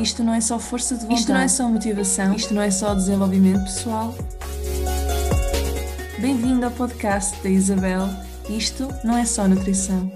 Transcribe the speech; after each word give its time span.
Isto 0.00 0.22
não 0.22 0.34
é 0.34 0.40
só 0.42 0.58
força 0.58 0.94
de 0.94 1.02
vontade. 1.02 1.20
Isto 1.20 1.32
não 1.32 1.40
é 1.40 1.48
só 1.48 1.68
motivação. 1.68 2.34
Isto 2.34 2.54
não 2.54 2.62
é 2.62 2.70
só 2.70 2.94
desenvolvimento 2.94 3.62
pessoal. 3.64 4.14
Bem-vindo 6.20 6.66
ao 6.66 6.70
podcast 6.72 7.42
da 7.42 7.48
Isabel. 7.48 8.02
Isto 8.48 8.88
não 9.02 9.16
é 9.16 9.24
só 9.24 9.48
nutrição. 9.48 10.12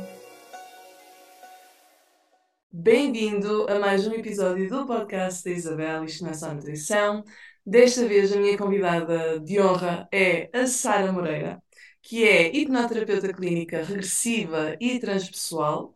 Bem-vindo 2.70 3.66
a 3.70 3.78
mais 3.78 4.06
um 4.06 4.12
episódio 4.12 4.68
do 4.68 4.86
podcast 4.86 5.42
da 5.44 5.50
Isabel. 5.50 6.04
Isto 6.04 6.24
não 6.24 6.30
é 6.30 6.34
só 6.34 6.52
nutrição. 6.52 7.24
Desta 7.64 8.06
vez 8.06 8.32
a 8.32 8.36
minha 8.36 8.58
convidada 8.58 9.40
de 9.40 9.60
honra 9.60 10.06
é 10.12 10.50
a 10.52 10.66
Sara 10.66 11.10
Moreira, 11.10 11.62
que 12.02 12.22
é 12.22 12.54
hipnoterapeuta 12.54 13.32
clínica 13.32 13.82
regressiva 13.82 14.76
e 14.78 14.98
transpessoal 14.98 15.94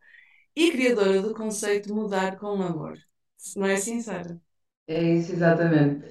e 0.57 0.71
criadora 0.71 1.21
do 1.21 1.35
conceito 1.35 1.95
Mudar 1.95 2.39
com 2.39 2.63
Amor. 2.63 2.99
Não 3.57 3.67
é 3.67 3.77
Sara? 3.77 4.41
É 4.87 5.03
isso, 5.03 5.33
exatamente. 5.33 6.05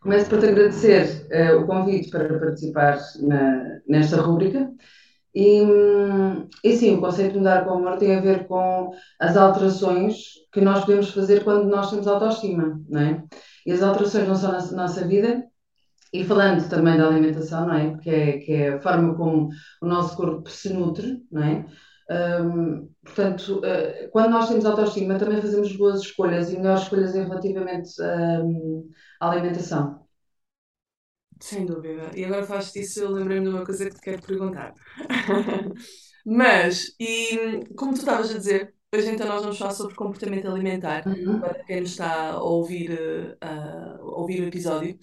Começo 0.00 0.28
por 0.28 0.38
te 0.40 0.46
agradecer 0.46 1.26
eh, 1.30 1.52
o 1.54 1.66
convite 1.66 2.10
para 2.10 2.38
participar 2.38 2.98
na- 3.22 3.80
nesta 3.88 4.20
rúbrica. 4.20 4.70
E, 5.34 5.62
e 6.64 6.76
sim, 6.76 6.96
o 6.96 7.00
conceito 7.00 7.32
de 7.32 7.38
mudar 7.38 7.64
com 7.64 7.72
amor 7.74 7.98
tem 7.98 8.14
a 8.16 8.20
ver 8.20 8.46
com 8.46 8.90
as 9.20 9.36
alterações 9.36 10.16
que 10.52 10.60
nós 10.60 10.80
podemos 10.84 11.10
fazer 11.10 11.44
quando 11.44 11.64
nós 11.68 11.90
temos 11.90 12.06
autoestima, 12.08 12.80
não 12.88 13.00
é? 13.00 13.24
E 13.66 13.72
as 13.72 13.82
alterações 13.82 14.26
não 14.28 14.34
são 14.36 14.52
na 14.52 14.60
nossa 14.72 15.06
vida, 15.06 15.44
e 16.12 16.24
falando 16.24 16.68
também 16.70 16.96
da 16.98 17.06
alimentação, 17.08 17.66
não 17.66 17.74
é? 17.74 17.98
Que 17.98 18.10
é, 18.10 18.38
que 18.38 18.52
é 18.52 18.68
a 18.74 18.80
forma 18.80 19.14
como 19.16 19.48
o 19.82 19.86
nosso 19.86 20.16
corpo 20.16 20.48
se 20.50 20.72
nutre, 20.72 21.22
não 21.30 21.42
é? 21.44 21.66
Hum, 22.10 22.88
portanto, 23.04 23.62
eh, 23.64 24.08
quando 24.12 24.30
nós 24.30 24.48
temos 24.48 24.64
autoestima, 24.64 25.18
também 25.18 25.40
fazemos 25.42 25.76
boas 25.76 26.00
escolhas 26.00 26.50
e 26.52 26.56
melhores 26.56 26.82
escolhas 26.84 27.14
em 27.14 27.24
relativamente 27.24 27.90
hum, 28.02 28.90
à 29.20 29.30
alimentação. 29.30 30.06
Sem 31.40 31.66
dúvida. 31.66 32.10
E 32.16 32.24
agora 32.24 32.44
fazes 32.46 32.72
disso, 32.72 33.00
eu 33.00 33.10
lembrei-me 33.10 33.44
de 33.46 33.50
uma 33.54 33.64
coisa 33.64 33.86
que 33.88 33.94
te 33.94 34.00
quero 34.00 34.22
perguntar. 34.22 34.74
Mas, 36.26 36.94
e 37.00 37.64
como 37.76 37.92
tu 37.94 37.98
estavas 38.00 38.30
a 38.30 38.38
dizer, 38.38 38.74
hoje 38.94 39.10
então 39.10 39.26
nós 39.26 39.42
vamos 39.42 39.58
falar 39.58 39.72
sobre 39.72 39.94
comportamento 39.94 40.48
alimentar, 40.48 41.04
Uhum. 41.06 41.40
para 41.40 41.64
quem 41.64 41.80
nos 41.80 41.90
está 41.90 42.32
a 42.32 42.42
ouvir, 42.42 43.36
a 43.40 43.98
ouvir 44.02 44.42
o 44.42 44.46
episódio. 44.46 44.98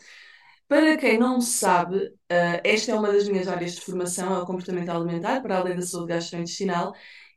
Para 0.68 0.98
quem 0.98 1.20
não 1.20 1.40
sabe, 1.42 2.12
eh, 2.30 2.62
esta 2.64 2.92
é 2.92 2.96
uma 2.96 3.12
das 3.12 3.28
minhas 3.30 3.48
áreas 3.48 3.76
de 3.76 3.82
formação, 3.82 4.34
é 4.36 4.40
o 4.42 4.46
comportamento 4.46 4.90
alimentar, 4.90 5.42
para 5.42 5.58
além 5.60 5.76
da 5.76 5.82
saúde 5.84 6.08
gastrointestinal. 6.14 6.94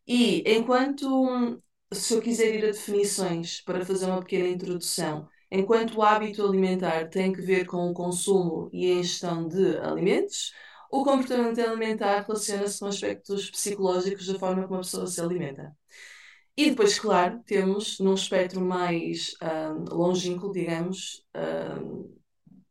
E 0.06 0.42
enquanto, 0.50 1.62
se 1.92 2.14
eu 2.14 2.22
quiser 2.22 2.54
ir 2.54 2.64
a 2.64 2.68
definições 2.68 3.60
para 3.62 3.84
fazer 3.84 4.06
uma 4.06 4.20
pequena 4.20 4.48
introdução, 4.48 5.28
enquanto 5.50 5.96
o 5.98 6.02
hábito 6.02 6.42
alimentar 6.46 7.08
tem 7.10 7.30
que 7.32 7.42
ver 7.42 7.66
com 7.66 7.90
o 7.90 7.94
consumo 7.94 8.70
e 8.72 8.90
a 8.90 8.94
ingestão 8.94 9.46
de 9.46 9.76
alimentos, 9.78 10.52
o 10.90 11.04
comportamento 11.04 11.58
alimentar 11.60 12.22
relaciona-se 12.26 12.78
com 12.80 12.86
aspectos 12.86 13.50
psicológicos 13.50 14.26
da 14.26 14.38
forma 14.38 14.62
como 14.66 14.76
a 14.76 14.82
pessoa 14.82 15.06
se 15.06 15.20
alimenta. 15.20 15.76
E 16.56 16.70
depois, 16.70 16.98
claro, 16.98 17.40
temos 17.46 17.98
num 18.00 18.14
espectro 18.14 18.60
mais 18.60 19.34
ah, 19.40 19.74
longínquo, 19.90 20.50
digamos, 20.52 21.24
ah, 21.34 21.78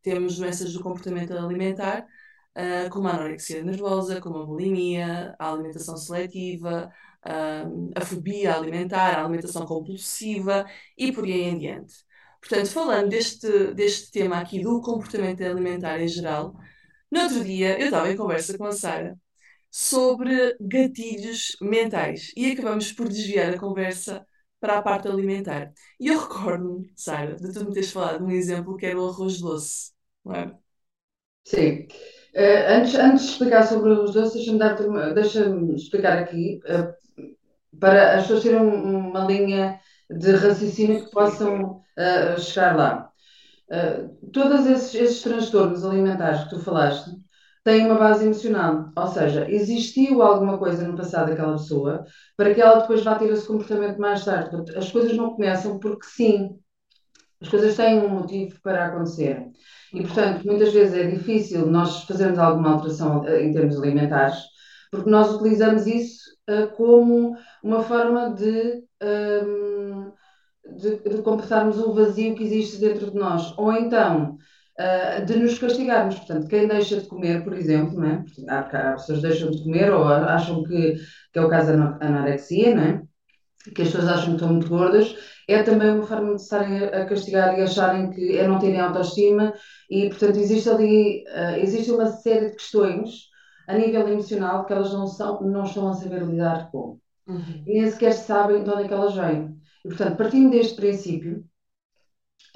temos 0.02 0.36
doenças 0.36 0.72
do 0.72 0.82
comportamento 0.82 1.32
alimentar, 1.32 2.06
ah, 2.54 2.88
como 2.90 3.08
a 3.08 3.12
anorexia 3.12 3.62
nervosa, 3.62 4.20
como 4.20 4.38
a 4.38 4.46
bulimia, 4.46 5.34
a 5.38 5.52
alimentação 5.52 5.96
seletiva, 5.96 6.90
ah, 7.24 7.64
a 7.96 8.00
fobia 8.04 8.54
alimentar, 8.54 9.14
a 9.16 9.20
alimentação 9.22 9.66
compulsiva 9.66 10.66
e 10.96 11.12
por 11.12 11.24
aí 11.24 11.42
em 11.42 11.58
diante. 11.58 11.94
Portanto, 12.40 12.70
falando 12.70 13.08
deste, 13.10 13.74
deste 13.74 14.10
tema 14.12 14.38
aqui 14.38 14.60
do 14.62 14.80
comportamento 14.80 15.42
alimentar 15.42 16.00
em 16.00 16.08
geral, 16.08 16.54
no 17.10 17.20
outro 17.22 17.44
dia 17.44 17.78
eu 17.78 17.86
estava 17.86 18.10
em 18.10 18.16
conversa 18.16 18.56
com 18.58 18.64
a 18.66 18.72
Sara 18.72 19.18
sobre 19.70 20.56
gatilhos 20.60 21.56
mentais 21.60 22.32
e 22.36 22.52
acabamos 22.52 22.92
por 22.92 23.08
desviar 23.08 23.54
a 23.54 23.58
conversa 23.58 24.26
para 24.60 24.78
a 24.78 24.82
parte 24.82 25.08
alimentar. 25.08 25.72
E 26.00 26.08
eu 26.08 26.18
recordo-me, 26.20 26.92
Sara, 26.96 27.36
de 27.36 27.52
tu 27.52 27.64
me 27.64 27.72
teres 27.72 27.90
falado 27.92 28.18
de 28.18 28.24
um 28.24 28.30
exemplo 28.30 28.76
que 28.76 28.86
era 28.86 29.00
o 29.00 29.08
arroz 29.08 29.40
doce, 29.40 29.92
não 30.24 30.34
é? 30.34 30.58
Sim. 31.44 31.86
Eh, 32.34 32.74
antes, 32.76 32.94
antes 32.94 33.24
de 33.26 33.30
explicar 33.32 33.62
sobre 33.66 33.90
os 33.92 34.12
doces, 34.12 34.34
deixa-me 34.46 35.14
deixa-me 35.14 35.74
explicar 35.74 36.18
aqui, 36.18 36.60
eh, 36.66 36.94
para 37.80 38.16
as 38.16 38.22
pessoas 38.24 38.42
terem 38.44 38.60
um- 38.60 39.10
uma 39.10 39.24
linha 39.26 39.80
de 40.10 40.32
raciocínio 40.32 41.04
que 41.06 41.12
possam 41.12 41.82
eh, 41.98 42.36
chegar 42.38 42.76
lá. 42.76 43.12
Uh, 43.70 44.30
todos 44.32 44.66
esses, 44.66 44.94
esses 44.94 45.22
transtornos 45.22 45.84
alimentares 45.84 46.44
que 46.44 46.50
tu 46.50 46.60
falaste 46.60 47.10
têm 47.68 47.84
uma 47.84 47.98
base 47.98 48.24
emocional, 48.24 48.90
ou 48.96 49.06
seja, 49.08 49.50
existiu 49.50 50.22
alguma 50.22 50.56
coisa 50.56 50.88
no 50.88 50.96
passado 50.96 51.28
daquela 51.28 51.52
pessoa 51.52 52.02
para 52.34 52.54
que 52.54 52.62
ela 52.62 52.80
depois 52.80 53.04
vá 53.04 53.14
ter 53.16 53.30
esse 53.30 53.46
comportamento 53.46 53.98
mais 53.98 54.24
tarde. 54.24 54.56
As 54.74 54.90
coisas 54.90 55.14
não 55.14 55.34
começam 55.34 55.78
porque 55.78 56.06
sim, 56.06 56.58
as 57.42 57.48
coisas 57.48 57.76
têm 57.76 57.98
um 57.98 58.08
motivo 58.08 58.58
para 58.62 58.86
acontecer. 58.86 59.44
E, 59.92 60.00
portanto, 60.00 60.46
muitas 60.46 60.72
vezes 60.72 60.94
é 60.94 61.06
difícil 61.08 61.66
nós 61.66 62.04
fazermos 62.04 62.38
alguma 62.38 62.72
alteração 62.72 63.20
uh, 63.20 63.36
em 63.36 63.52
termos 63.52 63.76
alimentares, 63.76 64.38
porque 64.90 65.10
nós 65.10 65.34
utilizamos 65.34 65.86
isso 65.86 66.22
uh, 66.48 66.74
como 66.74 67.36
uma 67.62 67.82
forma 67.82 68.30
de. 68.34 68.82
um, 69.02 70.10
de, 70.76 70.96
de 70.96 71.22
completarmos 71.22 71.78
um 71.78 71.92
vazio 71.94 72.34
que 72.34 72.44
existe 72.44 72.78
dentro 72.78 73.10
de 73.10 73.16
nós, 73.16 73.54
ou 73.56 73.72
então 73.72 74.36
uh, 74.78 75.24
de 75.24 75.36
nos 75.36 75.58
castigarmos. 75.58 76.16
Portanto, 76.16 76.48
quem 76.48 76.68
deixa 76.68 77.00
de 77.00 77.06
comer, 77.06 77.44
por 77.44 77.54
exemplo, 77.54 78.00
não 78.00 78.08
é? 78.08 78.24
há, 78.48 78.60
há 78.60 78.92
pessoas 78.92 79.20
que 79.20 79.28
deixam 79.28 79.50
de 79.50 79.62
comer 79.62 79.92
ou 79.92 80.04
acham 80.04 80.62
que, 80.62 80.96
que 81.32 81.38
é 81.38 81.42
o 81.42 81.48
caso 81.48 81.76
da 81.76 81.98
anorexia, 82.00 82.74
não 82.74 82.82
é? 82.82 83.02
que 83.74 83.82
as 83.82 83.88
pessoas 83.88 84.08
acham 84.08 84.28
que 84.28 84.34
estão 84.36 84.48
muito 84.48 84.68
gordas, 84.68 85.14
é 85.46 85.62
também 85.62 85.90
uma 85.90 86.06
forma 86.06 86.34
de 86.34 86.42
estarem 86.42 86.84
a 86.84 87.04
castigar 87.04 87.58
e 87.58 87.62
acharem 87.62 88.10
que 88.10 88.38
é 88.38 88.46
não 88.46 88.58
terem 88.58 88.80
autoestima 88.80 89.52
e, 89.90 90.08
portanto, 90.08 90.38
existe 90.38 90.68
ali, 90.68 91.24
uh, 91.26 91.56
existe 91.58 91.90
uma 91.90 92.06
série 92.06 92.50
de 92.50 92.56
questões 92.56 93.28
a 93.66 93.74
nível 93.74 94.08
emocional 94.08 94.64
que 94.64 94.72
elas 94.72 94.92
não, 94.92 95.06
são, 95.06 95.40
não 95.42 95.64
estão 95.64 95.88
a 95.88 95.94
saber 95.94 96.22
lidar 96.22 96.70
com. 96.70 96.98
Uhum. 97.26 97.62
E 97.66 97.80
nem 97.80 97.90
sequer 97.90 98.12
sabem 98.12 98.64
de 98.64 98.70
onde 98.70 98.84
é 98.84 98.88
que 98.88 98.94
elas 98.94 99.14
vêm. 99.14 99.54
E, 99.84 99.88
portanto, 99.88 100.16
partindo 100.16 100.50
deste 100.50 100.76
princípio, 100.76 101.44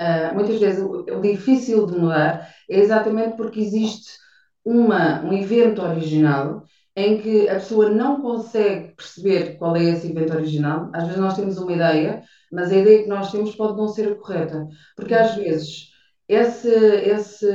uh, 0.01 0.35
muitas 0.35 0.59
vezes 0.59 0.83
o, 0.83 1.01
o, 1.01 1.21
difícil 1.21 1.87
de 1.87 1.99
mudar 1.99 2.49
é 2.69 2.79
exatamente 2.79 3.37
porque 3.37 3.61
existe 3.61 4.13
uma, 4.65 5.23
um 5.23 5.33
evento 5.33 5.83
original 5.83 6.65
em 6.95 7.21
que 7.21 7.49
a 7.49 7.55
pessoa 7.55 7.91
não 7.91 8.21
consegue 8.21 8.95
perceber 8.95 9.57
qual 9.57 9.75
é 9.77 9.85
esse 9.85 10.11
evento 10.11 10.35
original. 10.35 10.91
Às 10.93 11.05
vezes 11.05 11.21
nós 11.21 11.35
temos 11.35 11.57
uma 11.57 11.73
ideia, 11.73 12.23
mas 12.53 12.71
a 12.71 12.77
ideia 12.77 13.03
que 13.03 13.09
nós 13.09 13.33
temos 13.33 13.55
pode 13.57 13.77
não 13.79 13.89
ser 13.89 14.13
a 14.13 14.15
correta, 14.15 14.69
porque 14.95 15.15
às 15.15 15.35
vezes 15.35 15.93
esse, 16.29 16.69
esse, 16.69 17.49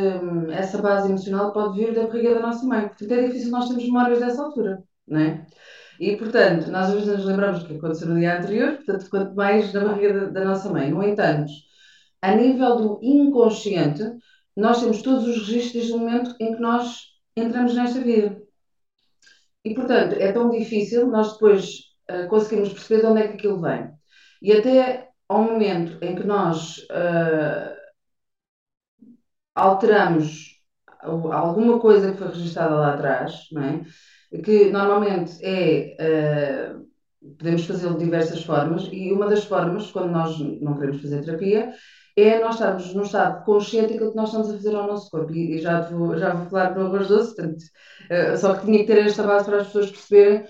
essa 0.51 0.81
base 0.81 1.09
emocional 1.09 1.53
pode 1.53 1.79
vir 1.79 1.93
da 1.93 2.07
barriga 2.07 2.35
da 2.35 2.41
nossa 2.41 2.65
mãe. 2.65 2.87
Portanto, 2.87 3.11
é 3.11 3.27
difícil 3.27 3.51
nós 3.51 3.67
termos 3.67 3.85
memórias 3.85 4.19
dessa 4.19 4.43
altura, 4.43 4.83
não 5.07 5.19
é? 5.19 5.45
E, 5.99 6.15
portanto, 6.15 6.69
nós 6.69 6.87
às 6.87 6.93
vezes 6.93 7.07
nos 7.07 7.25
lembramos 7.25 7.59
do 7.59 7.67
que 7.67 7.75
aconteceu 7.75 8.07
no 8.07 8.19
dia 8.19 8.37
anterior, 8.37 8.75
portanto, 8.75 9.09
quanto 9.09 9.35
mais 9.35 9.73
na 9.73 9.83
barriga 9.83 10.13
da, 10.13 10.25
da 10.27 10.45
nossa 10.45 10.69
mãe. 10.69 10.91
No 10.91 11.03
entanto, 11.03 11.51
a 12.21 12.35
nível 12.35 12.75
do 12.77 12.99
inconsciente, 13.01 14.03
nós 14.55 14.79
temos 14.79 15.01
todos 15.01 15.27
os 15.27 15.47
registros 15.47 15.73
desde 15.73 15.93
o 15.93 15.99
momento 15.99 16.35
em 16.39 16.55
que 16.55 16.61
nós 16.61 17.03
entramos 17.35 17.75
nesta 17.75 17.99
vida. 18.01 18.41
E, 19.63 19.73
portanto, 19.73 20.13
é 20.13 20.31
tão 20.31 20.49
difícil 20.49 21.07
nós 21.07 21.33
depois 21.33 21.81
uh, 22.09 22.29
perceber 22.29 23.01
de 23.01 23.05
onde 23.05 23.21
é 23.21 23.27
que 23.27 23.33
aquilo 23.35 23.61
vem. 23.61 23.89
E 24.41 24.51
até 24.51 25.09
ao 25.27 25.43
momento 25.43 26.03
em 26.03 26.15
que 26.15 26.23
nós 26.23 26.77
uh, 26.79 27.75
alteramos 29.53 30.57
alguma 30.99 31.79
coisa 31.79 32.11
que 32.11 32.17
foi 32.17 32.27
registada 32.29 32.75
lá 32.75 32.93
atrás, 32.93 33.47
não 33.51 33.63
é? 33.63 33.81
que 34.43 34.71
normalmente 34.71 35.37
é. 35.43 36.73
Uh, 36.81 36.87
podemos 37.37 37.65
fazê-lo 37.65 37.97
de 37.97 38.05
diversas 38.05 38.43
formas, 38.43 38.87
e 38.91 39.11
uma 39.11 39.27
das 39.27 39.43
formas, 39.43 39.91
quando 39.91 40.11
nós 40.11 40.39
não 40.39 40.75
queremos 40.75 41.01
fazer 41.01 41.23
terapia, 41.23 41.73
é 42.17 42.39
nós 42.39 42.55
estarmos 42.55 42.93
num 42.95 43.03
estado 43.03 43.45
consciente 43.45 43.93
daquilo 43.93 44.09
que 44.09 44.17
nós 44.17 44.29
estamos 44.29 44.49
a 44.49 44.53
fazer 44.53 44.75
ao 44.75 44.87
nosso 44.87 45.11
corpo. 45.11 45.31
E, 45.31 45.55
e 45.55 45.61
já, 45.61 45.81
vou, 45.81 46.17
já 46.17 46.33
vou 46.33 46.49
falar 46.49 46.75
no 46.75 46.87
arroz 46.87 47.07
doce, 47.07 47.35
portanto, 47.35 47.61
uh, 47.61 48.37
só 48.37 48.55
que 48.55 48.65
tinha 48.65 48.79
que 48.79 48.85
ter 48.85 49.05
esta 49.05 49.21
base 49.21 49.45
para 49.45 49.57
as 49.57 49.67
pessoas 49.67 49.91
perceberem 49.91 50.45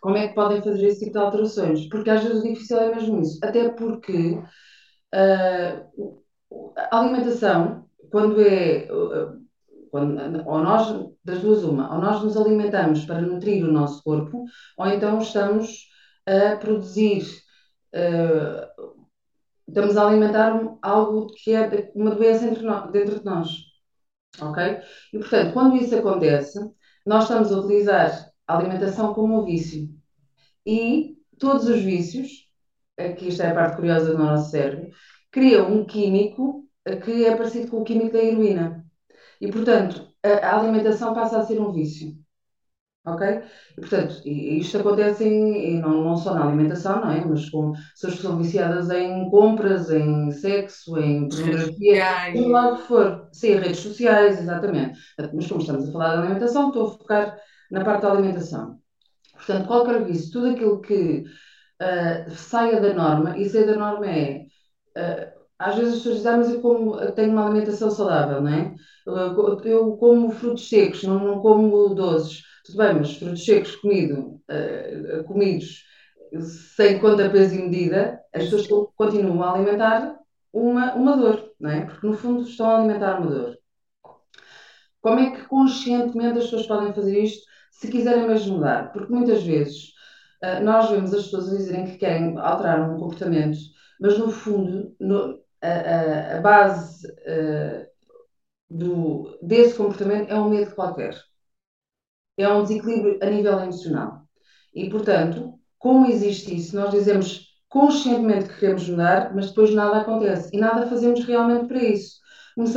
como 0.00 0.16
é 0.16 0.28
que 0.28 0.34
podem 0.34 0.62
fazer 0.62 0.86
esse 0.86 1.00
tipo 1.00 1.12
de 1.12 1.18
alterações. 1.18 1.88
Porque 1.88 2.08
às 2.08 2.22
vezes 2.22 2.38
o 2.38 2.48
difícil 2.48 2.78
é 2.78 2.94
mesmo 2.94 3.20
isso. 3.20 3.38
Até 3.42 3.68
porque 3.70 4.38
uh, 5.12 6.20
a 6.76 6.98
alimentação, 6.98 7.84
quando 8.10 8.40
é. 8.40 8.86
Quando, 9.90 10.48
ou 10.48 10.58
nós, 10.60 11.04
das 11.24 11.40
duas, 11.40 11.64
uma, 11.64 11.92
ou 11.92 12.00
nós 12.00 12.22
nos 12.22 12.36
alimentamos 12.36 13.04
para 13.04 13.20
nutrir 13.20 13.64
o 13.64 13.72
nosso 13.72 14.00
corpo, 14.04 14.44
ou 14.78 14.86
então 14.86 15.18
estamos 15.18 15.88
a 16.24 16.54
produzir 16.54 17.24
uh, 17.92 18.89
estamos 19.70 19.96
a 19.96 20.06
alimentar 20.06 20.76
algo 20.82 21.28
que 21.28 21.54
é 21.54 21.90
uma 21.94 22.14
doença 22.14 22.46
dentro 22.90 23.18
de 23.18 23.24
nós, 23.24 23.48
ok? 24.40 24.80
E, 25.12 25.18
portanto, 25.18 25.52
quando 25.52 25.76
isso 25.76 25.96
acontece, 25.96 26.58
nós 27.06 27.24
estamos 27.24 27.52
a 27.52 27.58
utilizar 27.58 28.30
a 28.46 28.58
alimentação 28.58 29.14
como 29.14 29.40
um 29.40 29.44
vício. 29.44 29.88
E 30.66 31.16
todos 31.38 31.66
os 31.66 31.80
vícios, 31.80 32.48
aqui 32.98 33.28
é 33.40 33.46
a 33.46 33.54
parte 33.54 33.76
curiosa 33.76 34.12
do 34.12 34.18
nosso 34.18 34.50
cérebro, 34.50 34.90
criam 35.30 35.72
um 35.72 35.84
químico 35.84 36.68
eh, 36.84 36.96
que 36.96 37.24
é 37.24 37.36
parecido 37.36 37.70
com 37.70 37.78
o 37.80 37.84
químico 37.84 38.12
da 38.12 38.22
heroína. 38.22 38.84
E, 39.40 39.50
portanto, 39.50 40.12
a 40.22 40.58
alimentação 40.58 41.14
passa 41.14 41.38
a 41.38 41.46
ser 41.46 41.60
um 41.60 41.72
vício. 41.72 42.14
Ok? 43.04 43.22
E, 43.78 43.80
portanto, 43.80 44.20
isto 44.26 44.78
acontece 44.78 45.24
em, 45.24 45.76
em- 45.76 45.80
não, 45.80 46.04
não 46.04 46.16
só 46.16 46.34
na 46.34 46.44
alimentação, 46.46 47.00
não 47.00 47.10
é? 47.10 47.24
Mas 47.24 47.48
com 47.48 47.72
pessoas 47.72 48.14
que 48.16 48.22
são 48.22 48.36
viciadas 48.38 48.90
em 48.90 49.28
compras, 49.30 49.90
em 49.90 50.30
sexo, 50.32 50.98
em 50.98 51.28
pornografia, 51.28 51.98
seja 52.32 52.48
sociais. 52.48 52.48
lá 52.48 52.72
o 52.72 52.76
que 52.76 52.82
for. 52.82 53.28
Sim, 53.32 53.54
redes 53.56 53.78
sociais, 53.80 54.38
exatamente. 54.40 54.98
Mas 55.34 55.46
como 55.48 55.60
estamos 55.62 55.88
a 55.88 55.92
falar 55.92 56.10
de 56.16 56.18
alimentação, 56.22 56.68
estou 56.68 56.88
a 56.88 56.90
focar 56.92 57.38
na 57.70 57.82
parte 57.84 58.02
da 58.02 58.12
alimentação. 58.12 58.78
Portanto, 59.34 59.66
qualquer 59.68 60.04
vício, 60.04 60.32
tudo 60.32 60.48
aquilo 60.50 60.80
que 60.80 61.24
ah, 61.80 62.30
saia 62.30 62.80
da 62.80 62.94
norma, 62.94 63.36
e 63.38 63.48
sair 63.48 63.66
da 63.66 63.76
norma 63.76 64.06
é. 64.10 64.46
ah, 64.96 65.32
às 65.60 65.76
vezes 65.76 65.92
as 65.94 65.98
pessoas 65.98 66.16
dizem, 66.16 66.32
ah, 66.32 66.36
mas 66.38 66.50
eu 66.50 66.60
como, 66.60 67.12
tenho 67.12 67.32
uma 67.32 67.46
alimentação 67.46 67.90
saudável, 67.90 68.40
não 68.42 68.48
é? 68.50 68.74
Eu, 69.64 69.96
como 69.96 70.30
frutos 70.30 70.68
secos, 70.68 71.02
não, 71.04 71.18
não 71.20 71.40
como 71.40 71.94
doces. 71.94 72.42
Tudo 72.64 72.78
bem, 72.78 72.94
mas 72.94 73.16
frutos 73.16 73.44
secos 73.44 73.76
comido, 73.76 74.40
ah, 74.48 75.22
comidos 75.24 75.84
sem 76.76 76.98
conta, 77.00 77.28
peso 77.30 77.54
e 77.56 77.62
medida, 77.62 78.20
as 78.32 78.44
pessoas 78.44 78.66
continuam 78.96 79.42
a 79.42 79.52
alimentar 79.54 80.16
uma, 80.52 80.94
uma 80.94 81.16
dor, 81.16 81.50
não 81.60 81.70
é? 81.70 81.84
Porque 81.84 82.06
no 82.06 82.14
fundo 82.14 82.42
estão 82.42 82.70
a 82.70 82.78
alimentar 82.78 83.18
uma 83.20 83.30
dor. 83.30 83.56
Como 85.00 85.18
é 85.18 85.30
que 85.30 85.46
conscientemente 85.46 86.38
as 86.38 86.44
pessoas 86.44 86.66
podem 86.66 86.92
fazer 86.92 87.22
isto 87.22 87.42
se 87.70 87.88
quiserem 87.90 88.26
mesmo 88.28 88.54
mudar? 88.54 88.92
Porque 88.92 89.12
muitas 89.12 89.42
vezes 89.42 89.92
ah, 90.42 90.60
nós 90.60 90.90
vemos 90.90 91.12
as 91.14 91.24
pessoas 91.24 91.50
dizerem 91.50 91.84
que 91.86 91.96
querem 91.98 92.36
alterar 92.38 92.90
um 92.90 92.98
comportamento, 92.98 93.58
mas 94.00 94.18
no 94.18 94.30
fundo 94.30 94.94
no- 95.00 95.38
a, 95.62 96.36
a- 96.38 96.40
base 96.40 97.06
ah, 97.26 97.86
do, 98.70 99.38
desse 99.42 99.76
comportamento 99.76 100.30
é 100.30 100.40
um 100.40 100.50
medo 100.50 100.74
qualquer. 100.74 101.14
É 102.36 102.48
um 102.48 102.62
desequilíbrio 102.62 103.18
a 103.22 103.26
nível 103.26 103.58
emocional. 103.60 104.22
E, 104.74 104.88
portanto, 104.88 105.54
como 105.78 106.06
existe 106.06 106.54
isso, 106.56 106.76
nós 106.76 106.90
dizemos 106.90 107.46
conscientemente 107.68 108.48
que 108.48 108.58
queremos 108.60 108.88
mudar, 108.88 109.34
mas 109.34 109.48
depois 109.48 109.74
nada 109.74 109.98
acontece 110.00 110.50
e 110.52 110.58
nada 110.58 110.86
fazemos 110.88 111.24
realmente 111.24 111.66
para 111.68 111.82
isso. 111.82 112.18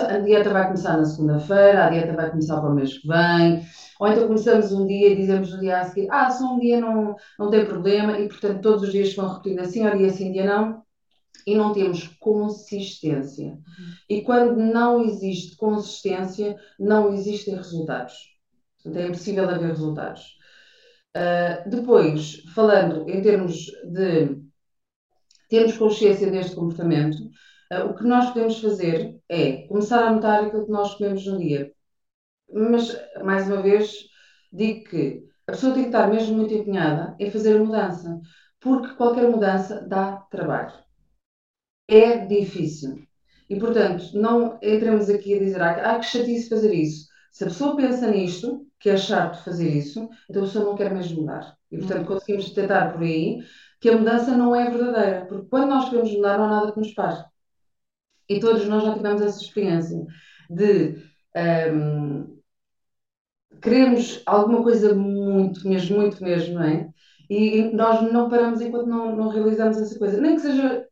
A 0.07 0.19
dieta 0.19 0.51
vai 0.51 0.65
começar 0.67 0.97
na 0.97 1.05
segunda-feira, 1.05 1.85
a 1.85 1.89
dieta 1.89 2.13
vai 2.13 2.29
começar 2.29 2.59
para 2.61 2.69
o 2.69 2.75
mês 2.75 2.97
que 2.99 3.07
vem, 3.07 3.65
ou 3.99 4.07
então 4.07 4.27
começamos 4.27 4.71
um 4.71 4.85
dia 4.85 5.09
e 5.09 5.15
dizemos 5.15 5.51
no 5.51 5.59
dia 5.59 5.79
a 5.81 5.85
seguir, 5.85 6.07
ah, 6.11 6.29
só 6.31 6.53
um 6.55 6.59
dia 6.59 6.79
não, 6.79 7.15
não 7.39 7.49
tem 7.49 7.65
problema, 7.65 8.17
e 8.19 8.27
portanto 8.29 8.61
todos 8.61 8.83
os 8.83 8.91
dias 8.91 9.13
vão 9.15 9.27
repetindo 9.27 9.59
assim, 9.61 9.85
ao 9.85 9.97
dia 9.97 10.09
sim, 10.11 10.31
dia 10.31 10.45
não, 10.45 10.83
e 11.45 11.55
não 11.55 11.73
temos 11.73 12.07
consistência. 12.19 13.57
E 14.09 14.21
quando 14.21 14.57
não 14.57 15.03
existe 15.03 15.55
consistência, 15.55 16.57
não 16.79 17.13
existem 17.13 17.55
resultados. 17.55 18.13
Portanto, 18.81 19.01
é 19.01 19.07
impossível 19.07 19.49
haver 19.49 19.69
resultados. 19.69 20.37
Uh, 21.15 21.69
depois, 21.69 22.43
falando 22.53 23.07
em 23.09 23.21
termos 23.21 23.65
de 23.85 24.41
termos 25.47 25.77
consciência 25.77 26.29
deste 26.31 26.55
comportamento, 26.55 27.17
uh, 27.71 27.85
o 27.89 27.95
que 27.95 28.03
nós 28.03 28.29
podemos 28.29 28.59
fazer 28.59 29.19
é 29.29 29.67
começar 29.67 30.07
a 30.07 30.11
notar 30.11 30.43
aquilo 30.43 30.65
que 30.65 30.71
nós 30.71 30.95
comemos 30.95 31.25
no 31.25 31.37
dia. 31.37 31.71
Mas, 32.51 32.95
mais 33.23 33.47
uma 33.47 33.61
vez, 33.61 33.93
digo 34.51 34.83
que 34.89 35.23
a 35.47 35.51
pessoa 35.51 35.73
tem 35.73 35.83
que 35.83 35.89
estar 35.89 36.07
mesmo 36.09 36.37
muito 36.37 36.53
empenhada 36.53 37.15
em 37.19 37.29
fazer 37.29 37.57
a 37.57 37.63
mudança, 37.63 38.21
porque 38.59 38.95
qualquer 38.95 39.29
mudança 39.29 39.85
dá 39.87 40.17
trabalho. 40.31 40.73
É 41.87 42.25
difícil. 42.25 43.03
E, 43.49 43.59
portanto, 43.59 44.11
não 44.13 44.57
entremos 44.61 45.09
aqui 45.09 45.35
a 45.35 45.39
dizer, 45.39 45.61
ah, 45.61 45.99
que 45.99 46.05
chatice 46.05 46.49
fazer 46.49 46.73
isso. 46.73 47.07
Se 47.31 47.43
a 47.43 47.47
pessoa 47.47 47.75
pensa 47.75 48.09
nisto, 48.09 48.65
que 48.79 48.89
é 48.89 48.97
chato 48.97 49.43
fazer 49.43 49.69
isso, 49.69 50.09
então 50.29 50.43
a 50.43 50.45
pessoa 50.45 50.65
não 50.65 50.75
quer 50.75 50.93
mesmo 50.93 51.21
mudar. 51.21 51.55
E, 51.71 51.77
portanto, 51.77 52.07
conseguimos 52.07 52.49
detectar 52.49 52.93
por 52.93 53.01
aí 53.01 53.39
que 53.81 53.89
a 53.89 53.97
mudança 53.97 54.35
não 54.37 54.55
é 54.55 54.69
verdadeira, 54.69 55.25
porque 55.25 55.47
quando 55.49 55.69
nós 55.69 55.89
queremos 55.89 56.11
mudar, 56.13 56.37
não 56.37 56.45
há 56.45 56.49
nada 56.49 56.71
que 56.71 56.79
nos 56.79 56.93
pare. 56.93 57.23
E 58.29 58.39
todos 58.39 58.65
nós 58.67 58.83
já 58.83 58.93
tivemos 58.95 59.21
essa 59.21 59.41
experiência 59.41 60.05
de 60.49 60.95
um, 61.73 62.39
queremos 63.61 64.21
alguma 64.25 64.63
coisa 64.63 64.93
muito, 64.93 65.67
mesmo, 65.67 65.97
muito 65.97 66.23
mesmo, 66.23 66.55
não 66.55 66.63
é? 66.63 66.89
E 67.29 67.63
nós 67.73 68.01
não 68.11 68.29
paramos 68.29 68.61
enquanto 68.61 68.87
não, 68.87 69.15
não 69.15 69.29
realizamos 69.29 69.77
essa 69.77 69.97
coisa. 69.97 70.19
Nem 70.21 70.35
que 70.35 70.41
seja, 70.41 70.85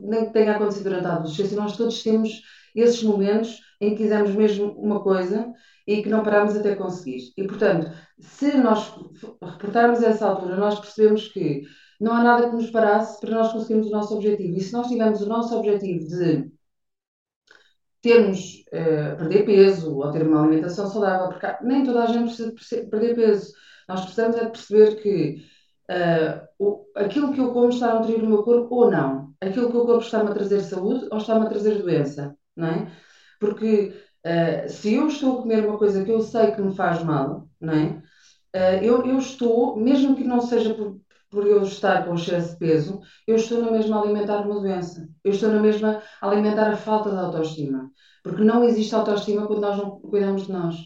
nem 0.00 0.26
que 0.26 0.32
tenha 0.32 0.56
acontecido 0.56 0.84
durante 0.84 1.06
a 1.06 1.12
adolescência, 1.14 1.56
nós 1.56 1.76
todos 1.76 2.02
temos 2.02 2.42
esses 2.74 3.02
momentos 3.02 3.60
em 3.80 3.90
que 3.90 4.02
quisemos 4.02 4.34
mesmo 4.34 4.72
uma 4.72 5.02
coisa 5.02 5.52
e 5.86 6.02
que 6.02 6.08
não 6.08 6.22
paramos 6.22 6.56
até 6.56 6.74
conseguir. 6.74 7.32
E, 7.36 7.46
portanto, 7.46 7.90
se 8.18 8.56
nós 8.56 8.92
reportarmos 9.42 10.02
essa 10.02 10.26
altura, 10.26 10.56
nós 10.56 10.78
percebemos 10.80 11.28
que 11.28 11.62
não 12.00 12.12
há 12.12 12.22
nada 12.22 12.50
que 12.50 12.56
nos 12.56 12.70
parasse 12.70 13.20
para 13.20 13.30
nós 13.30 13.52
conseguirmos 13.52 13.86
o 13.88 13.90
nosso 13.90 14.14
objetivo. 14.14 14.56
E 14.56 14.60
se 14.60 14.72
nós 14.72 14.88
tivermos 14.88 15.20
o 15.22 15.28
nosso 15.28 15.56
objetivo 15.56 16.06
de 16.06 16.50
termos, 18.02 18.64
uh, 18.68 19.16
perder 19.16 19.44
peso 19.44 19.96
ou 19.96 20.10
ter 20.12 20.22
uma 20.26 20.42
alimentação 20.42 20.88
saudável, 20.88 21.28
porque 21.28 21.64
nem 21.64 21.84
toda 21.84 22.04
a 22.04 22.06
gente 22.06 22.52
precisa 22.52 22.86
perder 22.88 23.14
peso. 23.14 23.52
Nós 23.88 24.00
precisamos 24.02 24.36
é 24.36 24.46
perceber 24.46 25.02
que 25.02 25.44
uh, 25.90 26.46
o, 26.58 26.86
aquilo 26.94 27.32
que 27.32 27.40
eu 27.40 27.52
como 27.52 27.68
está 27.68 27.92
a 27.92 28.00
nutrir 28.00 28.22
o 28.22 28.26
meu 28.26 28.42
corpo 28.42 28.74
ou 28.74 28.90
não. 28.90 29.34
Aquilo 29.40 29.70
que 29.70 29.76
eu 29.76 29.86
como 29.86 29.98
está-me 29.98 30.30
a 30.30 30.34
trazer 30.34 30.60
saúde 30.60 31.06
ou 31.10 31.18
está-me 31.18 31.46
a 31.46 31.48
trazer 31.48 31.82
doença, 31.82 32.36
não 32.56 32.68
é? 32.68 32.92
Porque 33.40 33.94
uh, 34.26 34.68
se 34.68 34.94
eu 34.94 35.08
estou 35.08 35.38
a 35.38 35.42
comer 35.42 35.64
uma 35.64 35.78
coisa 35.78 36.04
que 36.04 36.10
eu 36.10 36.20
sei 36.20 36.52
que 36.52 36.62
me 36.62 36.74
faz 36.74 37.02
mal, 37.02 37.48
não 37.60 37.72
é? 37.74 38.02
eu, 38.82 39.04
eu 39.04 39.18
estou, 39.18 39.76
mesmo 39.76 40.16
que 40.16 40.24
não 40.24 40.40
seja 40.40 40.72
por, 40.72 40.98
por 41.30 41.46
eu 41.46 41.62
estar 41.62 42.06
com 42.06 42.14
excesso 42.14 42.52
de 42.52 42.58
peso, 42.58 43.00
eu 43.26 43.36
estou 43.36 43.60
na 43.60 43.70
mesma 43.70 43.98
a 43.98 44.02
alimentar 44.02 44.46
uma 44.46 44.60
doença. 44.60 45.06
Eu 45.22 45.32
estou 45.32 45.50
na 45.50 45.60
mesma 45.60 46.02
a 46.22 46.28
alimentar 46.28 46.70
a 46.70 46.76
falta 46.76 47.10
de 47.10 47.18
autoestima. 47.18 47.90
Porque 48.22 48.42
não 48.42 48.64
existe 48.64 48.94
autoestima 48.94 49.46
quando 49.46 49.60
nós 49.60 49.76
não 49.76 50.00
cuidamos 50.00 50.46
de 50.46 50.52
nós. 50.52 50.76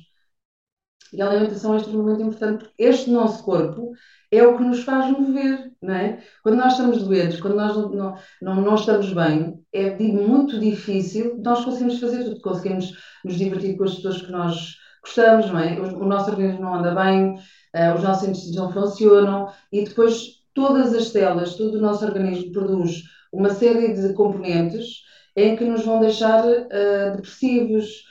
E 1.12 1.20
a 1.20 1.28
alimentação 1.28 1.74
é 1.74 1.78
extremamente 1.78 2.22
importante, 2.22 2.64
porque 2.64 2.82
este 2.82 3.10
nosso 3.10 3.42
corpo 3.44 3.92
é 4.30 4.46
o 4.46 4.56
que 4.56 4.62
nos 4.62 4.84
faz 4.84 5.10
mover, 5.10 5.72
não 5.82 5.94
é? 5.94 6.22
Quando 6.42 6.56
nós 6.56 6.72
estamos 6.72 7.02
doentes, 7.02 7.40
quando 7.40 7.56
nós 7.56 7.76
não, 7.76 8.14
não, 8.40 8.54
não 8.62 8.74
estamos 8.74 9.12
bem, 9.12 9.60
é 9.72 9.96
muito 9.98 10.58
difícil 10.58 11.36
nós 11.42 11.64
conseguimos 11.64 11.98
fazer 11.98 12.24
tudo. 12.24 12.40
Conseguimos 12.40 12.92
nos 13.24 13.34
divertir 13.36 13.76
com 13.76 13.84
as 13.84 13.96
pessoas 13.96 14.22
que 14.22 14.30
nós 14.30 14.76
gostamos, 15.02 15.50
não 15.50 15.58
é? 15.58 15.80
O, 15.80 16.04
o 16.04 16.06
nosso 16.06 16.30
organismo 16.30 16.60
não 16.60 16.74
anda 16.74 16.94
bem, 16.94 17.34
uh, 17.34 17.94
os 17.96 18.02
nossos 18.02 18.28
intestinos 18.28 18.56
não 18.56 18.72
funcionam 18.72 19.52
e 19.72 19.84
depois 19.84 20.40
todas 20.54 20.94
as 20.94 21.08
células, 21.08 21.56
todo 21.56 21.78
o 21.78 21.80
nosso 21.80 22.04
organismo 22.04 22.52
produz 22.52 23.02
uma 23.32 23.50
série 23.50 23.94
de 23.94 24.12
componentes 24.14 25.02
em 25.36 25.56
que 25.56 25.64
nos 25.64 25.84
vão 25.84 26.00
deixar 26.00 26.44
uh, 26.44 27.16
depressivos, 27.16 28.04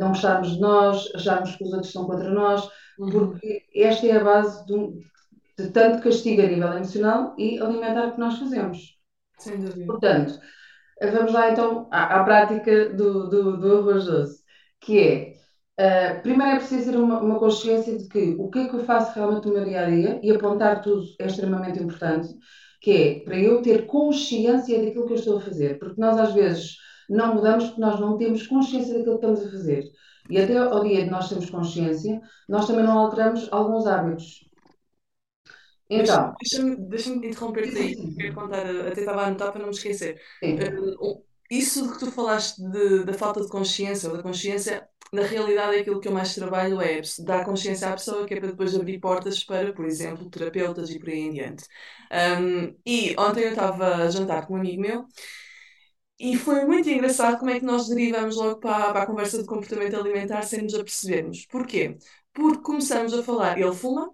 não 0.00 0.08
gostarmos 0.08 0.52
de 0.52 0.60
nós, 0.60 1.10
acharmos 1.14 1.56
que 1.56 1.64
os 1.64 1.70
outros 1.72 1.88
estão 1.88 2.06
contra 2.06 2.30
nós, 2.30 2.68
uhum. 2.98 3.10
porque 3.10 3.62
esta 3.74 4.06
é 4.06 4.16
a 4.16 4.24
base 4.24 4.66
de, 4.66 4.74
um, 4.74 4.98
de, 5.58 5.70
tanto 5.70 6.02
castigo 6.02 6.42
a 6.42 6.46
nível 6.46 6.72
emocional 6.72 7.34
e 7.38 7.58
alimentar 7.60 8.12
que 8.12 8.20
nós 8.20 8.38
fazemos. 8.38 8.98
Sem 9.38 9.60
dúvida. 9.60 9.86
Portanto, 9.86 10.38
vamos 11.00 11.32
lá 11.32 11.50
então 11.50 11.88
à, 11.90 12.20
à 12.20 12.24
prática 12.24 12.90
do, 12.90 13.28
do, 13.28 13.56
do 13.56 13.78
arroz 13.78 14.04
doce, 14.04 14.42
que 14.80 14.98
é 14.98 15.32
Uh, 15.80 16.20
primeiro 16.22 16.56
é 16.56 16.58
preciso 16.58 16.92
ter 16.92 16.98
uma, 16.98 17.18
uma, 17.20 17.38
consciência 17.38 17.96
de 17.96 18.06
que 18.06 18.36
o 18.38 18.50
que 18.50 18.58
é 18.58 18.68
que 18.68 18.76
eu 18.76 18.84
faço 18.84 19.14
realmente 19.14 19.46
no 19.46 19.54
meu 19.54 19.64
dia 19.64 19.80
a 19.80 19.90
dia 19.90 20.20
e 20.22 20.30
apontar 20.30 20.82
tudo 20.82 21.02
é 21.18 21.26
extremamente 21.26 21.82
importante, 21.82 22.28
que 22.78 22.90
é 22.92 23.20
para 23.24 23.38
eu 23.38 23.62
ter 23.62 23.86
consciência 23.86 24.84
daquilo 24.84 25.06
que 25.06 25.14
eu 25.14 25.16
estou 25.16 25.38
a 25.38 25.40
fazer, 25.40 25.78
porque 25.78 25.98
nós 25.98 26.18
às 26.18 26.34
vezes 26.34 26.76
não 27.08 27.34
mudamos 27.34 27.66
porque 27.66 27.80
nós 27.80 28.00
não 28.00 28.16
temos 28.16 28.46
consciência 28.46 28.94
daquilo 28.94 29.18
que 29.18 29.26
estamos 29.26 29.46
a 29.46 29.50
fazer. 29.50 29.84
E 30.30 30.38
até 30.38 30.56
ao 30.56 30.82
dia 30.82 31.04
de 31.04 31.10
nós 31.10 31.28
termos 31.28 31.50
consciência, 31.50 32.20
nós 32.48 32.66
também 32.66 32.84
não 32.84 32.98
alteramos 32.98 33.48
alguns 33.50 33.86
hábitos. 33.86 34.48
Então. 35.90 36.34
Deixa-me 36.40 36.76
deixa 36.88 37.10
interromper-te 37.10 37.76
aí, 37.76 38.14
quero 38.14 38.34
contar, 38.34 38.64
até 38.64 39.00
estava 39.00 39.22
a 39.22 39.26
anotar 39.26 39.52
para 39.52 39.60
não 39.60 39.68
me 39.68 39.74
esquecer. 39.74 40.20
Uh, 40.42 41.22
isso 41.50 41.92
que 41.92 41.98
tu 41.98 42.10
falaste 42.10 42.62
de, 42.62 43.04
da 43.04 43.12
falta 43.12 43.42
de 43.42 43.48
consciência, 43.48 44.08
ou 44.08 44.16
da 44.16 44.22
consciência, 44.22 44.88
na 45.12 45.22
realidade, 45.22 45.76
aquilo 45.76 46.00
que 46.00 46.08
eu 46.08 46.12
mais 46.12 46.34
trabalho 46.34 46.80
é 46.80 47.02
dar 47.18 47.44
consciência 47.44 47.88
à 47.88 47.92
pessoa, 47.92 48.24
que 48.24 48.32
é 48.32 48.40
para 48.40 48.48
depois 48.48 48.74
abrir 48.74 48.98
portas 48.98 49.44
para, 49.44 49.70
por 49.74 49.84
exemplo, 49.84 50.30
terapeutas 50.30 50.88
e 50.88 50.98
por 50.98 51.10
aí 51.10 51.18
em 51.18 51.32
diante. 51.32 51.64
Um, 52.40 52.74
e 52.86 53.14
ontem 53.18 53.42
eu 53.44 53.50
estava 53.50 53.96
a 53.96 54.10
jantar 54.10 54.46
com 54.46 54.54
um 54.54 54.56
amigo 54.56 54.80
meu 54.80 55.06
e 56.22 56.36
foi 56.36 56.64
muito 56.64 56.88
engraçado 56.88 57.38
como 57.38 57.50
é 57.50 57.58
que 57.58 57.66
nós 57.66 57.88
derivamos 57.88 58.36
logo 58.36 58.60
para, 58.60 58.92
para 58.92 59.02
a 59.02 59.06
conversa 59.06 59.38
de 59.38 59.44
comportamento 59.44 59.96
alimentar 59.96 60.42
sem 60.42 60.62
nos 60.62 60.74
apercebermos. 60.74 61.46
Porquê? 61.46 61.98
Porque 62.32 62.62
começamos 62.62 63.12
a 63.12 63.22
falar, 63.24 63.58
ele 63.58 63.74
fuma, 63.74 64.08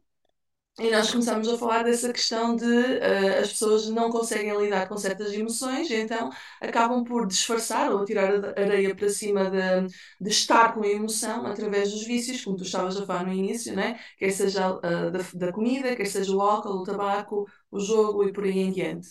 e 0.78 0.90
nós 0.90 1.10
começamos 1.10 1.48
a 1.48 1.58
falar 1.58 1.82
dessa 1.82 2.12
questão 2.12 2.56
de 2.56 2.64
uh, 2.64 3.40
as 3.42 3.50
pessoas 3.50 3.88
não 3.90 4.10
conseguem 4.10 4.56
lidar 4.56 4.88
com 4.88 4.96
certas 4.96 5.32
emoções, 5.34 5.90
e 5.90 5.96
então 5.96 6.30
acabam 6.62 7.04
por 7.04 7.26
disfarçar 7.26 7.90
ou 7.92 8.04
tirar 8.06 8.32
a 8.32 8.60
areia 8.60 8.94
para 8.94 9.08
cima 9.10 9.50
de, 9.50 9.88
de 10.20 10.30
estar 10.30 10.72
com 10.74 10.82
a 10.84 10.88
emoção 10.88 11.46
através 11.46 11.92
dos 11.92 12.04
vícios, 12.06 12.44
como 12.44 12.56
tu 12.56 12.62
estavas 12.62 12.96
a 12.96 13.04
falar 13.04 13.26
no 13.26 13.32
início, 13.34 13.74
né? 13.74 14.00
quer 14.16 14.30
seja 14.30 14.76
uh, 14.76 15.10
da, 15.10 15.20
da, 15.34 15.52
comida, 15.52 15.94
quer 15.96 16.06
seja 16.06 16.34
o 16.34 16.40
álcool, 16.40 16.70
o 16.80 16.84
tabaco, 16.84 17.46
o 17.70 17.80
jogo 17.80 18.24
e 18.24 18.32
por 18.32 18.44
aí 18.44 18.58
em 18.58 18.72
diante. 18.72 19.08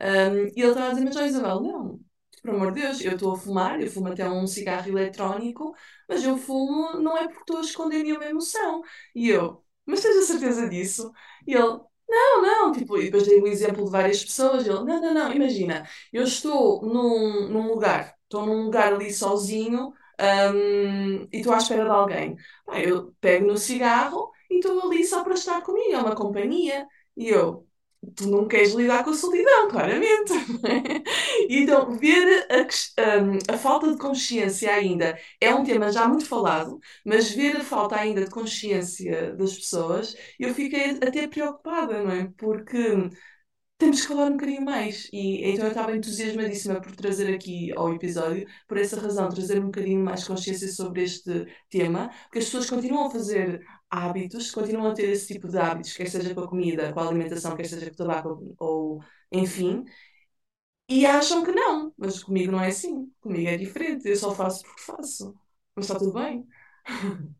Um, 0.00 0.46
e 0.54 0.62
ele 0.62 0.68
estava 0.68 0.88
a 0.88 0.90
dizer, 0.90 1.04
mas 1.06 1.16
Isabel, 1.16 1.60
não, 1.62 2.00
por 2.46 2.54
amor 2.54 2.72
de 2.72 2.82
Deus, 2.82 3.00
eu 3.02 3.12
estou 3.12 3.32
a 3.34 3.36
fumar, 3.38 3.80
eu 3.80 3.90
fumo 3.90 4.08
até 4.08 4.28
um 4.28 4.46
cigarro 4.46 4.88
eletrónico, 4.88 5.74
mas 6.08 6.24
eu 6.24 6.36
fumo 6.38 6.98
não 7.00 7.16
é 7.16 7.24
porque 7.26 7.40
estou 7.40 7.58
a 7.58 7.60
esconder 7.60 8.02
nenhuma 8.04 8.24
emoção. 8.26 8.82
E 9.14 9.28
eu, 9.30 9.64
mas 9.84 10.00
tens 10.00 10.16
a 10.18 10.22
certeza 10.22 10.68
disso? 10.68 11.12
E 11.46 11.54
ele, 11.54 11.80
não, 12.08 12.42
não, 12.42 12.72
tipo, 12.72 12.96
e 12.98 13.04
depois 13.06 13.26
dei 13.26 13.40
o 13.40 13.46
exemplo 13.46 13.84
de 13.84 13.90
várias 13.90 14.24
pessoas, 14.24 14.64
ele, 14.66 14.74
não, 14.84 14.84
não, 15.00 15.14
não, 15.14 15.32
imagina, 15.32 15.86
eu 16.12 16.22
estou 16.24 16.82
num, 16.82 17.48
num 17.48 17.66
lugar, 17.68 18.14
estou 18.24 18.46
num 18.46 18.64
lugar 18.64 18.92
ali 18.92 19.12
sozinho, 19.12 19.92
hum, 20.20 21.28
e 21.32 21.38
estou 21.38 21.52
à 21.52 21.58
espera 21.58 21.84
de 21.84 21.90
alguém. 21.90 22.36
Pá, 22.64 22.80
eu 22.80 23.12
pego 23.20 23.46
no 23.46 23.56
cigarro 23.58 24.30
e 24.50 24.56
estou 24.56 24.80
ali 24.82 25.04
só 25.04 25.22
para 25.24 25.34
estar 25.34 25.60
comigo, 25.62 25.92
é 25.94 25.98
uma 25.98 26.14
companhia. 26.14 26.86
E 27.16 27.28
eu, 27.28 27.66
tu 28.14 28.28
não 28.28 28.46
queres 28.46 28.72
lidar 28.72 29.04
com 29.04 29.10
a 29.10 29.14
solidão, 29.14 29.68
claramente. 29.68 30.32
então, 31.50 31.92
ver 31.98 32.46
a, 32.50 33.18
um, 33.20 33.38
a, 33.54 33.58
falta 33.58 33.90
de 33.92 33.98
consciência 33.98 34.72
ainda 34.72 35.18
é 35.40 35.54
um 35.54 35.64
tema 35.64 35.90
já 35.92 36.06
muito 36.08 36.26
falado, 36.26 36.78
mas 37.04 37.30
ver 37.30 37.56
a 37.56 37.64
falta 37.64 37.96
ainda 37.96 38.24
de 38.24 38.30
consciência 38.30 39.34
das 39.34 39.54
pessoas, 39.54 40.16
eu 40.38 40.54
fiquei 40.54 40.90
até 40.92 41.26
preocupada, 41.26 42.02
não 42.02 42.10
é? 42.10 42.30
Porque 42.36 43.10
temos 43.78 44.00
que 44.00 44.08
falar 44.08 44.26
um 44.26 44.32
bocadinho 44.32 44.64
mais. 44.64 45.08
E 45.12 45.44
então 45.50 45.64
eu 45.66 45.70
estava 45.70 45.94
entusiasmadíssima 45.96 46.80
por 46.80 46.94
trazer 46.96 47.32
aqui 47.34 47.72
ao 47.76 47.92
episódio, 47.94 48.46
por 48.66 48.78
essa 48.78 48.98
razão, 49.00 49.28
trazer 49.28 49.58
um 49.58 49.66
bocadinho 49.66 50.02
mais 50.02 50.26
consciência 50.26 50.68
sobre 50.68 51.02
este 51.04 51.46
tema, 51.70 52.10
porque 52.24 52.38
as 52.38 52.44
pessoas 52.46 52.70
continuam 52.70 53.06
a 53.06 53.10
fazer 53.10 53.62
hábitos, 53.90 54.50
continuam 54.50 54.90
a 54.90 54.94
ter 54.94 55.08
esse 55.10 55.32
tipo 55.32 55.48
de 55.48 55.58
hábitos, 55.58 55.94
quer 55.96 56.08
seja 56.08 56.34
com 56.34 56.40
a 56.42 56.48
comida, 56.48 56.92
com 56.92 57.00
a 57.00 57.06
alimentação, 57.08 57.56
quer 57.56 57.66
seja 57.66 57.86
com 57.86 57.94
o 57.94 57.96
tabaco 57.96 58.56
ou, 58.58 59.04
enfim, 59.32 59.84
e 60.88 61.04
acham 61.06 61.44
que 61.44 61.52
não, 61.52 61.92
mas 61.96 62.22
comigo 62.22 62.52
não 62.52 62.60
é 62.60 62.68
assim, 62.68 63.10
comigo 63.20 63.48
é 63.48 63.56
diferente, 63.56 64.08
eu 64.08 64.16
só 64.16 64.34
faço 64.34 64.62
porque 64.62 64.82
faço, 64.82 65.34
mas 65.74 65.86
está 65.86 65.98
tudo 65.98 66.12
bem. 66.12 66.46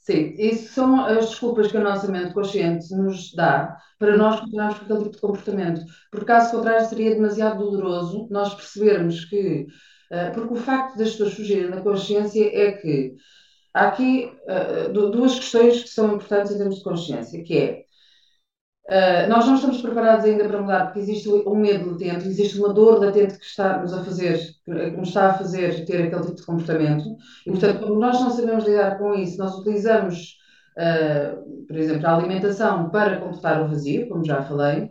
Sim, 0.00 0.34
isso 0.38 0.72
são 0.72 1.04
as 1.04 1.28
desculpas 1.30 1.70
que 1.70 1.76
a 1.76 1.80
nossa 1.80 2.10
mente 2.10 2.32
consciente 2.32 2.92
nos 2.94 3.34
dá 3.34 3.76
para 3.98 4.16
nós 4.16 4.40
continuarmos 4.40 4.78
com 4.78 4.84
aquele 4.84 5.00
tipo 5.04 5.14
de 5.14 5.20
comportamento. 5.20 5.84
Porque, 6.10 6.26
caso 6.26 6.52
contrário, 6.52 6.88
seria 6.88 7.14
demasiado 7.14 7.58
doloroso 7.58 8.26
nós 8.30 8.54
percebermos 8.54 9.26
que. 9.26 9.66
Uh, 10.10 10.32
porque 10.34 10.54
o 10.54 10.56
facto 10.56 10.96
das 10.96 11.10
pessoas 11.12 11.34
fugirem 11.34 11.70
da 11.70 11.82
consciência 11.82 12.44
é 12.44 12.72
que 12.72 13.14
há 13.74 13.88
aqui 13.88 14.32
uh, 14.88 14.92
duas 14.92 15.34
questões 15.34 15.82
que 15.82 15.88
são 15.88 16.14
importantes 16.14 16.52
em 16.52 16.58
termos 16.58 16.76
de 16.76 16.84
consciência, 16.84 17.42
que 17.42 17.58
é 17.58 17.84
Uh, 18.90 19.28
nós 19.28 19.46
não 19.46 19.54
estamos 19.54 19.80
preparados 19.80 20.24
ainda 20.24 20.48
para 20.48 20.60
mudar, 20.60 20.86
porque 20.86 20.98
existe 20.98 21.28
um 21.28 21.54
medo 21.54 21.92
latente, 21.92 22.26
existe 22.26 22.58
uma 22.58 22.74
dor 22.74 22.98
latente 22.98 23.38
que 23.38 23.44
está-nos 23.44 23.92
a 23.92 24.02
fazer, 24.02 24.36
que 24.64 24.72
nos 24.72 25.08
está 25.08 25.30
a 25.30 25.38
fazer 25.38 25.84
ter 25.84 26.06
aquele 26.06 26.22
tipo 26.22 26.34
de 26.34 26.44
comportamento. 26.44 27.04
E, 27.46 27.50
portanto, 27.52 27.86
como 27.86 28.00
nós 28.00 28.20
não 28.20 28.30
sabemos 28.30 28.64
lidar 28.64 28.98
com 28.98 29.14
isso, 29.14 29.38
nós 29.38 29.54
utilizamos, 29.58 30.38
uh, 30.76 31.66
por 31.68 31.76
exemplo, 31.76 32.04
a 32.04 32.16
alimentação 32.16 32.90
para 32.90 33.20
completar 33.20 33.62
o 33.62 33.68
vazio, 33.68 34.08
como 34.08 34.24
já 34.24 34.42
falei. 34.42 34.90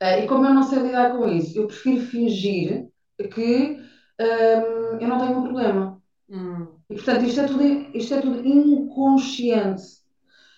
E 0.00 0.26
como 0.26 0.44
eu 0.44 0.54
não 0.54 0.64
sei 0.64 0.80
lidar 0.80 1.16
com 1.16 1.28
isso, 1.28 1.56
eu 1.56 1.68
prefiro 1.68 2.00
fingir 2.06 2.88
que 3.32 3.80
eu 5.00 5.08
não 5.08 5.18
tenho 5.18 5.38
um 5.38 5.42
problema. 5.44 5.97
Hum. 6.30 6.66
E, 6.90 6.94
portanto, 6.94 7.24
isto 7.24 7.40
é 7.40 7.46
tudo, 7.46 7.62
isto 7.96 8.14
é 8.14 8.20
tudo 8.20 8.46
inconsciente. 8.46 9.82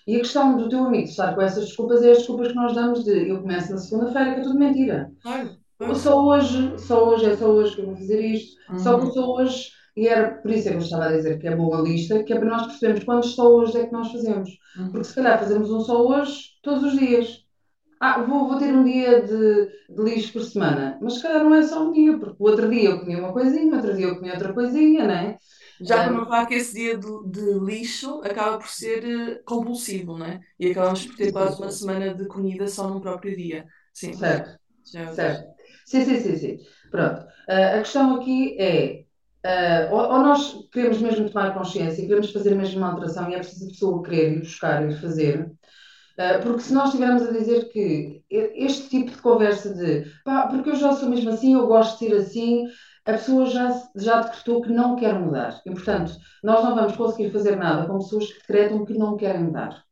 E 0.07 0.17
a 0.17 0.21
questão 0.21 0.57
do 0.57 0.69
teu 0.69 0.85
amigo 0.85 1.09
estar 1.09 1.35
com 1.35 1.43
essas 1.43 1.67
desculpas 1.67 2.03
é 2.03 2.11
as 2.11 2.19
desculpas 2.19 2.49
que 2.49 2.55
nós 2.55 2.75
damos 2.75 3.05
de 3.05 3.29
eu 3.29 3.41
começo 3.41 3.71
na 3.71 3.79
segunda-feira, 3.79 4.35
que 4.35 4.41
é 4.41 4.43
tudo 4.43 4.59
mentira. 4.59 5.13
Claro. 5.23 5.61
Só 5.95 6.27
hoje, 6.27 6.79
só 6.79 7.09
hoje, 7.09 7.27
é 7.27 7.37
só 7.37 7.47
hoje 7.47 7.75
que 7.75 7.81
eu 7.81 7.87
vou 7.87 7.97
fazer 7.97 8.21
isto, 8.21 8.57
uhum. 8.71 8.79
só 8.79 8.99
que 8.99 9.13
só 9.13 9.35
hoje, 9.35 9.71
e 9.97 10.09
era 10.09 10.35
por 10.35 10.51
isso 10.51 10.69
é 10.69 10.73
que 10.73 10.77
eu 10.77 10.83
estava 10.83 11.07
a 11.07 11.13
dizer 11.17 11.39
que 11.39 11.49
é 11.49 11.57
boa 11.57 11.79
a 11.79 11.83
lista, 11.83 12.23
que 12.23 12.33
é 12.33 12.39
para 12.39 12.49
nós 12.49 12.67
percebermos 12.67 13.05
quantos 13.05 13.35
só 13.35 13.49
hoje 13.49 13.79
é 13.79 13.87
que 13.87 13.93
nós 13.93 14.13
fazemos. 14.13 14.51
Uhum. 14.77 14.91
Porque 14.91 15.05
se 15.05 15.15
calhar 15.15 15.39
fazemos 15.39 15.71
um 15.71 15.81
só 15.81 16.07
hoje 16.07 16.41
todos 16.63 16.85
os 16.85 16.99
dias. 16.99 17.45
Ah, 17.99 18.23
vou, 18.23 18.49
vou 18.49 18.59
ter 18.59 18.75
um 18.75 18.85
dia 18.85 19.23
de, 19.23 19.69
de 19.95 20.03
lixo 20.03 20.33
por 20.33 20.43
semana, 20.43 20.99
mas 21.03 21.15
se 21.15 21.23
calhar 21.23 21.45
não 21.45 21.55
é 21.55 21.63
só 21.63 21.87
um 21.87 21.93
dia, 21.93 22.19
porque 22.19 22.37
o 22.39 22.49
outro 22.49 22.69
dia 22.69 22.91
eu 22.91 23.01
comia 23.01 23.19
uma 23.19 23.33
coisinha, 23.33 23.77
outro 23.77 23.95
dia 23.95 24.07
eu 24.07 24.17
comia 24.17 24.33
outra 24.33 24.53
coisinha, 24.53 25.07
não 25.07 25.15
é? 25.15 25.39
Já 25.81 26.05
para 26.05 26.13
não 26.13 26.25
falar 26.25 26.47
que 26.47 26.55
esse 26.55 26.75
dia 26.75 26.97
de, 26.97 27.09
de, 27.27 27.59
lixo 27.59 28.21
acaba 28.23 28.59
por 28.59 28.69
ser 28.69 29.05
uh, 29.05 29.45
compulsivo, 29.45 30.19
não 30.19 30.27
é? 30.27 30.41
E 30.59 30.71
acabamos 30.71 31.07
por 31.07 31.17
ter 31.17 31.33
quase 31.33 31.61
uma 31.61 31.71
semana 31.71 32.15
de 32.15 32.27
comida 32.27 32.69
só 32.69 32.89
num 32.89 33.01
próprio 33.01 33.37
dia. 33.37 33.67
Sim. 33.95 34.13
Certo. 34.13 34.59
Já 34.93 35.01
é 35.01 35.15
certo. 35.15 35.49
Sim, 35.87 36.05
sim, 36.05 36.21
sim, 36.21 36.37
sim. 36.37 36.59
Pronto. 36.91 37.23
Uh, 37.49 37.79
a 37.79 37.79
questão 37.79 38.17
aqui 38.17 38.57
é. 38.61 39.05
Uh, 39.43 39.95
ou, 39.95 40.01
ou, 40.01 40.19
nós 40.19 40.69
queremos 40.71 41.01
mesmo 41.01 41.31
tomar 41.31 41.55
consciência, 41.55 42.07
queremos 42.07 42.31
fazer 42.31 42.55
mesmo 42.55 42.77
uma 42.77 42.93
alteração 42.93 43.31
e 43.31 43.35
é 43.35 43.39
preciso 43.39 43.65
a 43.65 43.69
pessoa 43.69 44.03
querer 44.03 44.33
ir 44.35 44.41
buscar 44.41 44.87
e 44.87 44.95
fazer, 44.95 45.51
porque 46.43 46.61
se 46.61 46.75
nós 46.75 46.89
estivermos 46.89 47.23
a 47.23 47.33
dizer 47.33 47.71
que 47.71 48.23
este 48.29 48.91
tipo 48.91 49.11
de 49.13 49.17
conversa 49.17 49.75
de 49.75 50.05
pá, 50.27 50.47
porque 50.47 50.69
eu 50.69 50.77
já 50.77 50.93
sou 50.93 51.09
mesmo 51.09 51.31
assim, 51.31 51.55
eu 51.55 51.67
gosto 51.67 51.99
de 51.99 52.11
ser 52.11 52.17
assim, 52.17 52.67
a 53.11 53.13
pessoa 53.15 53.47
já, 53.47 53.83
já 53.97 54.21
decretou 54.23 54.63
que 54.63 54.73
não 54.73 54.97
quer 54.97 55.15
mudar. 55.19 55.61
E, 55.67 55.71
portanto, 55.71 56.13
nós 56.43 56.65
não 56.65 56.75
vamos 56.75 56.97
conseguir 56.97 57.31
fazer 57.31 57.57
nada 57.57 57.87
com 57.87 57.99
pessoas 57.99 58.33
que 58.33 58.41
decretam 58.41 58.85
que 58.85 58.95
não 58.97 59.17
querem 59.17 59.45
mudar. 59.45 59.85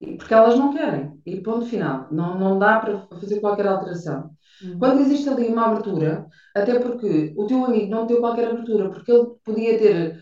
Porque 0.00 0.32
elas 0.34 0.56
não 0.56 0.72
querem. 0.72 1.20
E 1.26 1.40
ponto 1.40 1.66
final. 1.66 2.08
Não, 2.12 2.38
não 2.38 2.58
dá 2.58 2.78
para 2.78 3.06
fazer 3.18 3.40
qualquer 3.40 3.66
alteração. 3.66 4.30
Uhum. 4.62 4.78
Quando 4.78 5.00
existe 5.00 5.28
ali 5.28 5.48
uma 5.48 5.66
abertura, 5.66 6.26
até 6.54 6.78
porque 6.78 7.34
o 7.36 7.46
teu 7.46 7.64
amigo 7.64 7.90
não 7.90 8.06
deu 8.06 8.20
qualquer 8.20 8.48
abertura, 8.48 8.90
porque 8.90 9.10
ele 9.10 9.26
podia 9.44 9.78
ter 9.78 10.20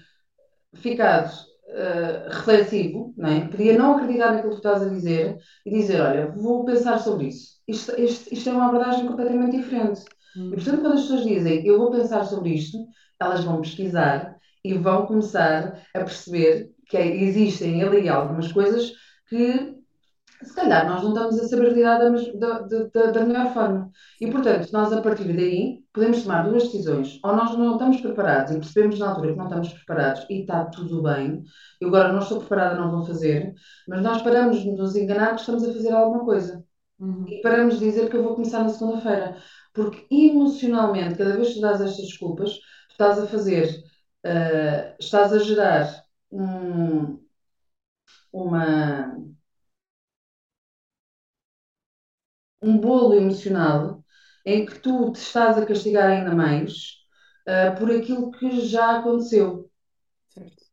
ficado 0.74 1.30
uh, 1.68 2.28
reflexivo, 2.30 3.14
não 3.16 3.28
é? 3.30 3.48
podia 3.48 3.78
não 3.78 3.96
acreditar 3.96 4.32
naquilo 4.32 4.54
que 4.54 4.60
tu 4.60 4.68
estás 4.68 4.82
a 4.82 4.88
dizer 4.88 5.38
e 5.64 5.70
dizer: 5.70 6.00
Olha, 6.00 6.30
vou 6.32 6.64
pensar 6.64 6.98
sobre 6.98 7.28
isso. 7.28 7.56
Isto, 7.68 8.00
isto, 8.00 8.32
isto 8.32 8.48
é 8.48 8.52
uma 8.52 8.68
abordagem 8.68 9.06
completamente 9.06 9.56
diferente. 9.56 10.02
E 10.36 10.54
portanto, 10.54 10.80
quando 10.80 10.94
as 10.94 11.02
pessoas 11.02 11.24
dizem 11.24 11.66
eu 11.66 11.78
vou 11.78 11.90
pensar 11.90 12.24
sobre 12.24 12.50
isto, 12.50 12.78
elas 13.20 13.44
vão 13.44 13.60
pesquisar 13.60 14.36
e 14.64 14.74
vão 14.74 15.06
começar 15.06 15.80
a 15.94 15.98
perceber 15.98 16.70
que 16.88 16.96
existem 16.98 17.82
ali 17.82 18.08
algumas 18.08 18.52
coisas 18.52 18.92
que 19.28 19.76
se 20.42 20.54
calhar 20.54 20.86
nós 20.88 21.02
não 21.02 21.14
estamos 21.14 21.38
a 21.38 21.48
saber 21.48 21.72
lidar 21.72 21.98
da, 21.98 22.58
da, 22.60 23.10
da, 23.10 23.24
melhor 23.24 23.52
forma. 23.54 23.90
E 24.20 24.30
portanto, 24.30 24.70
nós 24.70 24.92
a 24.92 25.00
partir 25.00 25.24
daí 25.24 25.78
podemos 25.92 26.22
tomar 26.22 26.42
duas 26.42 26.64
decisões. 26.64 27.18
Ou 27.24 27.34
nós 27.34 27.56
não 27.56 27.72
estamos 27.72 28.00
preparados 28.00 28.52
e 28.52 28.58
percebemos 28.58 28.98
na 28.98 29.10
altura 29.10 29.32
que 29.32 29.38
não 29.38 29.46
estamos 29.46 29.72
preparados 29.72 30.26
e 30.28 30.40
está 30.40 30.66
tudo 30.66 31.02
bem. 31.02 31.42
Eu 31.80 31.88
agora 31.88 32.12
não 32.12 32.18
estou 32.18 32.40
preparada, 32.40 32.78
não 32.78 32.90
vou 32.90 33.06
fazer. 33.06 33.54
Mas 33.88 34.02
nós 34.02 34.20
paramos 34.22 34.60
de 34.60 34.70
nos 34.70 34.94
enganar 34.94 35.34
que 35.34 35.40
estamos 35.40 35.64
a 35.64 35.72
fazer 35.72 35.92
alguma 35.92 36.24
coisa. 36.24 36.62
Uhum. 36.98 37.24
E 37.28 37.40
paramos 37.42 37.78
de 37.78 37.86
dizer 37.86 38.08
que 38.10 38.16
eu 38.16 38.22
vou 38.22 38.34
começar 38.34 38.62
na 38.62 38.68
segunda-feira. 38.68 39.36
Porque 39.76 40.06
emocionalmente, 40.10 41.16
cada 41.18 41.36
vez 41.36 41.48
que 41.50 41.54
tu 41.56 41.62
dás 41.62 41.80
estas 41.82 42.06
desculpas, 42.08 42.52
tu 42.54 42.92
estás 42.92 43.18
a 43.20 43.28
fazer, 43.28 43.68
uh, 44.26 44.96
estás 45.00 45.32
a 45.34 45.40
gerar 45.40 46.04
um, 46.32 47.18
uma, 48.32 49.16
um 52.62 52.78
bolo 52.78 53.14
emocional 53.14 54.02
em 54.44 54.64
que 54.66 54.78
tu 54.78 55.10
te 55.12 55.20
estás 55.20 55.58
a 55.58 55.66
castigar 55.66 56.08
ainda 56.10 56.34
mais 56.34 56.96
uh, 57.48 57.76
por 57.78 57.90
aquilo 57.90 58.30
que 58.30 58.60
já 58.66 58.98
aconteceu. 58.98 59.70
Certo. 60.28 60.64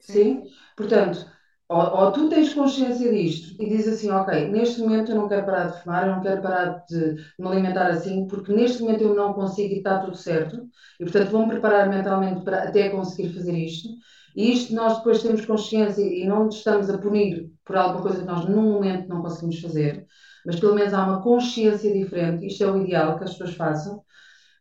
Sim? 0.00 0.44
Portanto, 0.76 1.26
ou, 1.72 2.04
ou, 2.06 2.12
tu 2.12 2.28
tens 2.28 2.52
consciência 2.54 3.10
disto 3.12 3.56
e 3.62 3.68
dizes 3.68 3.94
assim, 3.94 4.10
ok, 4.10 4.48
neste 4.50 4.80
momento 4.80 5.12
eu 5.12 5.16
não 5.16 5.28
quero 5.28 5.46
parar 5.46 5.66
de 5.68 5.82
fumar, 5.82 6.06
eu 6.06 6.14
não 6.16 6.22
quero 6.22 6.42
parar 6.42 6.84
de, 6.88 7.14
me 7.38 7.46
alimentar 7.48 7.88
assim, 7.88 8.26
porque 8.26 8.52
neste 8.52 8.82
momento 8.82 9.02
eu 9.04 9.14
não 9.14 9.32
consigo 9.32 9.74
e 9.74 9.78
está 9.78 9.98
tudo 10.00 10.16
certo, 10.16 10.56
e 11.00 11.04
portanto 11.04 11.30
vou-me 11.30 11.48
preparar 11.48 11.88
mentalmente 11.88 12.44
para 12.44 12.64
até 12.64 12.90
conseguir 12.90 13.32
fazer 13.34 13.56
isto, 13.56 13.88
e 14.36 14.52
isto 14.52 14.74
nós 14.74 14.98
depois 14.98 15.22
temos 15.22 15.44
consciência 15.46 16.02
e 16.02 16.26
não 16.26 16.48
estamos 16.48 16.88
a 16.90 16.98
punir 16.98 17.50
por 17.64 17.76
alguma 17.76 18.02
coisa 18.02 18.20
que 18.20 18.26
nós 18.26 18.44
num 18.48 18.62
momento 18.72 19.08
não 19.08 19.22
conseguimos 19.22 19.60
fazer, 19.60 20.06
mas 20.46 20.58
pelo 20.60 20.74
menos 20.74 20.92
há 20.94 21.04
uma 21.04 21.22
consciência 21.22 21.92
diferente, 21.92 22.46
isto 22.46 22.64
é 22.64 22.70
o 22.70 22.82
ideal 22.82 23.16
que 23.18 23.24
as 23.24 23.32
pessoas 23.32 23.54
façam, 23.56 24.02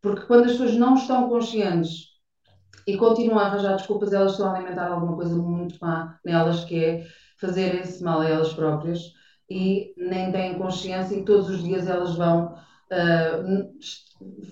Porque 0.01 0.25
quando 0.25 0.46
as 0.46 0.51
pessoas 0.53 0.75
não 0.75 0.96
estão 0.96 1.30
conscientes 1.30 2.11
e 2.91 2.98
continuam 2.98 3.39
a 3.39 3.45
arranjar 3.45 3.77
desculpas, 3.77 4.12
elas 4.12 4.33
estão 4.33 4.48
a 4.48 4.55
alimentar 4.55 4.88
alguma 4.91 5.15
coisa 5.15 5.36
muito 5.36 5.77
má 5.79 6.19
nelas, 6.25 6.65
que 6.65 6.83
é 6.83 7.07
fazer 7.39 7.75
esse 7.75 8.03
mal 8.03 8.19
a 8.19 8.27
elas 8.27 8.53
próprias 8.53 9.13
e 9.50 9.93
nem 9.98 10.31
têm 10.31 10.57
consciência 10.57 11.15
e 11.15 11.24
todos 11.24 11.50
os 11.50 11.63
dias 11.63 11.88
elas 11.88 12.15
vão, 12.15 12.53
uh, 12.91 13.74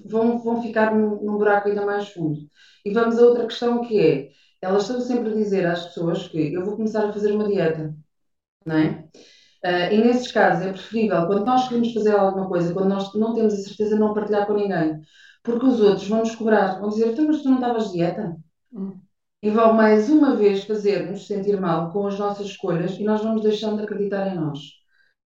vão, 0.05 0.39
vão 0.39 0.61
ficar 0.61 0.95
num, 0.95 1.21
num 1.21 1.37
buraco 1.37 1.67
ainda 1.67 1.85
mais 1.85 2.09
fundo. 2.09 2.39
E 2.85 2.93
vamos 2.93 3.19
a 3.19 3.25
outra 3.25 3.45
questão 3.45 3.81
que 3.81 3.99
é, 3.99 4.29
elas 4.61 4.83
estão 4.83 5.01
sempre 5.01 5.31
a 5.31 5.35
dizer 5.35 5.65
às 5.65 5.87
pessoas 5.87 6.27
que 6.29 6.53
eu 6.53 6.63
vou 6.63 6.77
começar 6.77 7.09
a 7.09 7.13
fazer 7.13 7.33
uma 7.33 7.47
dieta, 7.47 7.93
não 8.65 8.77
é? 8.77 9.05
Uh, 9.65 9.93
e 9.93 9.97
nesses 9.97 10.31
casos 10.31 10.65
é 10.65 10.71
preferível, 10.71 11.27
quando 11.27 11.45
nós 11.45 11.67
queremos 11.67 11.93
fazer 11.93 12.15
alguma 12.15 12.47
coisa, 12.47 12.73
quando 12.73 12.87
nós 12.89 13.13
não 13.15 13.33
temos 13.35 13.53
a 13.53 13.57
certeza, 13.57 13.99
não 13.99 14.13
partilhar 14.13 14.47
com 14.47 14.53
ninguém. 14.53 15.01
Porque 15.49 15.65
os 15.65 15.81
outros 15.81 16.07
vão 16.07 16.19
nos 16.19 16.35
cobrar, 16.35 16.79
vão 16.79 16.89
dizer, 16.89 17.11
então, 17.11 17.25
mas 17.25 17.41
tu 17.41 17.49
não 17.49 17.55
estavas 17.55 17.87
de 17.87 17.93
dieta? 17.93 18.37
Hum. 18.71 18.99
E 19.41 19.49
vão 19.49 19.73
mais 19.73 20.09
uma 20.09 20.35
vez 20.35 20.63
fazer-nos 20.65 21.25
sentir 21.25 21.59
mal 21.59 21.91
com 21.91 22.05
as 22.05 22.19
nossas 22.19 22.47
escolhas 22.47 22.91
e 22.99 23.03
nós 23.03 23.21
vamos 23.21 23.41
deixando 23.41 23.77
de 23.77 23.83
acreditar 23.83 24.27
em 24.27 24.35
nós. 24.35 24.59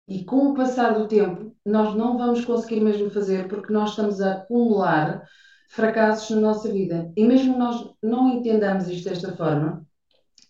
E 0.08 0.24
com 0.24 0.52
o 0.52 0.54
passar 0.54 0.94
do 0.94 1.08
tempo, 1.08 1.56
nós 1.66 1.96
não 1.96 2.18
vamos 2.18 2.46
conseguir 2.46 2.80
mesmo 2.80 3.10
fazer 3.10 3.48
porque 3.48 3.74
nós 3.74 3.90
estamos 3.90 4.22
a 4.22 4.34
acumular 4.34 5.24
fracassos 5.70 6.30
na 6.36 6.42
nossa 6.42 6.72
vida. 6.72 7.12
E 7.18 7.26
mesmo 7.26 7.58
nós 7.58 7.90
não 8.02 8.30
entendamos 8.30 8.88
isto 8.88 9.10
desta 9.10 9.36
forma, 9.36 9.86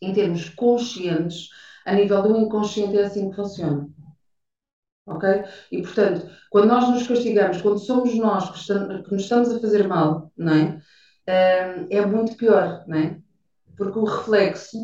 em 0.01 0.13
termos 0.13 0.49
conscientes, 0.49 1.49
a 1.85 1.93
nível 1.93 2.21
do 2.21 2.37
inconsciente 2.37 2.97
é 2.97 3.03
assim 3.03 3.29
que 3.29 3.35
funciona. 3.35 3.89
Ok? 5.05 5.43
E 5.71 5.81
portanto, 5.81 6.27
quando 6.49 6.67
nós 6.67 6.89
nos 6.89 7.07
castigamos, 7.07 7.61
quando 7.61 7.79
somos 7.79 8.15
nós 8.15 8.49
que, 8.49 8.57
estamos, 8.57 9.05
que 9.05 9.13
nos 9.13 9.23
estamos 9.23 9.51
a 9.51 9.59
fazer 9.59 9.87
mal, 9.87 10.31
não 10.35 10.53
é? 10.53 10.81
É 11.89 12.05
muito 12.05 12.35
pior, 12.35 12.83
não 12.87 12.97
é? 12.97 13.19
Porque 13.77 13.99
o 13.99 14.03
reflexo, 14.03 14.77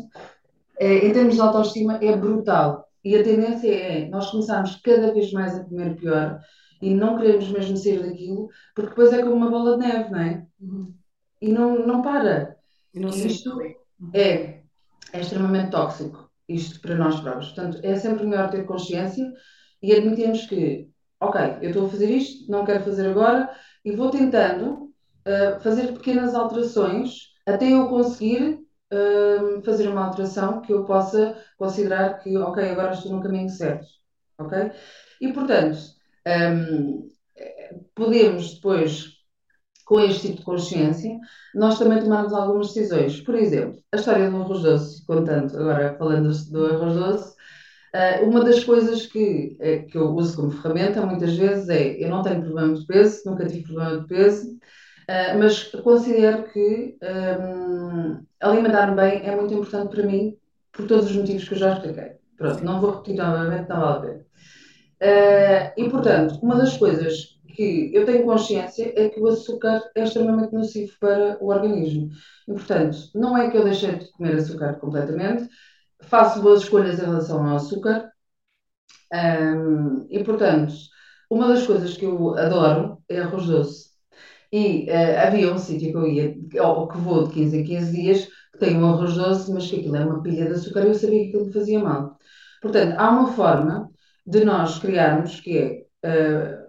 é, 0.78 1.06
em 1.06 1.12
termos 1.12 1.34
de 1.34 1.40
autoestima, 1.40 1.98
é 2.02 2.16
brutal. 2.16 2.88
E 3.04 3.16
a 3.16 3.24
tendência 3.24 3.68
é 3.68 4.08
nós 4.08 4.30
começarmos 4.30 4.76
cada 4.76 5.12
vez 5.12 5.32
mais 5.32 5.56
a 5.56 5.64
comer 5.64 5.96
pior 5.96 6.40
e 6.80 6.94
não 6.94 7.16
queremos 7.16 7.48
mesmo 7.48 7.76
sair 7.76 8.02
daquilo, 8.02 8.48
porque 8.74 8.90
depois 8.90 9.12
é 9.12 9.22
como 9.22 9.34
uma 9.34 9.50
bola 9.50 9.76
de 9.76 9.86
neve, 9.86 10.10
não 10.10 10.20
é? 10.20 10.46
Uhum. 10.60 10.94
E 11.40 11.52
não, 11.52 11.86
não 11.86 12.02
para. 12.02 12.56
E 12.94 13.00
não 13.00 13.08
e 13.08 13.26
isto 13.26 13.60
é, 14.12 14.62
é 15.12 15.20
extremamente 15.20 15.70
tóxico, 15.70 16.30
isto 16.48 16.80
para 16.80 16.96
nós 16.96 17.20
próprios. 17.20 17.52
Portanto, 17.52 17.80
é 17.82 17.96
sempre 17.96 18.26
melhor 18.26 18.50
ter 18.50 18.64
consciência 18.64 19.32
e 19.82 19.92
admitirmos 19.92 20.46
que, 20.46 20.88
ok, 21.20 21.40
eu 21.60 21.70
estou 21.70 21.86
a 21.86 21.90
fazer 21.90 22.10
isto, 22.10 22.50
não 22.50 22.64
quero 22.64 22.84
fazer 22.84 23.08
agora, 23.08 23.50
e 23.84 23.96
vou 23.96 24.10
tentando 24.10 24.84
uh, 25.26 25.60
fazer 25.60 25.92
pequenas 25.92 26.34
alterações 26.34 27.32
até 27.46 27.72
eu 27.72 27.88
conseguir 27.88 28.60
uh, 28.92 29.62
fazer 29.64 29.88
uma 29.88 30.06
alteração 30.06 30.60
que 30.60 30.72
eu 30.72 30.84
possa 30.84 31.36
considerar 31.56 32.18
que, 32.20 32.36
ok, 32.36 32.70
agora 32.70 32.92
estou 32.92 33.12
no 33.12 33.22
caminho 33.22 33.48
certo. 33.48 33.86
Ok? 34.38 34.70
E, 35.20 35.32
portanto, 35.32 35.78
um, 36.26 37.08
podemos 37.94 38.54
depois, 38.54 39.06
com 39.84 40.00
este 40.00 40.28
tipo 40.28 40.38
de 40.38 40.44
consciência, 40.44 41.18
nós 41.54 41.78
também 41.78 42.00
tomarmos 42.00 42.32
algumas 42.32 42.68
decisões. 42.68 43.20
Por 43.20 43.34
exemplo, 43.34 43.78
a 43.92 43.96
história 43.96 44.30
do 44.30 44.36
arroz 44.36 44.62
doce, 44.62 45.06
contando 45.06 45.56
agora 45.58 45.96
falando 45.98 46.32
do 46.50 46.66
arroz 46.66 46.94
doce, 46.94 47.31
uma 48.22 48.42
das 48.42 48.64
coisas 48.64 49.06
que, 49.06 49.56
eh, 49.60 49.80
que 49.80 49.98
eu 49.98 50.14
uso 50.14 50.36
como 50.36 50.50
ferramenta 50.50 51.04
muitas 51.04 51.36
vezes 51.36 51.68
é 51.68 52.02
eu 52.02 52.08
não 52.08 52.22
tenho 52.22 52.42
problema 52.42 52.74
de 52.74 52.86
peso, 52.86 53.22
nunca 53.26 53.46
tive 53.46 53.64
problema 53.64 54.00
de 54.00 54.06
peso, 54.06 54.48
uh, 54.50 55.38
mas 55.38 55.64
considero 55.64 56.44
que 56.44 56.96
um, 57.02 58.24
alimentar-me 58.40 58.96
bem 58.96 59.26
é 59.26 59.36
muito 59.36 59.52
importante 59.52 59.94
para 59.94 60.06
mim 60.06 60.36
por 60.72 60.86
todos 60.86 61.10
os 61.10 61.16
motivos 61.16 61.46
que 61.46 61.54
eu 61.54 61.58
já 61.58 61.74
expliquei. 61.74 62.12
Pronto, 62.38 62.64
não 62.64 62.80
vou 62.80 62.92
repetir 62.92 63.16
novamente, 63.16 63.68
não 63.68 63.80
vale 63.80 63.96
a 63.96 64.00
pena. 64.00 64.24
Uh, 65.02 65.72
e, 65.76 65.90
portanto, 65.90 66.38
uma 66.42 66.56
das 66.56 66.76
coisas 66.76 67.38
que 67.54 67.90
eu 67.92 68.06
tenho 68.06 68.24
consciência 68.24 68.92
é 68.96 69.08
que 69.08 69.20
o 69.20 69.26
açúcar 69.28 69.82
é 69.94 70.04
extremamente 70.04 70.52
nocivo 70.52 70.92
para 70.98 71.36
o 71.40 71.48
organismo. 71.48 72.08
E, 72.48 72.52
portanto, 72.52 72.96
não 73.14 73.36
é 73.36 73.50
que 73.50 73.56
eu 73.56 73.64
deixei 73.64 73.96
de 73.96 74.10
comer 74.12 74.36
açúcar 74.36 74.74
completamente, 74.74 75.48
faço 76.02 76.42
boas 76.42 76.62
escolhas 76.62 76.98
em 76.98 77.04
relação 77.04 77.46
ao 77.46 77.56
açúcar. 77.56 78.10
Um, 79.12 80.06
e, 80.10 80.24
portanto, 80.24 80.72
uma 81.30 81.48
das 81.48 81.66
coisas 81.66 81.96
que 81.96 82.04
eu 82.04 82.36
adoro 82.36 82.98
é 83.08 83.20
arroz 83.20 83.46
doce. 83.46 83.90
E 84.52 84.86
uh, 84.90 85.26
havia 85.26 85.52
um 85.52 85.58
sítio 85.58 85.90
que 85.90 85.96
eu 85.96 86.06
ia, 86.06 86.36
ou 86.62 86.88
que 86.88 86.98
vou 86.98 87.26
de 87.26 87.34
15 87.34 87.58
em 87.58 87.64
15 87.64 87.92
dias, 87.92 88.28
que 88.52 88.58
tem 88.58 88.76
um 88.76 88.86
arroz 88.92 89.14
doce, 89.14 89.52
mas 89.52 89.68
que 89.68 89.76
aquilo 89.80 89.96
é 89.96 90.04
uma 90.04 90.22
pilha 90.22 90.46
de 90.46 90.52
açúcar 90.52 90.84
e 90.84 90.88
eu 90.88 90.94
sabia 90.94 91.22
que 91.22 91.28
aquilo 91.28 91.46
me 91.46 91.52
fazia 91.52 91.78
mal. 91.80 92.18
Portanto, 92.60 92.98
há 92.98 93.10
uma 93.10 93.32
forma 93.32 93.90
de 94.26 94.44
nós 94.44 94.78
criarmos, 94.78 95.40
que 95.40 95.58
é. 95.58 95.82
Uh, 96.06 96.62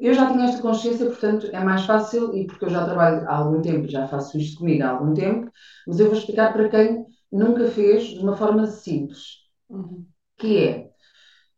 eu 0.00 0.14
já 0.14 0.30
tinha 0.30 0.44
esta 0.44 0.62
consciência, 0.62 1.06
portanto 1.06 1.48
é 1.52 1.60
mais 1.64 1.84
fácil, 1.84 2.34
e 2.36 2.46
porque 2.46 2.64
eu 2.64 2.70
já 2.70 2.84
trabalho 2.84 3.28
há 3.28 3.34
algum 3.36 3.60
tempo, 3.60 3.88
já 3.88 4.06
faço 4.06 4.38
isto 4.38 4.58
comigo 4.60 4.84
há 4.84 4.90
algum 4.90 5.12
tempo, 5.12 5.50
mas 5.86 5.98
eu 5.98 6.06
vou 6.06 6.16
explicar 6.16 6.52
para 6.52 6.68
quem 6.68 7.04
nunca 7.32 7.68
fez 7.68 8.04
de 8.04 8.20
uma 8.20 8.36
forma 8.36 8.66
simples. 8.66 9.38
Uhum. 9.68 10.06
Que 10.38 10.58
é. 10.68 10.92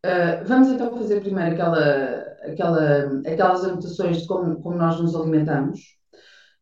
Uh, 0.05 0.45
vamos 0.45 0.69
então 0.69 0.95
fazer 0.95 1.21
primeiro 1.21 1.53
aquela, 1.53 2.19
aquela, 2.43 3.21
aquelas 3.27 3.63
anotações 3.65 4.21
de 4.21 4.27
como, 4.27 4.61
como 4.61 4.77
nós 4.77 4.99
nos 4.99 5.15
alimentamos 5.15 5.79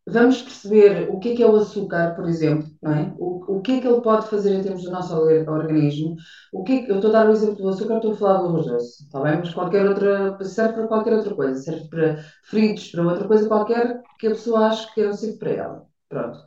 vamos 0.06 0.42
perceber 0.42 1.10
o 1.10 1.20
que 1.20 1.32
é 1.32 1.36
que 1.36 1.44
é 1.44 1.48
o 1.48 1.56
açúcar, 1.56 2.16
por 2.16 2.28
exemplo, 2.28 2.68
não 2.82 2.94
é? 2.94 3.14
O, 3.18 3.58
o 3.58 3.62
que 3.62 3.74
é 3.74 3.82
que 3.82 3.88
ele 3.88 4.02
pode 4.02 4.28
fazer 4.28 4.54
em 4.54 4.62
termos 4.62 4.84
do 4.84 4.92
nosso 4.92 5.16
organismo. 5.16 6.16
O 6.52 6.64
que, 6.64 6.74
é 6.74 6.84
que 6.84 6.92
eu 6.92 6.96
estou 6.96 7.10
a 7.10 7.14
dar 7.14 7.30
o 7.30 7.32
exemplo 7.32 7.56
do 7.56 7.70
açúcar, 7.70 7.96
estou 7.96 8.12
a 8.12 8.16
falar 8.16 8.38
do 8.40 8.48
arroz 8.48 8.66
doce, 8.66 9.04
está 9.04 9.22
bem? 9.22 9.38
Mas 9.40 9.54
qualquer 9.54 9.88
outra, 9.88 10.44
serve 10.44 10.74
para 10.74 10.88
qualquer 10.88 11.14
outra 11.14 11.36
coisa, 11.36 11.62
serve 11.62 11.88
para 11.90 12.18
fritos, 12.44 12.92
para 12.92 13.04
outra 13.04 13.28
coisa 13.28 13.48
qualquer 13.48 14.02
que 14.20 14.28
a 14.28 14.32
pessoa 14.32 14.68
ache 14.68 14.94
que 14.94 15.02
é 15.02 15.08
nocivo 15.08 15.38
para 15.40 15.52
ela. 15.52 15.86
Pronto. 16.10 16.40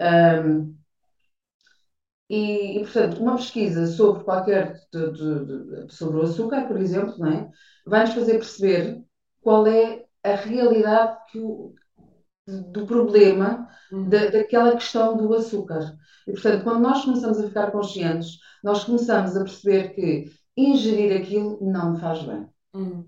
Um, 0.00 0.74
e, 2.32 2.78
e, 2.78 2.80
portanto, 2.80 3.20
uma 3.20 3.36
pesquisa 3.36 3.86
sobre 3.86 4.24
qualquer, 4.24 4.80
de, 4.90 5.12
de, 5.12 5.84
de, 5.84 5.94
sobre 5.94 6.16
o 6.16 6.22
açúcar, 6.22 6.66
por 6.66 6.80
exemplo, 6.80 7.14
não 7.18 7.28
é? 7.28 7.50
vai-nos 7.86 8.14
fazer 8.14 8.38
perceber 8.38 9.02
qual 9.42 9.66
é 9.66 10.06
a 10.24 10.34
realidade 10.34 11.18
o, 11.34 11.74
do 12.46 12.86
problema 12.86 13.68
uhum. 13.92 14.08
da, 14.08 14.30
daquela 14.30 14.72
questão 14.72 15.14
do 15.14 15.34
açúcar. 15.34 15.94
E, 16.26 16.32
portanto, 16.32 16.64
quando 16.64 16.80
nós 16.80 17.04
começamos 17.04 17.38
a 17.38 17.48
ficar 17.48 17.70
conscientes, 17.70 18.38
nós 18.64 18.82
começamos 18.84 19.36
a 19.36 19.44
perceber 19.44 19.90
que 19.90 20.32
ingerir 20.56 21.20
aquilo 21.20 21.58
não 21.60 21.98
faz 21.98 22.22
bem. 22.22 22.48
Uhum. 22.72 23.06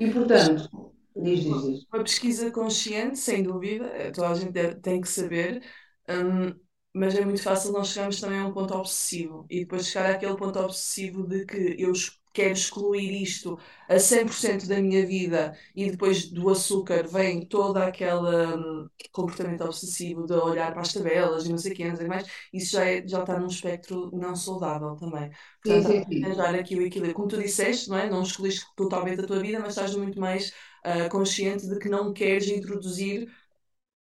E, 0.00 0.10
portanto, 0.10 0.92
diz, 1.14 1.44
diz, 1.44 1.62
diz. 1.62 1.86
Uma 1.92 2.02
pesquisa 2.02 2.50
consciente, 2.50 3.20
sem 3.20 3.44
dúvida, 3.44 3.88
toda 4.12 4.30
a 4.30 4.34
gente 4.34 4.74
tem 4.80 5.00
que 5.00 5.08
saber, 5.08 5.62
um, 6.10 6.63
mas 6.94 7.14
é 7.16 7.24
muito 7.24 7.42
fácil 7.42 7.72
nós 7.72 7.88
chegarmos 7.88 8.20
também 8.20 8.38
a 8.38 8.46
um 8.46 8.52
ponto 8.52 8.74
obsessivo 8.74 9.46
e 9.50 9.60
depois 9.60 9.88
chegar 9.88 10.10
àquele 10.12 10.36
ponto 10.36 10.58
obsessivo 10.60 11.26
de 11.26 11.44
que 11.44 11.76
eu 11.78 11.92
quero 12.32 12.52
excluir 12.52 13.22
isto 13.22 13.58
a 13.88 13.98
100% 13.98 14.66
da 14.66 14.80
minha 14.80 15.06
vida 15.06 15.56
e 15.74 15.90
depois 15.90 16.28
do 16.30 16.48
açúcar 16.50 17.06
vem 17.06 17.46
todo 17.46 17.76
aquele 17.78 18.56
um, 18.56 18.88
comportamento 19.12 19.62
obsessivo 19.64 20.26
de 20.26 20.32
olhar 20.34 20.72
para 20.72 20.82
as 20.82 20.92
tabelas 20.92 21.46
e 21.46 21.50
não 21.50 21.58
sei 21.58 21.72
o 21.72 21.74
que, 21.76 21.88
não 21.88 21.96
sei 21.96 22.06
mais, 22.08 22.28
isso 22.52 22.72
já, 22.72 22.84
é, 22.84 23.06
já 23.06 23.20
está 23.20 23.38
num 23.38 23.46
espectro 23.46 24.10
não 24.12 24.34
saudável 24.34 24.96
também. 24.96 25.30
Portanto, 25.62 25.86
sim, 25.86 26.04
sim, 26.04 26.04
sim. 26.08 26.24
arranjar 26.24 26.54
aqui 26.56 26.76
o 26.76 26.82
equilíbrio. 26.82 27.14
Como 27.14 27.28
tu 27.28 27.38
disseste, 27.38 27.88
não 27.88 27.98
é? 27.98 28.10
Não 28.10 28.22
escolheste 28.22 28.66
totalmente 28.76 29.20
a 29.20 29.26
tua 29.26 29.40
vida, 29.40 29.58
mas 29.60 29.70
estás 29.70 29.94
muito 29.94 30.18
mais 30.18 30.52
uh, 30.84 31.08
consciente 31.10 31.68
de 31.68 31.78
que 31.78 31.88
não 31.88 32.12
queres 32.12 32.48
introduzir 32.48 33.30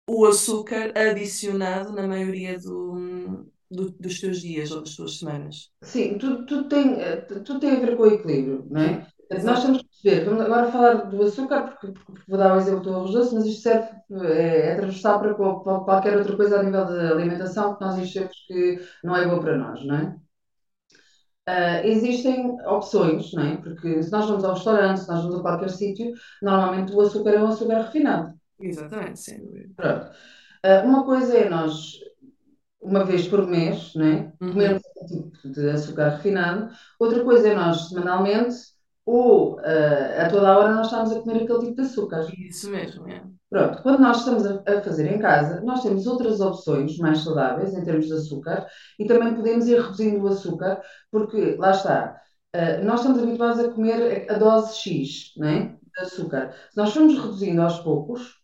o 0.08 0.26
açúcar 0.26 0.92
adicionado 0.98 1.94
na 1.94 2.08
maioria 2.08 2.60
do, 2.60 3.46
do, 3.72 3.90
dos 3.92 4.20
teus 4.20 4.42
dias 4.42 4.72
ou 4.72 4.82
das 4.82 4.96
tuas 4.96 5.20
semanas. 5.20 5.72
Sim, 5.82 6.18
tudo, 6.18 6.46
tudo, 6.46 6.68
tem, 6.68 7.00
eh, 7.02 7.18
tudo 7.18 7.60
tem 7.60 7.72
a 7.72 7.80
ver 7.80 7.96
com 7.96 8.04
o 8.04 8.08
equilíbrio, 8.08 8.68
não 8.70 8.82
é? 8.82 9.08
Nós 9.44 9.64
temos 9.64 9.82
que 9.82 9.88
perceber, 9.90 10.26
vamos 10.26 10.46
agora 10.46 10.72
falar 10.72 10.94
do 11.10 11.24
açúcar, 11.24 11.64
porque, 11.64 12.00
porque 12.06 12.22
vou 12.28 12.38
dar 12.38 12.56
o 12.56 12.60
exemplo 12.60 12.84
do 12.84 12.94
arroz 12.94 13.12
doce, 13.12 13.34
mas 13.34 13.46
isto 13.46 13.62
serve, 13.62 13.90
é, 14.28 14.72
é 14.72 14.76
transversal 14.76 15.20
para, 15.20 15.34
para, 15.34 15.80
qualquer 15.80 16.18
outra 16.18 16.36
coisa 16.36 16.60
a 16.60 16.64
nível 16.64 16.86
de 16.86 17.00
alimentação 17.00 17.76
que 17.76 17.84
nós 17.84 17.98
achamos 17.98 18.36
que 18.48 18.80
não 19.04 19.16
é 19.16 19.26
boa 19.26 19.40
para 19.40 19.58
nós, 19.58 19.84
não 19.86 19.96
é? 19.96 20.16
Uh, 21.46 21.86
existem 21.86 22.56
opções, 22.68 23.34
não 23.34 23.44
é? 23.44 23.58
Porque 23.58 24.02
se 24.04 24.12
nós 24.12 24.26
vamos 24.28 24.46
ao 24.46 24.54
restaurante, 24.54 25.02
se 25.02 25.10
nós 25.10 25.24
vamos 25.24 25.40
a 25.40 25.42
qualquer 25.42 25.70
sítio, 25.70 26.14
normalmente 26.42 26.94
o 26.94 27.02
açúcar 27.02 27.32
é 27.32 27.44
um 27.44 27.48
açúcar 27.48 27.82
refinado. 27.82 28.34
Exatamente, 28.60 29.20
sem 29.20 29.40
dúvida. 29.40 29.70
Pronto. 29.76 30.12
Uh, 30.66 30.88
uma 30.88 31.06
coisa 31.06 31.38
é 31.38 31.50
nós 31.50 32.00
uma 32.84 33.06
vez 33.06 33.28
por 33.28 33.48
mês, 33.48 33.94
né? 33.96 34.32
Uhum. 34.42 34.52
comermos 34.52 34.82
um 35.02 35.06
tipo 35.06 35.50
de 35.50 35.70
açúcar 35.70 36.10
refinado. 36.10 36.70
Outra 37.00 37.24
coisa 37.24 37.48
é 37.48 37.56
nós, 37.56 37.88
semanalmente, 37.88 38.56
ou 39.06 39.56
uh, 39.56 40.22
a 40.22 40.30
toda 40.30 40.50
a 40.50 40.58
hora, 40.58 40.74
nós 40.74 40.88
estamos 40.88 41.12
a 41.12 41.20
comer 41.20 41.44
aquele 41.44 41.60
tipo 41.60 41.76
de 41.76 41.82
açúcar. 41.82 42.28
Isso 42.38 42.70
mesmo, 42.70 43.10
é. 43.10 43.24
Pronto, 43.50 43.82
quando 43.84 44.00
nós 44.00 44.20
estamos 44.20 44.46
a, 44.46 44.64
a 44.66 44.82
fazer 44.82 45.08
em 45.14 45.20
casa, 45.20 45.62
nós 45.62 45.84
temos 45.84 46.08
outras 46.08 46.40
opções 46.40 46.98
mais 46.98 47.20
saudáveis 47.20 47.74
em 47.74 47.84
termos 47.84 48.08
de 48.08 48.14
açúcar 48.14 48.66
e 49.00 49.06
também 49.06 49.36
podemos 49.36 49.68
ir 49.68 49.80
reduzindo 49.80 50.24
o 50.24 50.28
açúcar, 50.28 50.82
porque 51.12 51.56
lá 51.58 51.72
está, 51.72 52.22
uh, 52.56 52.84
nós 52.84 53.02
estamos 53.02 53.22
habituados 53.22 53.60
a 53.60 53.72
comer 53.72 54.30
a 54.30 54.38
dose 54.38 54.76
X, 54.78 55.34
não 55.38 55.48
é? 55.48 55.60
De 55.66 56.02
açúcar. 56.02 56.54
Se 56.72 56.78
nós 56.78 56.94
formos 56.94 57.18
reduzindo 57.18 57.62
aos 57.62 57.80
poucos, 57.80 58.43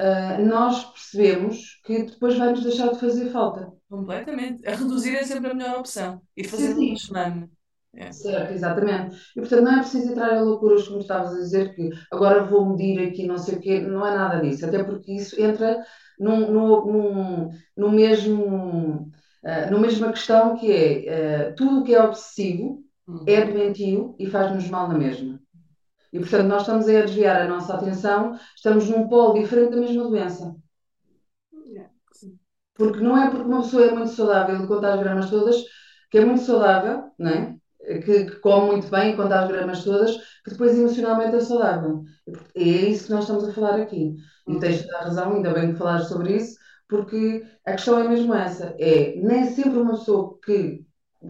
uh, 0.00 0.44
nós 0.44 0.84
percebemos 0.84 1.80
que 1.84 2.04
depois 2.04 2.36
vai 2.36 2.50
nos 2.50 2.62
deixar 2.62 2.92
de 2.92 2.98
fazer 2.98 3.30
falta. 3.30 3.72
Completamente. 3.88 4.66
A 4.66 4.74
reduzir 4.74 5.14
é 5.14 5.24
sempre 5.24 5.50
a 5.50 5.54
melhor 5.54 5.78
opção. 5.78 6.20
Ir 6.36 6.44
fazendo 6.44 6.76
Sim, 6.76 6.96
sim. 6.96 7.06
semana. 7.06 7.50
É. 7.94 8.12
Certo, 8.12 8.52
exatamente. 8.52 9.16
E 9.34 9.40
portanto 9.40 9.62
não 9.62 9.72
é 9.72 9.78
preciso 9.78 10.12
entrar 10.12 10.36
em 10.36 10.42
loucuras, 10.42 10.86
como 10.86 11.00
estavas 11.00 11.32
a 11.32 11.38
dizer, 11.38 11.74
que 11.74 11.90
agora 12.12 12.44
vou 12.44 12.68
medir 12.68 13.08
aqui 13.08 13.26
não 13.26 13.38
sei 13.38 13.56
o 13.56 13.60
quê, 13.60 13.80
não 13.80 14.06
é 14.06 14.14
nada 14.14 14.40
disso, 14.40 14.66
até 14.66 14.84
porque 14.84 15.12
isso 15.12 15.40
entra 15.40 15.82
num, 16.18 16.52
num, 16.52 16.86
num, 16.86 17.50
no 17.76 17.90
mesmo, 17.90 19.10
uh, 19.42 19.70
numa 19.70 19.80
mesma 19.80 20.12
questão 20.12 20.54
que 20.56 20.70
é 20.70 21.50
uh, 21.50 21.54
tudo 21.56 21.80
o 21.80 21.84
que 21.84 21.94
é 21.94 22.02
obsessivo 22.02 22.84
Uhum. 23.08 23.24
é 23.26 23.42
doentio 23.42 24.14
e 24.18 24.26
faz-nos 24.26 24.68
mal 24.68 24.86
na 24.86 24.98
mesma. 24.98 25.40
E 26.12 26.18
portanto 26.20 26.46
nós 26.48 26.62
estamos 26.62 26.88
a 26.88 27.02
desviar 27.02 27.36
a 27.40 27.48
nossa 27.48 27.74
atenção, 27.74 28.36
estamos 28.56 28.88
num 28.88 29.08
polo 29.08 29.34
diferente 29.34 29.70
da 29.72 29.80
mesma 29.80 30.04
doença. 30.08 30.54
Sim. 32.12 32.38
Porque 32.74 33.00
não 33.00 33.16
é 33.16 33.30
porque 33.30 33.46
uma 33.46 33.58
pessoa 33.62 33.84
é 33.84 33.92
muito 33.92 34.10
saudável 34.10 34.62
e 34.62 34.66
conta 34.66 34.92
as 34.92 35.00
gramas 35.00 35.28
todas, 35.30 35.56
que 36.10 36.18
é 36.18 36.24
muito 36.24 36.42
saudável, 36.42 37.10
não 37.18 37.30
é? 37.30 37.54
Que, 38.04 38.24
que 38.24 38.36
come 38.40 38.66
muito 38.66 38.90
bem 38.90 39.12
e 39.12 39.16
conta 39.16 39.38
as 39.40 39.48
gramas 39.48 39.82
todas, 39.84 40.16
que 40.44 40.50
depois 40.50 40.76
emocionalmente 40.76 41.36
é 41.36 41.40
saudável. 41.40 42.02
É 42.54 42.62
isso 42.62 43.04
que 43.04 43.10
nós 43.10 43.24
estamos 43.24 43.44
a 43.44 43.52
falar 43.52 43.76
aqui. 43.76 44.14
E 44.46 44.52
Uhum. 44.52 44.58
tens 44.60 44.82
toda 44.82 44.96
a 44.98 45.04
razão, 45.04 45.32
ainda 45.34 45.52
bem 45.52 45.72
que 45.72 45.78
falaste 45.78 46.08
sobre 46.08 46.36
isso, 46.36 46.56
porque 46.88 47.42
a 47.66 47.72
questão 47.72 47.98
é 47.98 48.08
mesmo 48.08 48.34
essa: 48.34 48.74
é 48.78 49.14
nem 49.16 49.44
sempre 49.44 49.78
uma 49.78 49.92
pessoa 49.92 50.38
que 50.44 50.84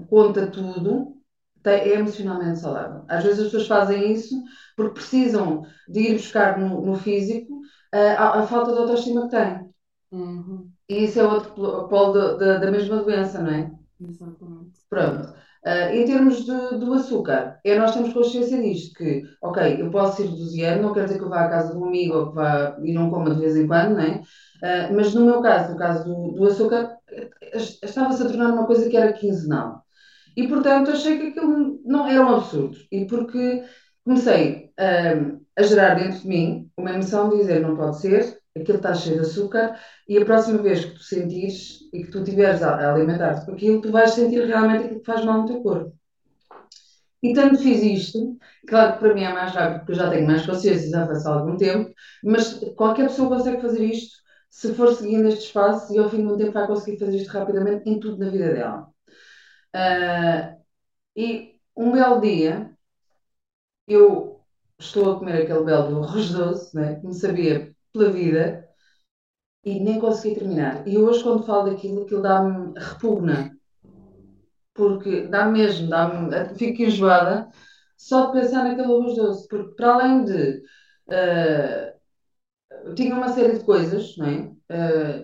conta 0.09 0.51
tudo 0.51 1.17
é 1.64 1.94
emocionalmente 1.94 2.59
saudável. 2.61 3.05
Às 3.09 3.23
vezes 3.25 3.38
as 3.40 3.44
pessoas 3.47 3.66
fazem 3.66 4.12
isso 4.12 4.35
porque 4.77 4.94
precisam 4.94 5.62
de 5.88 6.01
ir 6.01 6.12
buscar 6.14 6.59
no, 6.59 6.81
no 6.85 6.94
físico 6.94 7.61
ah, 7.92 7.99
a, 8.38 8.40
a 8.40 8.47
falta 8.47 8.73
de 8.73 8.79
autoestima 8.79 9.23
que 9.29 9.37
têm. 9.37 9.68
Uhum. 10.11 10.71
E 10.88 11.05
isso 11.05 11.21
é 11.21 11.25
outro 11.25 11.51
polo 11.88 12.12
da, 12.38 12.59
da- 12.59 12.71
mesma 12.71 12.97
doença, 13.03 13.40
não 13.42 13.51
é? 13.51 13.71
Exatamente. 14.01 14.81
Pronto. 14.88 15.35
Ah, 15.64 15.92
em 15.92 16.05
termos 16.05 16.44
de- 16.44 16.79
do 16.79 16.92
açúcar, 16.94 17.59
é, 17.64 17.77
nós 17.77 17.92
temos 17.92 18.12
consciência 18.12 18.61
disto, 18.61 18.94
que, 18.97 19.23
ok, 19.42 19.81
eu 19.83 19.90
posso 19.90 20.23
ir 20.23 20.27
reduzindo, 20.31 20.81
não 20.81 20.92
quer 20.92 21.05
dizer 21.05 21.18
que 21.18 21.25
eu 21.25 21.29
vá 21.29 21.42
à 21.42 21.49
casa 21.49 21.73
de 21.73 21.79
um 21.79 21.85
amigo 21.87 22.14
ou 22.14 22.29
que 22.29 22.35
vá 22.35 22.77
e 22.83 22.92
não 22.92 23.11
coma 23.11 23.35
de 23.35 23.40
vez 23.40 23.57
em 23.57 23.66
quando, 23.66 23.94
não 23.94 24.01
é? 24.01 24.21
Ah, 24.62 24.88
mas 24.92 25.12
no 25.14 25.25
meu 25.25 25.40
caso, 25.42 25.73
no 25.73 25.79
caso 25.79 26.05
do, 26.05 26.33
do 26.33 26.44
açúcar, 26.47 26.97
eh, 27.11 27.29
estava-se 27.83 28.23
a 28.23 28.27
tornar 28.27 28.53
uma 28.53 28.66
coisa 28.66 28.88
que 28.88 28.97
era 28.97 29.12
quinzenal. 29.12 29.83
E, 30.38 30.46
portanto, 30.46 30.92
achei 30.92 31.18
que 31.18 31.27
aquilo 31.29 31.81
não 31.85 32.07
era 32.07 32.24
um 32.24 32.37
absurdo. 32.37 32.77
E 32.92 33.05
porque 33.07 33.64
comecei 34.05 34.70
ah, 34.79 35.37
a 35.57 35.62
gerar 35.64 35.94
dentro 35.96 36.20
de 36.20 36.29
mim 36.29 36.70
uma 36.77 36.92
emoção 36.92 37.29
de 37.29 37.38
dizer, 37.38 37.61
não 37.61 37.77
pode 37.77 38.01
ser, 38.01 38.38
aquilo 38.57 38.79
está 38.79 38.94
cheio 38.94 39.16
de 39.16 39.22
açúcar, 39.22 39.77
e 40.09 40.16
a 40.16 40.24
próxima 40.24 40.62
vez 40.62 40.85
que 40.85 40.94
tu 40.94 41.03
sentires 41.03 41.81
e 41.92 42.05
que 42.05 42.11
tu 42.12 42.18
estiveres 42.18 42.62
a, 42.62 42.92
alimentar-te 42.92 43.46
com 43.46 43.53
aquilo, 43.53 43.81
tu 43.81 43.90
vais 43.90 44.12
sentir 44.12 44.46
realmente 44.46 44.85
aquilo 44.85 45.01
que 45.01 45.07
faz 45.07 45.24
mal 45.24 45.40
no 45.40 45.46
teu 45.48 45.61
corpo. 45.61 45.92
E 47.20 47.35
tanto 47.35 47.59
fiz 47.59 47.83
isto, 47.83 48.38
claro 48.68 48.92
que 48.92 48.98
para 49.01 49.14
mim 49.14 49.24
é 49.24 49.33
mais 49.33 49.53
rápido 49.53 49.79
porque 49.81 49.92
eu 49.92 49.96
já 49.96 50.09
tenho 50.09 50.24
mais 50.24 50.46
consciência, 50.46 50.88
já 50.88 51.05
faz 51.05 51.27
algum 51.27 51.57
tempo, 51.57 51.92
mas 52.22 52.55
qualquer 52.77 53.09
pessoa 53.09 53.29
consegue 53.29 53.61
fazer 53.61 53.85
isto 53.85 54.18
se 54.51 54.72
for 54.72 54.94
seguindo 54.94 55.27
estes 55.27 55.51
passos 55.51 55.90
e 55.90 55.98
ao 55.98 56.09
fim 56.09 56.18
de 56.18 56.33
um 56.33 56.37
tempo 56.37 56.53
vai 56.53 56.66
conseguir 56.68 56.96
fazer 56.96 57.16
isto 57.16 57.33
rapidamente 57.33 57.90
em 57.90 57.98
tudo 57.98 58.18
na 58.18 58.31
vida 58.31 58.53
dela. 58.55 58.97
Ah, 59.72 60.57
e 61.16 61.61
um 61.76 61.92
belo 61.92 62.20
dia, 62.20 62.76
eu 63.88 64.40
estou 64.78 65.11
a 65.12 65.18
comer 65.18 65.42
aquele 65.42 65.64
belo 65.64 66.04
arroz 66.04 66.31
doce, 66.31 66.74
né, 66.76 66.96
que 67.00 67.07
me 67.07 67.14
sabia 67.14 67.74
pela 67.92 68.11
vida, 68.11 68.68
e 69.64 69.78
nem 69.81 70.00
consegui 70.00 70.35
terminar. 70.37 70.87
E 70.88 70.98
hoje, 70.98 71.22
quando 71.22 71.44
falo 71.44 71.70
daquilo, 71.70 72.02
aquilo 72.02 72.22
dá-me 72.22 72.72
repugna, 72.76 73.57
porque 74.74 75.22
dá 75.22 75.46
mesmo, 75.46 75.88
dá-me, 75.88 76.54
fico 76.57 76.83
enjoada 76.83 77.48
só 77.96 78.26
de 78.26 78.40
pensar 78.40 78.64
naquele 78.64 78.83
arroz 78.92 79.16
doce, 79.16 79.48
porque 79.48 79.74
para 79.74 79.92
além 79.94 80.24
de. 80.24 80.62
ah, 81.11 81.94
tinha 82.94 83.14
uma 83.14 83.28
série 83.33 83.59
de 83.59 83.64
coisas, 83.64 84.16
não 84.16 84.26
é? 84.26 84.50
Ah, 84.70 85.22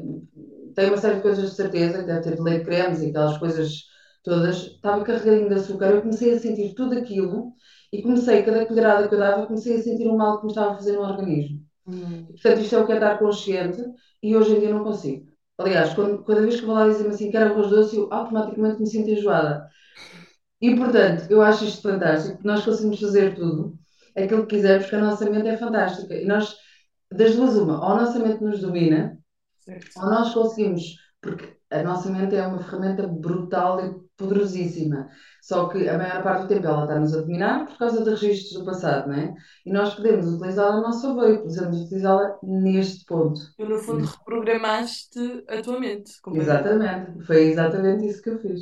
tem 0.74 0.88
uma 0.88 0.96
série 0.96 1.16
de 1.16 1.22
coisas 1.22 1.50
de 1.50 1.56
certeza, 1.56 2.02
deve 2.02 2.22
ter 2.22 2.34
de 2.36 2.42
leite 2.42 2.64
cremes 2.64 3.00
e 3.02 3.08
aquelas 3.10 3.38
coisas 3.38 3.84
todas. 4.24 4.56
Estava 4.56 5.04
carregadinho 5.04 5.48
de 5.48 5.54
açúcar, 5.54 5.90
eu 5.90 6.02
comecei 6.02 6.32
a 6.32 6.38
sentir 6.38 6.74
tudo 6.74 6.98
aquilo 6.98 7.52
e 7.92 8.02
comecei, 8.02 8.42
cada 8.42 8.66
colherada 8.66 9.06
que 9.06 9.14
eu 9.14 9.18
dava, 9.18 9.46
comecei 9.46 9.76
a 9.76 9.82
sentir 9.82 10.08
o 10.08 10.16
mal 10.16 10.38
que 10.38 10.46
me 10.46 10.50
estava 10.52 10.72
a 10.72 10.74
fazer 10.74 10.92
no 10.92 11.02
organismo. 11.02 11.60
Hum. 11.86 12.26
Portanto, 12.26 12.60
isto 12.60 12.74
é 12.74 12.78
o 12.78 12.86
que 12.86 12.92
é 12.92 12.94
estar 12.96 13.18
consciente 13.18 13.84
e 14.22 14.34
hoje 14.34 14.56
em 14.56 14.60
dia 14.60 14.74
não 14.74 14.82
consigo. 14.82 15.26
Aliás, 15.58 15.94
quando, 15.94 16.24
cada 16.24 16.40
vez 16.40 16.58
que 16.58 16.66
vou 16.66 16.74
lá 16.74 16.88
dizer-me 16.88 17.10
assim, 17.10 17.30
quero 17.30 17.52
arroz 17.52 17.70
doce, 17.70 17.96
eu 17.96 18.12
automaticamente 18.12 18.80
me 18.80 18.86
sinto 18.88 19.10
enjoada. 19.10 19.68
E, 20.60 20.74
portanto, 20.74 21.30
eu 21.30 21.42
acho 21.42 21.64
isto 21.64 21.82
fantástico, 21.82 22.36
porque 22.36 22.48
nós 22.48 22.64
conseguimos 22.64 23.00
fazer 23.00 23.34
tudo, 23.34 23.78
aquilo 24.16 24.46
que 24.46 24.56
quisermos, 24.56 24.86
porque 24.86 24.96
a 24.96 25.00
nossa 25.06 25.30
mente 25.30 25.48
é 25.48 25.56
fantástica. 25.56 26.14
E 26.14 26.24
nós, 26.24 26.56
das 27.12 27.36
duas, 27.36 27.56
uma, 27.56 27.78
ou 27.78 27.92
a 27.92 28.00
nossa 28.02 28.18
mente 28.18 28.42
nos 28.42 28.60
domina, 28.60 29.18
Certo. 29.60 29.90
ou 29.96 30.10
nós 30.10 30.34
conseguimos, 30.34 30.96
porque 31.20 31.56
a 31.70 31.82
nossa 31.82 32.10
mente 32.10 32.34
é 32.34 32.46
uma 32.46 32.58
ferramenta 32.58 33.06
brutal 33.06 33.80
e 33.80 34.03
poderosíssima. 34.16 35.08
Só 35.42 35.68
que 35.68 35.88
a 35.88 35.98
maior 35.98 36.22
parte 36.22 36.42
do 36.42 36.48
tempo 36.48 36.66
ela 36.66 36.82
está-nos 36.82 37.14
a 37.14 37.20
dominar 37.20 37.66
por 37.66 37.78
causa 37.78 38.02
de 38.02 38.10
registros 38.10 38.52
do 38.60 38.64
passado, 38.64 39.08
não 39.08 39.14
é? 39.14 39.34
E 39.66 39.72
nós 39.72 39.94
podemos 39.94 40.26
utilizá-la 40.26 40.76
a 40.76 40.80
nosso 40.80 41.02
favor 41.02 41.38
podemos 41.38 41.80
utilizá-la 41.82 42.38
neste 42.42 43.04
ponto. 43.04 43.40
Tu, 43.56 43.66
no 43.66 43.78
fundo, 43.78 44.04
reprogramaste 44.04 45.44
a 45.48 45.60
tua 45.60 45.78
mente. 45.80 46.20
completamente. 46.22 46.68
Exatamente, 46.68 47.26
foi 47.26 47.42
exatamente 47.48 48.06
isso 48.06 48.22
que 48.22 48.30
eu 48.30 48.38
fiz. 48.38 48.60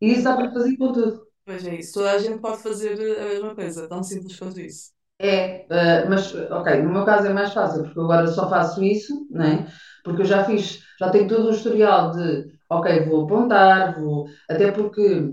E 0.00 0.12
isso 0.12 0.24
dá 0.24 0.36
para 0.36 0.52
fazer 0.52 0.76
com 0.76 0.92
tudo. 0.92 1.26
Pois 1.44 1.66
é 1.66 1.76
isso. 1.76 1.94
Toda 1.94 2.12
a 2.12 2.18
gente 2.18 2.40
pode 2.40 2.62
fazer 2.62 2.94
a 3.20 3.24
mesma 3.24 3.54
coisa. 3.54 3.88
Tão 3.88 4.02
simples 4.02 4.38
quanto 4.38 4.60
isso. 4.60 4.90
É, 5.20 5.66
eh, 5.68 6.08
mas 6.08 6.32
ok, 6.32 6.82
no 6.82 6.92
meu 6.92 7.04
caso 7.04 7.26
é 7.26 7.32
mais 7.32 7.52
fácil, 7.52 7.82
porque 7.82 7.98
agora 7.98 8.26
só 8.28 8.48
faço 8.48 8.82
isso, 8.84 9.26
não 9.30 9.44
é? 9.44 9.66
Porque 10.04 10.22
eu 10.22 10.26
já 10.26 10.44
fiz, 10.44 10.80
já 10.98 11.10
tenho 11.10 11.26
todo 11.26 11.48
um 11.48 11.50
historial 11.50 12.12
de, 12.12 12.57
ok, 12.68 13.00
vou 13.06 13.24
apontar, 13.24 14.00
vou. 14.00 14.26
Até 14.48 14.72
porque 14.72 15.32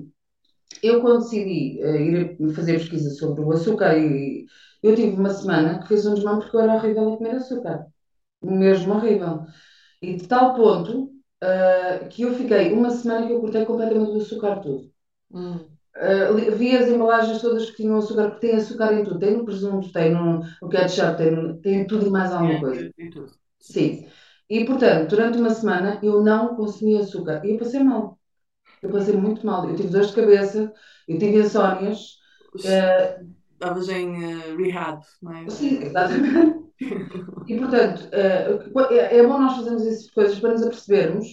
eu, 0.84 1.02
quando 1.02 1.20
decidi 1.24 1.82
eh, 1.82 2.02
ir 2.42 2.56
fazer 2.56 2.80
pesquisa 2.80 3.10
sobre 3.12 3.42
o 3.42 3.52
açúcar, 3.52 3.98
e 3.98 4.46
eu 4.84 4.96
tive 4.96 5.16
uma 5.18 5.30
semana 5.32 5.80
que 5.80 5.88
fiz 5.88 6.06
um 6.06 6.14
desmame 6.16 6.42
porque 6.42 6.58
eu 6.58 6.62
era 6.62 6.76
horrível 6.76 7.14
a 7.14 7.18
comer 7.18 7.36
açúcar, 7.36 7.86
mesmo 8.44 8.96
horrível. 8.96 9.42
E 10.02 10.16
de 10.16 10.28
tal 10.28 10.56
ponto 10.56 11.12
eh, 11.42 12.08
que 12.12 12.24
eu 12.24 12.36
fiquei 12.36 12.74
uma 12.74 12.90
semana 12.92 13.28
que 13.28 13.34
eu 13.34 13.42
cortei 13.42 13.66
completamente 13.66 14.12
o 14.12 14.18
açúcar 14.18 14.62
todo. 14.62 14.90
Hum. 15.32 15.60
Uh, 15.98 16.56
vi 16.58 16.76
as 16.76 16.90
embalagens 16.90 17.42
todas 17.42 17.70
que 17.70 17.78
tinham 17.78 17.98
açúcar, 17.98 18.30
porque 18.32 18.48
tem 18.48 18.58
açúcar 18.58 18.94
em 18.94 19.04
tudo. 19.04 19.20
Tem 19.20 19.38
no 19.38 19.46
presunto, 19.46 19.92
tem 19.94 20.12
no, 20.14 20.42
no 20.62 20.70
ketchup, 20.70 21.18
tem, 21.18 21.32
no- 21.32 21.58
tem 21.62 21.88
tudo 21.88 22.08
e 22.08 22.10
mais 22.10 22.34
alguma 22.34 22.60
coisa. 22.60 22.92
E 22.98 23.10
tudo. 23.10 23.32
Sim. 23.60 24.06
E, 24.50 24.66
portanto, 24.66 25.10
durante 25.10 25.38
uma 25.40 25.50
semana 25.50 26.00
eu 26.04 26.24
não 26.24 26.56
consumi 26.56 26.98
açúcar. 26.98 27.44
E 27.46 27.52
eu 27.52 27.58
passei 27.60 27.84
mal. 27.84 28.20
Eu 28.82 28.92
passei 28.92 29.16
muito 29.18 29.46
mal. 29.46 29.70
Eu 29.70 29.76
tive 29.76 29.90
dores 29.90 30.10
de 30.10 30.16
cabeça, 30.16 30.74
eu 31.08 31.18
tive 31.20 31.40
insónias. 31.40 32.00
Eh, 32.64 33.22
Estavas 33.54 33.90
em 33.90 34.24
eh, 34.24 34.56
rehab, 34.58 35.02
não 35.22 35.34
é? 35.34 35.50
sim, 35.50 35.80
exatamente. 35.84 36.46
E, 37.48 37.58
portanto, 37.58 38.08
eh, 38.12 38.48
é, 38.92 39.18
é 39.20 39.24
bom 39.28 39.40
nós 39.40 39.56
fazermos 39.56 39.86
essas 39.86 40.10
coisas 40.12 40.40
para 40.40 40.52
nos 40.54 40.64
apercebermos, 40.64 41.28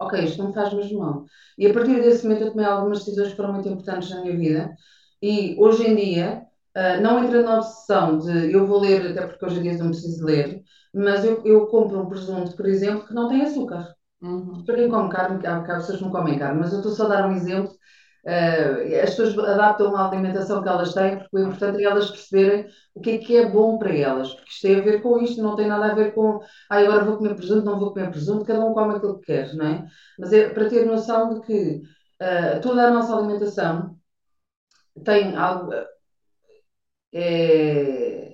ok, 0.00 0.24
isto 0.24 0.38
não 0.38 0.48
me 0.48 0.54
faz 0.54 0.72
mesmo 0.74 0.98
mal. 1.00 1.24
E 1.58 1.66
a 1.66 1.72
partir 1.74 2.00
desse 2.02 2.24
momento 2.24 2.44
eu 2.44 2.50
tomei 2.52 2.66
algumas 2.66 3.00
decisões 3.00 3.30
que 3.30 3.36
foram 3.36 3.52
muito 3.54 3.68
importantes 3.68 4.10
na 4.10 4.22
minha 4.22 4.36
vida. 4.36 4.76
E 5.22 5.56
hoje 5.58 5.86
em 5.88 5.96
dia, 5.96 6.42
eh, 6.74 7.00
não 7.00 7.22
entra 7.24 7.42
na 7.42 7.56
obsessão 7.58 8.18
de 8.18 8.52
eu 8.52 8.66
vou 8.66 8.80
ler, 8.80 9.12
até 9.12 9.26
porque 9.26 9.44
hoje 9.44 9.58
em 9.60 9.62
dia 9.62 9.78
não 9.78 9.88
preciso 9.90 10.24
ler, 10.24 10.62
mas 10.96 11.24
eu, 11.24 11.42
eu 11.44 11.66
compro 11.66 12.00
um 12.00 12.08
presunto, 12.08 12.56
por 12.56 12.66
exemplo, 12.66 13.06
que 13.06 13.14
não 13.14 13.28
tem 13.28 13.42
açúcar. 13.42 13.94
Uhum. 14.22 14.64
Para 14.64 14.76
quem 14.76 14.88
come 14.88 15.10
carne, 15.10 15.46
há, 15.46 15.58
há 15.58 15.62
pessoas 15.62 16.00
não 16.00 16.10
comem 16.10 16.38
carne, 16.38 16.58
mas 16.60 16.72
eu 16.72 16.78
estou 16.78 16.92
só 16.92 17.04
a 17.06 17.08
dar 17.08 17.28
um 17.28 17.32
exemplo. 17.32 17.72
Eh, 18.26 19.00
as 19.02 19.10
pessoas 19.10 19.38
adaptam 19.38 19.94
a 19.94 20.08
alimentação 20.08 20.62
que 20.62 20.68
elas 20.68 20.94
têm, 20.94 21.18
porque 21.18 21.36
o 21.36 21.40
importante 21.40 21.80
é 21.82 21.84
elas 21.86 22.10
perceberem 22.10 22.66
o 22.94 23.00
que 23.00 23.10
é 23.10 23.18
que 23.18 23.36
é 23.36 23.48
bom 23.48 23.78
para 23.78 23.94
elas, 23.94 24.32
porque 24.34 24.50
isto 24.50 24.62
tem 24.62 24.76
a 24.80 24.82
ver 24.82 25.02
com 25.02 25.18
isto, 25.20 25.40
não 25.42 25.54
tem 25.54 25.66
nada 25.68 25.92
a 25.92 25.94
ver 25.94 26.12
com, 26.14 26.40
ah, 26.70 26.76
agora 26.78 27.04
vou 27.04 27.18
comer 27.18 27.36
presunto, 27.36 27.64
não 27.64 27.78
vou 27.78 27.92
comer 27.92 28.10
presunto, 28.10 28.44
cada 28.44 28.64
um 28.64 28.74
come 28.74 28.94
aquilo 28.96 29.20
que 29.20 29.26
quer, 29.26 29.54
não 29.54 29.66
é? 29.66 29.86
Mas 30.18 30.32
é 30.32 30.48
para 30.48 30.68
ter 30.68 30.84
noção 30.86 31.34
de 31.34 31.46
que 31.46 31.82
eh, 32.20 32.58
toda 32.60 32.88
a 32.88 32.90
nossa 32.90 33.14
alimentação 33.16 33.96
tem 35.04 35.36
algo, 35.36 35.72
é, 37.12 38.25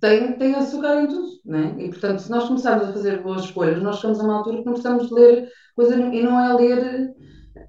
tem, 0.00 0.38
tem 0.38 0.54
açúcar 0.54 1.02
em 1.02 1.08
tudo, 1.08 1.28
né? 1.44 1.74
E 1.78 1.88
portanto, 1.90 2.20
se 2.20 2.30
nós 2.30 2.44
começarmos 2.46 2.88
a 2.88 2.92
fazer 2.92 3.22
boas 3.22 3.44
escolhas, 3.44 3.82
nós 3.82 3.96
chegamos 3.96 4.20
a 4.20 4.24
uma 4.24 4.36
altura 4.38 4.58
que 4.58 4.64
não 4.66 4.72
precisamos 4.74 5.08
de 5.08 5.14
ler 5.14 5.48
coisa 5.74 5.96
e 5.96 6.22
não 6.22 6.38
é 6.40 6.52
ler. 6.54 7.14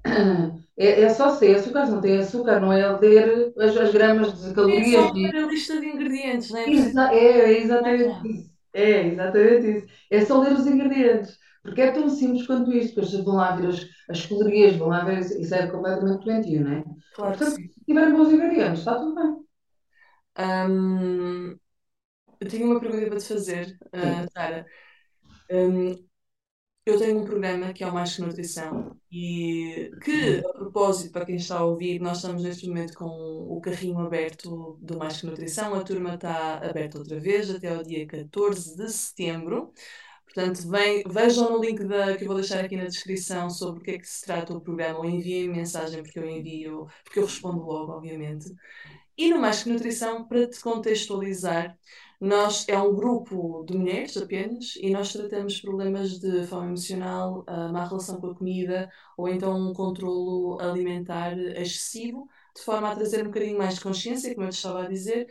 É, 0.78 1.02
é 1.04 1.08
só 1.10 1.30
ser 1.30 1.56
açúcar, 1.56 1.86
não 1.86 2.00
tem 2.02 2.18
açúcar, 2.18 2.60
não 2.60 2.72
é 2.72 2.86
ler 2.98 3.52
as, 3.58 3.76
as 3.76 3.92
gramas 3.92 4.32
de 4.42 4.54
É 4.66 4.84
calorias. 4.84 4.88
só 4.92 5.12
E, 5.14 5.22
ver 5.22 5.34
a 5.36 5.46
lista 5.46 5.80
de 5.80 5.86
ingredientes, 5.86 6.50
não 6.50 6.60
é 6.60 6.66
Exa- 6.66 7.12
é, 7.14 7.26
é 7.52 7.60
exatamente 7.62 8.06
nada. 8.06 8.28
isso. 8.28 8.50
É 8.72 9.06
exatamente 9.08 9.66
isso. 9.78 9.86
É 10.10 10.24
só 10.24 10.40
ler 10.40 10.52
os 10.52 10.66
ingredientes. 10.66 11.38
Porque 11.62 11.80
é 11.82 11.90
tão 11.92 12.08
simples 12.08 12.46
quanto 12.46 12.72
isto. 12.72 12.90
Depois 12.94 13.10
vocês 13.10 13.24
vão 13.24 13.36
lá 13.36 13.56
ver 13.56 13.68
as, 13.68 13.86
as 14.10 14.26
calorias, 14.26 14.76
vão 14.76 14.88
lá 14.88 15.04
ver. 15.04 15.20
Isso 15.40 15.54
é 15.54 15.66
completamente 15.68 16.24
doentio, 16.24 16.64
não 16.64 16.72
é? 16.72 16.82
Claro 17.12 17.38
portanto, 17.38 17.56
se 17.56 17.84
tiverem 17.86 18.12
bons 18.14 18.32
ingredientes, 18.32 18.80
está 18.80 18.96
tudo 18.98 19.14
bem. 19.14 19.46
Hum, 20.36 21.58
eu 22.40 22.48
tenho 22.48 22.70
uma 22.70 22.80
pergunta 22.80 23.06
para 23.06 23.18
te 23.18 23.26
fazer, 23.26 23.78
Sim. 23.94 24.28
Sara. 24.32 24.66
Hum, 25.50 26.06
eu 26.86 26.98
tenho 26.98 27.20
um 27.20 27.24
programa 27.24 27.72
que 27.72 27.82
é 27.82 27.86
o 27.88 27.92
Mais 27.92 28.14
que 28.14 28.22
Nutrição 28.22 28.96
e 29.10 29.90
que, 30.04 30.38
a 30.38 30.52
propósito, 30.52 31.12
para 31.12 31.26
quem 31.26 31.34
está 31.36 31.58
a 31.58 31.64
ouvir, 31.64 32.00
nós 32.00 32.18
estamos 32.18 32.44
neste 32.44 32.68
momento 32.68 32.94
com 32.94 33.06
o 33.06 33.60
carrinho 33.60 33.98
aberto 33.98 34.78
do 34.80 34.96
Mais 34.96 35.20
que 35.20 35.26
Nutrição. 35.26 35.74
A 35.74 35.82
turma 35.82 36.14
está 36.14 36.58
aberta 36.58 36.98
outra 36.98 37.18
vez 37.18 37.50
até 37.50 37.74
ao 37.74 37.82
dia 37.82 38.06
14 38.06 38.76
de 38.76 38.88
setembro. 38.88 39.72
Portanto, 40.24 40.68
vem, 40.68 41.02
vejam 41.08 41.50
no 41.50 41.60
link 41.60 41.82
da, 41.84 42.16
que 42.16 42.22
eu 42.22 42.28
vou 42.28 42.36
deixar 42.36 42.64
aqui 42.64 42.76
na 42.76 42.84
descrição 42.84 43.50
sobre 43.50 43.80
o 43.80 43.82
que 43.82 43.90
é 43.92 43.98
que 43.98 44.06
se 44.06 44.24
trata 44.24 44.54
o 44.54 44.60
programa 44.60 44.98
ou 44.98 45.06
enviem 45.06 45.48
mensagem 45.48 46.02
porque 46.02 46.18
eu 46.18 46.28
envio, 46.28 46.86
porque 47.02 47.18
eu 47.18 47.24
respondo 47.24 47.64
logo, 47.64 47.92
obviamente. 47.92 48.54
E 49.16 49.30
no 49.30 49.40
Mais 49.40 49.62
que 49.62 49.70
Nutrição, 49.70 50.28
para 50.28 50.46
te 50.46 50.60
contextualizar, 50.60 51.76
nós 52.20 52.66
é 52.68 52.78
um 52.78 52.94
grupo 52.94 53.64
de 53.64 53.76
mulheres 53.76 54.16
apenas 54.16 54.74
e 54.76 54.90
nós 54.90 55.12
tratamos 55.12 55.60
problemas 55.60 56.18
de 56.18 56.46
fome 56.46 56.68
emocional, 56.68 57.44
a 57.46 57.68
má 57.72 57.84
relação 57.86 58.20
com 58.20 58.28
a 58.28 58.34
comida 58.34 58.90
ou 59.16 59.28
então 59.28 59.56
um 59.56 59.72
controlo 59.72 60.58
alimentar 60.60 61.36
excessivo, 61.38 62.28
de 62.54 62.62
forma 62.62 62.90
a 62.90 62.94
trazer 62.94 63.22
um 63.22 63.26
bocadinho 63.30 63.58
mais 63.58 63.74
de 63.76 63.80
consciência, 63.82 64.34
como 64.34 64.46
eu 64.46 64.50
estava 64.50 64.84
a 64.84 64.88
dizer. 64.88 65.26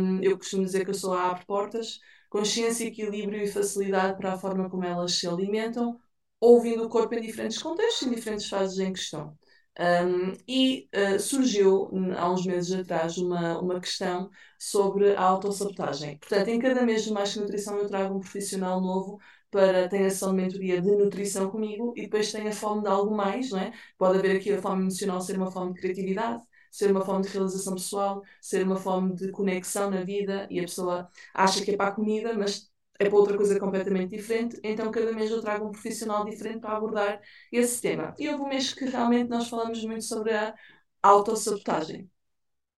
Hum, 0.00 0.20
eu 0.22 0.36
costumo 0.38 0.64
dizer 0.64 0.84
que 0.84 0.90
eu 0.90 0.94
sou 0.94 1.12
a 1.14 1.30
abre 1.30 1.44
portas, 1.46 1.98
consciência, 2.28 2.84
equilíbrio 2.86 3.42
e 3.42 3.46
facilidade 3.48 4.16
para 4.18 4.34
a 4.34 4.38
forma 4.38 4.68
como 4.70 4.84
elas 4.84 5.12
se 5.14 5.26
alimentam, 5.26 5.98
ouvindo 6.40 6.84
o 6.84 6.88
corpo 6.88 7.14
em 7.14 7.20
diferentes 7.22 7.58
contextos, 7.62 8.06
em 8.06 8.14
diferentes 8.14 8.48
fases 8.48 8.78
em 8.78 8.92
que 8.92 8.98
estão. 8.98 9.36
Um, 9.78 10.34
e 10.46 10.88
uh, 10.94 11.18
surgiu 11.18 11.88
há 12.18 12.30
uns 12.30 12.44
meses 12.44 12.72
atrás 12.72 13.16
uma, 13.16 13.58
uma 13.58 13.80
questão 13.80 14.30
sobre 14.58 15.16
a 15.16 15.22
autossabotagem. 15.22 16.18
Portanto, 16.18 16.48
em 16.48 16.58
cada 16.58 16.82
mês 16.84 17.04
de 17.04 17.12
Mais 17.12 17.32
que 17.32 17.40
Nutrição 17.40 17.78
eu 17.78 17.88
trago 17.88 18.14
um 18.16 18.20
profissional 18.20 18.80
novo 18.80 19.18
para 19.50 19.88
ter 19.88 20.02
essa 20.02 20.32
mentoria 20.32 20.80
de 20.80 20.90
nutrição 20.90 21.50
comigo 21.50 21.92
e 21.96 22.02
depois 22.02 22.32
tem 22.32 22.48
a 22.48 22.52
fome 22.52 22.82
de 22.82 22.88
algo 22.88 23.14
mais, 23.14 23.50
não 23.50 23.58
é? 23.60 23.72
Pode 23.98 24.18
haver 24.18 24.36
aqui 24.36 24.52
a 24.52 24.60
fome 24.62 24.82
emocional 24.82 25.20
ser 25.20 25.36
uma 25.36 25.50
fome 25.50 25.74
de 25.74 25.80
criatividade, 25.80 26.42
ser 26.70 26.90
uma 26.90 27.04
fome 27.04 27.22
de 27.22 27.28
realização 27.28 27.74
pessoal, 27.74 28.22
ser 28.40 28.64
uma 28.64 28.76
fome 28.76 29.14
de 29.14 29.30
conexão 29.30 29.90
na 29.90 30.02
vida 30.04 30.46
e 30.50 30.58
a 30.58 30.62
pessoa 30.62 31.08
acha 31.34 31.62
que 31.64 31.70
é 31.72 31.76
para 31.76 31.88
a 31.90 31.92
comida, 31.92 32.32
mas 32.34 32.71
é 32.98 33.08
para 33.08 33.16
outra 33.18 33.36
coisa 33.36 33.58
completamente 33.58 34.10
diferente. 34.16 34.60
Então, 34.62 34.90
cada 34.90 35.12
mês 35.12 35.30
eu 35.30 35.40
trago 35.40 35.66
um 35.68 35.72
profissional 35.72 36.24
diferente 36.24 36.60
para 36.60 36.76
abordar 36.76 37.20
esse 37.50 37.80
tema. 37.80 38.14
E 38.18 38.28
houve 38.28 38.42
um 38.44 38.48
mês 38.48 38.72
que 38.74 38.84
realmente 38.86 39.28
nós 39.30 39.48
falamos 39.48 39.82
muito 39.84 40.04
sobre 40.04 40.32
a 40.34 40.54
autossabotagem. 41.02 42.10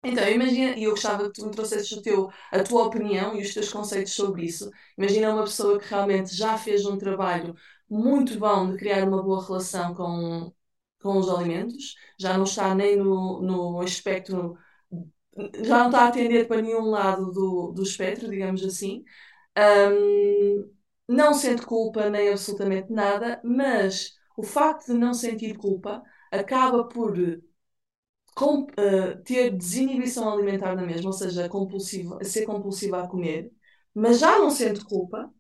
Então, 0.06 0.28
imagina, 0.30 0.76
e 0.78 0.84
eu 0.84 0.91
gostava 0.91 1.23
que 1.32 1.34
tu 1.39 1.45
me 1.45 1.52
trouxesses 1.52 1.89
o 1.93 2.02
teu, 2.02 2.30
a 2.52 2.62
tua 2.62 2.84
opinião 2.86 3.36
e 3.38 3.41
os 3.41 3.54
teus 3.54 3.71
conceitos 3.71 4.13
sobre 4.13 4.43
isso. 4.45 4.69
Imagina 4.97 5.34
uma 5.34 5.43
pessoa 5.43 5.80
que 5.80 5.88
realmente 5.88 6.36
já 6.36 6.58
fez 6.58 6.86
um 6.86 6.97
trabalho 6.97 7.56
muito 7.89 8.38
bom 8.38 8.69
de 8.71 8.78
criar 8.78 9.08
uma 9.08 9.23
boa 9.23 9.45
relação 9.45 9.93
com, 9.93 10.54
com 11.02 11.17
os 11.17 11.30
alimentos, 11.30 11.95
já 12.19 12.38
não 12.38 12.43
está 12.43 12.76
nem 12.76 12.97
no, 12.97 13.41
no 13.41 13.80
aspecto, 13.82 14.58
já 15.63 15.80
não 15.80 15.86
está 15.88 16.04
a 16.06 16.08
atender 16.10 16.47
para 16.47 16.62
nenhum 16.62 16.89
lado 16.89 17.32
do, 17.32 17.71
do 17.71 17.84
espectro, 17.84 18.30
digamos 18.30 18.63
assim. 18.63 19.04
Ahm, 19.56 20.70
não 21.08 21.34
sente 21.34 21.63
culpa 21.66 22.10
nem 22.10 22.30
absolutamente 22.30 22.92
nada, 22.92 23.42
mas 23.44 24.16
o 24.38 24.44
facto 24.44 24.88
de 24.88 24.94
não 24.94 25.13
sentir 25.13 25.58
culpa 25.58 26.04
acaba 26.32 26.84
por 26.88 27.16
com- 28.36 28.68
eh, 28.78 29.16
ter 29.24 29.52
desinibição 29.56 30.30
alimentar 30.32 30.76
na 30.76 30.84
mesma, 30.84 31.08
ou 31.10 31.13
seja, 31.13 31.48
compulsiva, 31.50 32.24
ser 32.24 32.46
compulsiva 32.46 33.04
a 33.04 33.08
comer, 33.08 33.52
mas 33.94 34.20
já 34.20 34.39
não 34.39 34.50
sente 34.50 34.84
culpa, 34.86 35.32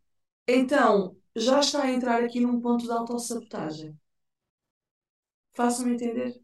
então 0.47 1.17
já 1.35 1.59
está 1.61 1.83
a 1.83 1.91
entrar 1.91 2.23
aqui 2.23 2.39
num 2.41 2.61
ponto 2.61 2.85
de 2.85 2.91
autossabotagem. 2.91 3.97
Façam-me 5.53 5.93
entender? 5.93 6.39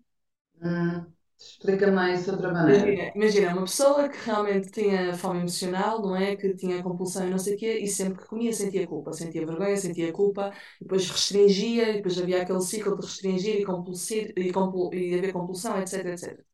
Hum, 0.62 1.13
explica 1.39 1.91
mais 1.91 2.25
de 2.25 2.32
outra 2.32 2.52
maneira. 2.52 2.89
Imagina, 2.89 3.12
imagina, 3.15 3.54
uma 3.54 3.62
pessoa 3.63 4.10
que 4.10 4.17
realmente 4.25 4.71
tinha 4.71 5.13
fome 5.17 5.39
emocional, 5.39 6.02
não 6.02 6.15
é? 6.15 6.36
Que 6.36 6.54
tinha 6.56 6.84
compulsão 6.84 7.25
e 7.28 7.30
não 7.32 7.38
sei 7.39 7.56
o 7.56 7.58
quê, 7.58 7.80
e 7.80 7.88
sempre 7.88 8.21
que 8.21 8.28
comia 8.28 8.52
sentia 8.54 8.86
culpa, 8.88 9.13
sentia 9.13 9.45
vergonha, 9.45 9.78
sentia 9.78 10.12
culpa, 10.12 10.52
e 10.80 10.84
depois 10.84 11.10
restringia, 11.10 11.89
e 11.91 11.93
depois 11.97 12.17
havia 12.19 12.41
aquele 12.41 12.62
ciclo 12.62 12.97
de 12.97 13.06
restringir 13.06 13.56
e, 13.62 13.65
compulsir, 13.65 14.34
e, 14.38 14.52
compul, 14.52 14.93
e 14.93 15.17
haver 15.17 15.32
compulsão, 15.34 15.80
etc, 15.80 16.06
etc. 16.08 16.45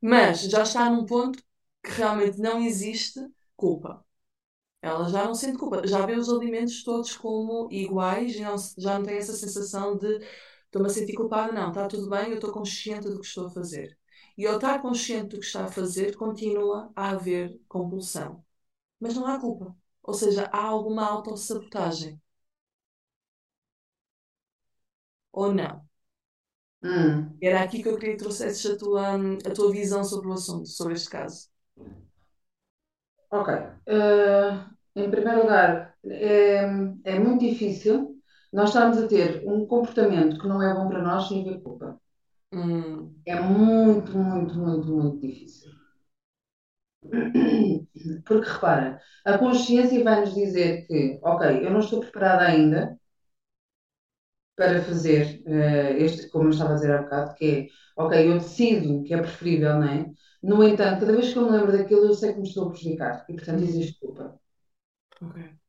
Mas 0.00 0.42
já 0.42 0.62
está 0.62 0.88
num 0.90 1.04
ponto 1.06 1.42
que 1.82 1.90
realmente 1.92 2.38
não 2.38 2.60
existe 2.62 3.20
culpa. 3.56 4.04
Ela 4.82 5.08
já 5.08 5.24
não 5.24 5.34
sente 5.34 5.58
culpa, 5.58 5.86
já 5.86 6.04
vê 6.06 6.14
os 6.16 6.28
alimentos 6.28 6.82
todos 6.84 7.16
como 7.16 7.68
iguais 7.70 8.34
e 8.36 8.40
não, 8.40 8.56
já 8.78 8.98
não 8.98 9.06
tem 9.06 9.16
essa 9.16 9.32
sensação 9.34 9.96
de 9.96 10.06
estou-me 10.66 10.88
a 10.88 10.90
sentir 10.90 11.14
culpada. 11.14 11.52
Não, 11.52 11.68
está 11.70 11.86
tudo 11.88 12.08
bem, 12.10 12.30
eu 12.30 12.34
estou 12.36 12.52
consciente 12.52 13.08
do 13.08 13.20
que 13.20 13.26
estou 13.26 13.46
a 13.46 13.50
fazer. 13.50 13.96
E 14.38 14.46
ao 14.46 14.56
estar 14.56 14.80
consciente 14.82 15.28
do 15.36 15.40
que 15.40 15.46
está 15.46 15.64
a 15.64 15.68
fazer, 15.72 16.16
continua 16.16 16.92
a 16.96 17.10
haver 17.10 17.60
compulsão. 17.68 18.44
Mas 19.00 19.14
não 19.16 19.26
há 19.26 19.40
culpa. 19.40 19.76
Ou 20.02 20.14
seja, 20.14 20.46
há 20.52 20.62
alguma 20.64 21.06
autossabotagem. 21.06 22.20
Ou 25.32 25.52
não. 25.52 25.86
Hum, 26.82 27.42
Era 27.42 27.62
aqui 27.62 27.82
que 27.82 27.88
eu 27.90 27.98
queria 27.98 28.12
que 28.16 28.22
trouxesses 28.22 28.64
a 28.66 28.76
tua, 28.78 29.16
a 29.16 29.50
tua 29.54 29.70
visão 29.72 30.02
sobre 30.04 30.28
o 30.28 30.32
assunto, 30.32 30.66
sobre 30.68 30.94
este 30.94 31.10
caso. 31.10 31.48
ok. 33.30 33.48
Eh, 33.86 34.50
em 34.96 35.10
primeiro 35.10 35.40
lugar, 35.42 35.96
é, 36.04 36.64
é 37.04 37.18
muito 37.18 37.40
difícil 37.40 38.16
nós 38.52 38.68
estarmos 38.70 38.98
a 38.98 39.08
ter 39.08 39.42
um 39.48 39.66
comportamento 39.66 40.38
que 40.40 40.46
não 40.48 40.62
é 40.62 40.74
bom 40.74 40.88
para 40.88 41.02
nós 41.02 41.28
sem 41.28 41.40
haver 41.42 41.62
culpa. 41.62 42.00
Hum, 42.52 43.20
É 43.26 43.34
muito, 43.40 44.16
muito, 44.16 44.54
muito, 44.54 44.86
muito 44.94 45.20
difícil. 45.20 45.72
Porque 48.26 48.48
repara, 48.50 49.00
a 49.24 49.38
consciência 49.38 50.02
vai-nos 50.04 50.34
dizer 50.34 50.86
que, 50.86 51.18
ok, 51.22 51.64
eu 51.66 51.70
não 51.70 51.80
estou 51.80 52.00
preparada 52.00 52.44
ainda 52.44 52.98
para 54.56 54.82
fazer 54.84 55.42
eh, 55.46 55.96
este, 56.04 56.28
como 56.30 56.46
eu 56.46 56.50
estava 56.50 56.72
a 56.72 56.74
dizer 56.74 56.92
há 56.92 57.02
bocado, 57.02 57.34
que 57.34 57.44
é, 57.96 58.02
ok, 58.02 58.28
eu 58.30 58.34
decido 58.38 59.02
que 59.04 59.14
é 59.14 59.18
preferível, 59.18 59.74
não 59.76 59.84
é? 59.88 60.06
No 60.42 60.62
entanto, 60.64 61.00
cada 61.00 61.12
vez 61.12 61.32
que 61.32 61.38
eu 61.38 61.44
me 61.46 61.52
lembro 61.56 61.72
daquilo, 61.72 62.06
eu 62.06 62.14
sei 62.14 62.32
que 62.32 62.40
me 62.40 62.48
estou 62.48 62.66
a 62.68 62.70
prejudicar 62.70 63.24
e, 63.28 63.34
portanto, 63.34 63.62
existe 63.62 63.98
culpa. 64.00 64.38
ok. 65.20 65.61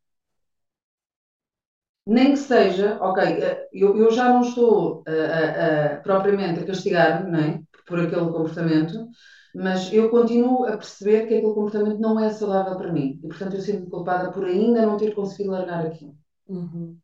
Nem 2.06 2.32
que 2.34 2.38
seja, 2.38 2.98
ok, 3.02 3.20
eh, 3.24 3.68
eu, 3.72 3.98
eu 3.98 4.12
já 4.12 4.26
não 4.30 4.42
estou 4.42 5.04
eh, 5.08 5.26
a- 5.40 5.96
a- 5.96 6.02
propriamente 6.02 6.60
a 6.60 6.66
castigar, 6.66 7.26
não 7.30 7.40
é? 7.40 7.62
Por 7.88 8.00
aquele 8.00 8.26
comportamento, 8.32 9.08
mas 9.56 9.92
eu 9.94 10.10
continuo 10.10 10.66
a 10.66 10.78
perceber 10.78 11.28
que 11.28 11.36
aquele 11.36 11.54
comportamento 11.54 12.00
não 12.00 12.20
é 12.20 12.30
saudável 12.32 12.78
para 12.78 12.92
mim 12.92 13.20
e, 13.24 13.28
portanto, 13.28 13.56
eu 13.56 13.62
sinto-me 13.62 13.90
culpada 13.90 14.32
por 14.32 14.46
ainda 14.46 14.86
não 14.86 14.98
ter 14.98 15.14
conseguido 15.16 15.52
largar 15.52 15.86
aquilo. 15.86 16.16
Uhum, 16.48 17.02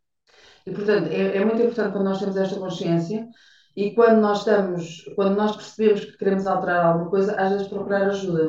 E, 0.67 0.69
portanto, 0.75 1.07
é, 1.11 1.37
é 1.37 1.45
muito 1.45 1.61
importante 1.61 1.91
quando 1.93 2.05
nós 2.09 2.19
temos 2.21 2.37
esta 2.37 2.59
consciência 2.59 3.19
e 3.75 3.93
quando 3.95 4.19
nós 4.21 4.39
estamos, 4.39 5.03
quando 5.15 5.35
nós 5.35 5.55
percebemos 5.55 6.05
que 6.05 6.17
queremos 6.17 6.45
alterar 6.47 6.85
alguma 6.85 7.09
coisa, 7.09 7.35
às 7.35 7.51
vezes 7.51 7.67
procurar 7.67 8.03
ajuda. 8.09 8.45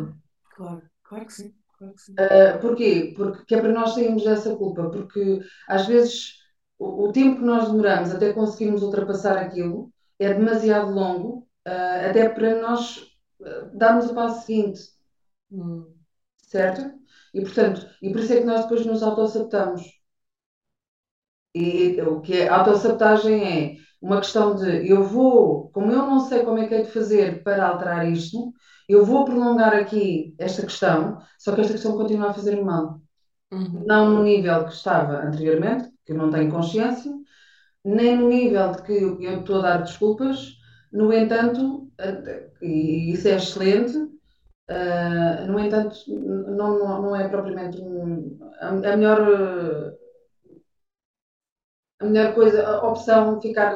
claro, 0.49 0.83
claro 1.03 1.27
que 1.27 1.33
sim, 1.33 1.55
claro 1.77 1.95
que 1.95 2.03
sim. 2.03 2.23
Uh, 2.23 2.59
porquê? 2.61 3.15
Porque 3.17 3.45
que 3.47 3.55
é 3.55 3.61
para 3.61 3.73
nós 3.73 3.95
sairmos 3.95 4.25
dessa 4.25 4.55
culpa, 4.57 4.91
porque 4.91 5.41
às 5.69 5.87
vezes 5.87 6.35
o, 6.81 7.09
o 7.09 7.13
tempo 7.13 7.37
que 7.39 7.45
nós 7.45 7.71
demoramos 7.71 8.11
até 8.13 8.33
conseguirmos 8.33 8.83
ultrapassar 8.83 9.39
aquilo 9.39 9.93
é 10.19 10.35
demasiado 10.35 10.93
longo, 10.93 11.49
uh, 11.69 12.11
até 12.11 12.29
para 12.29 12.61
nós 12.61 12.99
uh, 13.41 13.77
darmos 13.77 14.07
o 14.11 14.15
passo 14.15 14.47
seguinte, 14.47 14.81
Hum, 15.53 15.95
certo? 16.43 16.93
E 17.35 17.41
portanto, 17.43 17.87
e 18.03 18.11
por 18.13 18.21
isso 18.21 18.33
é 18.33 18.39
que 18.41 18.45
nós 18.47 18.63
depois 18.63 18.87
nos 18.87 19.03
autossabotamos. 19.03 19.83
E 21.55 22.01
o 22.03 22.21
que 22.21 22.35
é 22.43 22.49
autossabotagem 22.49 23.43
é 23.45 23.77
uma 24.01 24.19
questão 24.21 24.55
de 24.55 24.89
eu 24.89 25.03
vou, 25.05 25.69
como 25.71 25.91
eu 25.93 25.99
não 26.07 26.21
sei 26.21 26.45
como 26.45 26.59
é 26.59 26.69
que 26.69 26.75
é 26.75 26.83
de 26.83 26.91
fazer 26.91 27.43
para 27.43 27.67
alterar 27.67 28.09
isto, 28.09 28.53
eu 28.89 29.05
vou 29.05 29.25
prolongar 29.25 29.75
aqui 29.75 30.35
esta 30.39 30.63
questão, 30.63 31.19
só 31.39 31.55
que 31.55 31.61
esta 31.61 31.73
questão 31.75 31.97
continua 31.97 32.31
a 32.31 32.35
fazer 32.35 32.63
mal. 32.63 33.01
Uhum. 33.53 33.85
não 33.85 34.11
no 34.11 34.23
nível 34.23 34.65
que 34.65 34.73
estava 34.73 35.25
anteriormente, 35.25 35.90
que 36.13 36.19
não 36.19 36.31
tenho 36.31 36.51
consciência, 36.51 37.13
nem 37.85 38.17
no 38.17 38.29
nível 38.29 38.73
de 38.73 38.83
que 38.85 38.93
eu 39.25 39.41
estou 39.41 39.59
a 39.59 39.63
dar 39.63 39.79
desculpas. 39.83 40.57
No 40.93 41.13
entanto, 41.13 41.91
e 42.63 43.13
isso 43.13 43.29
é 43.29 43.37
excelente, 43.37 43.97
eh, 44.69 45.47
no 45.47 45.59
entanto, 45.61 45.97
não, 46.09 46.79
não, 47.03 47.17
é 47.17 47.29
propriamente 47.29 47.79
um- 47.83 48.39
a, 48.61 48.69
a 48.69 48.73
melhor, 48.97 49.21
a 52.01 52.05
melhor 52.07 52.35
coisa, 52.35 52.67
a 52.67 52.89
opção 52.89 53.41
ficar 53.41 53.75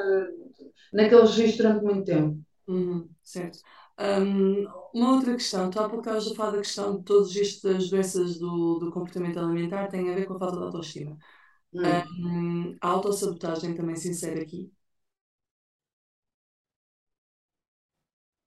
naquele 0.93 1.23
registro 1.23 1.65
durante 1.69 1.85
muito 1.85 2.05
tempo. 2.05 2.39
Uhum, 2.69 3.09
certo. 3.23 3.59
Hum, 4.01 4.67
uma 4.95 5.13
outra 5.17 5.35
questão, 5.35 5.71
tu 5.71 5.79
há 5.81 5.89
pouco 5.89 6.01
estavas 6.01 6.31
a 6.33 6.35
falar 6.35 6.51
da 6.53 6.59
questão 6.59 6.97
de 6.99 7.05
todas 7.05 7.37
estas 7.37 7.91
doenças 7.91 8.39
do, 8.39 8.79
do 8.79 8.93
comportamento 8.93 9.39
alimentar 9.39 9.89
têm 9.89 10.11
a 10.11 10.15
ver 10.15 10.27
com 10.27 10.35
a 10.35 10.39
falta 10.39 10.57
de 10.59 10.65
autoestima. 10.65 11.19
Hum. 11.75 12.03
Hum, 12.73 12.77
a 12.81 12.89
autossabotagem 12.89 13.75
também 13.77 13.97
se 13.97 14.09
insere 14.09 14.41
aqui. 14.43 14.73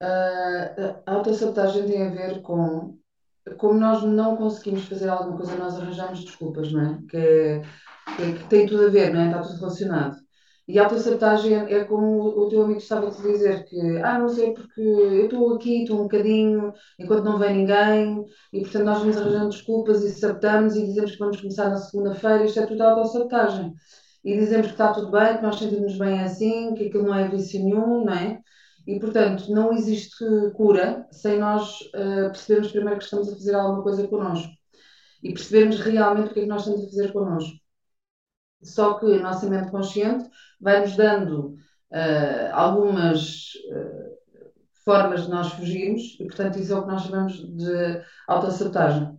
A 0.00 1.02
a 1.06 1.12
autossabotagem 1.14 1.86
tem 1.86 2.06
a 2.06 2.10
ver 2.10 2.42
com 2.42 2.96
como 3.58 3.78
nós 3.80 4.02
não 4.04 4.36
conseguimos 4.36 4.84
fazer 4.86 5.08
alguma 5.08 5.36
coisa, 5.38 5.56
nós 5.56 5.76
arranjamos 5.76 6.24
desculpas, 6.24 6.72
não 6.72 6.82
é? 6.82 7.02
Que, 7.10 7.16
é- 7.18 7.62
que, 8.16 8.22
é- 8.24 8.32
que 8.38 8.44
tem 8.48 8.66
tudo 8.66 8.86
a 8.86 8.90
ver, 8.90 9.12
não 9.14 9.20
é? 9.22 9.26
Está 9.28 9.42
tudo 9.42 9.56
relacionado. 9.60 10.16
E 10.68 10.78
a 10.78 10.84
autossabotagem 10.84 11.54
é, 11.54 11.78
é 11.78 11.84
como 11.84 12.28
o 12.28 12.48
teu 12.50 12.62
amigo 12.62 12.78
estava 12.78 13.08
a 13.08 13.10
te 13.10 13.22
dizer 13.22 13.64
que, 13.64 13.80
ah, 14.02 14.18
não 14.18 14.28
sei, 14.28 14.52
porque 14.52 14.80
eu 14.80 15.24
estou 15.24 15.54
aqui, 15.54 15.82
estou 15.82 16.00
um 16.00 16.02
bocadinho, 16.02 16.74
enquanto 16.98 17.24
não 17.24 17.38
vem 17.38 17.56
ninguém, 17.56 18.26
e 18.52 18.60
portanto 18.60 18.84
nós 18.84 18.98
vamos 18.98 19.16
arranjando 19.16 19.48
desculpas 19.48 20.04
e 20.04 20.10
sabotamos 20.12 20.76
e 20.76 20.84
dizemos 20.84 21.12
que 21.12 21.18
vamos 21.18 21.40
começar 21.40 21.70
na 21.70 21.78
segunda-feira, 21.78 22.44
isto 22.44 22.60
é 22.60 22.66
tudo 22.66 22.82
autossabotagem. 22.82 23.74
E 24.22 24.36
dizemos 24.36 24.66
que 24.66 24.72
está 24.74 24.92
tudo 24.92 25.10
bem, 25.10 25.36
que 25.38 25.42
nós 25.42 25.56
sentimos 25.58 25.96
bem 25.96 26.20
assim, 26.20 26.74
que 26.74 26.88
aquilo 26.88 27.04
não 27.04 27.14
é 27.14 27.28
vício 27.28 27.64
nenhum, 27.64 28.04
não 28.04 28.12
é? 28.12 28.38
E, 28.86 28.98
portanto, 29.00 29.50
não 29.52 29.72
existe 29.72 30.24
cura 30.54 31.06
sem 31.10 31.38
nós 31.38 31.78
eh, 31.94 32.28
percebermos 32.28 32.72
primeiro 32.72 32.98
que 32.98 33.04
estamos 33.04 33.28
a 33.28 33.32
fazer 33.32 33.54
alguma 33.54 33.82
coisa 33.82 34.08
connosco 34.08 34.50
e 35.22 35.32
percebermos 35.32 35.80
realmente 35.80 36.30
o 36.30 36.34
que 36.34 36.40
é 36.40 36.42
que 36.42 36.48
nós 36.48 36.62
estamos 36.62 36.84
a 36.84 36.86
fazer 36.86 37.12
connosco. 37.12 37.67
Só 38.62 38.94
que 38.98 39.06
a 39.06 39.22
nossa 39.22 39.48
mente 39.48 39.70
consciente 39.70 40.28
vai-nos 40.60 40.96
dando 40.96 41.54
eh, 41.92 42.50
algumas 42.52 43.52
eh, 43.72 44.08
formas 44.84 45.24
de 45.24 45.30
nós 45.30 45.52
fugirmos 45.52 46.16
e, 46.20 46.24
portanto, 46.26 46.58
isso 46.58 46.72
é 46.72 46.76
o 46.78 46.82
que 46.82 46.88
nós 46.92 47.02
chamamos 47.02 47.34
de 47.56 48.02
autossabotagem. 48.26 49.18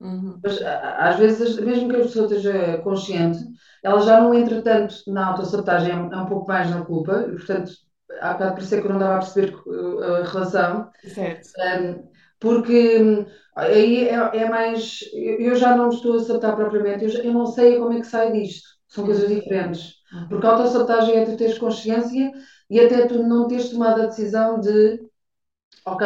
Uhum, 0.00 0.42
Mas 0.42 0.60
às 0.62 1.16
vezes, 1.18 1.56
mesmo 1.60 1.88
que 1.88 1.96
a 1.96 2.00
pessoa 2.00 2.26
esteja 2.26 2.78
consciente, 2.82 3.38
ela 3.82 4.00
já 4.00 4.20
não 4.20 4.34
entra 4.34 4.60
tanto 4.62 4.94
na 5.08 5.28
autossabotagem, 5.28 5.92
é 5.92 5.96
um 5.96 6.12
é 6.24 6.26
pouco 6.28 6.48
mais 6.48 6.68
na 6.70 6.84
culpa, 6.84 7.26
e, 7.28 7.32
portanto, 7.32 7.72
há 8.20 8.32
bocado 8.32 8.54
por 8.54 8.62
isso 8.62 8.74
é 8.74 8.80
que 8.80 8.86
eu 8.86 8.90
não 8.90 8.98
estava 8.98 9.14
a 9.16 9.18
perceber 9.18 9.54
uh, 9.66 10.02
a 10.04 10.24
relação, 10.24 10.90
certo. 11.04 11.50
um, 11.58 12.11
porque 12.42 12.98
hum, 13.00 13.26
aí 13.56 14.06
é, 14.08 14.14
é 14.42 14.50
mais. 14.50 15.00
Eu 15.14 15.54
já 15.56 15.76
não 15.76 15.90
estou 15.90 16.16
a 16.16 16.20
sabotar 16.20 16.56
propriamente, 16.56 17.04
eu, 17.04 17.10
já- 17.10 17.20
eu 17.20 17.32
não 17.34 17.46
sei 17.46 17.78
como 17.78 17.94
é 17.94 18.00
que 18.00 18.06
sai 18.06 18.32
disto, 18.32 18.68
são 18.88 19.04
coisas 19.06 19.28
diferentes. 19.28 19.94
Uhum, 20.12 20.28
Porque 20.28 20.46
a 20.46 20.50
autossabotagem 20.52 21.16
é 21.16 21.24
tu 21.26 21.36
teres 21.38 21.58
consciência 21.58 22.32
e 22.70 22.80
até 22.80 23.06
tu 23.06 23.22
não 23.22 23.48
teres 23.48 23.70
tomado 23.70 24.02
a 24.02 24.06
decisão 24.06 24.60
de 24.60 25.00
ok, 25.86 26.04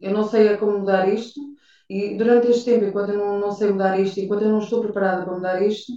eu 0.00 0.12
não 0.12 0.24
sei 0.24 0.56
como 0.58 0.78
mudar 0.80 1.08
isto, 1.08 1.40
e 1.88 2.16
durante 2.16 2.48
este 2.48 2.64
tempo, 2.66 2.84
enquanto 2.86 3.10
eu 3.10 3.18
não, 3.18 3.38
não 3.38 3.52
sei 3.52 3.70
mudar 3.70 3.98
isto, 3.98 4.20
enquanto 4.20 4.42
eu 4.42 4.50
não 4.50 4.58
estou 4.60 4.80
preparada 4.82 5.24
para 5.24 5.34
mudar 5.34 5.62
isto, 5.62 5.92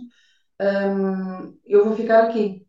hum, 0.62 1.58
eu 1.65 1.86
vou 1.86 1.95
ficar 1.95 2.23
aqui. 2.26 2.65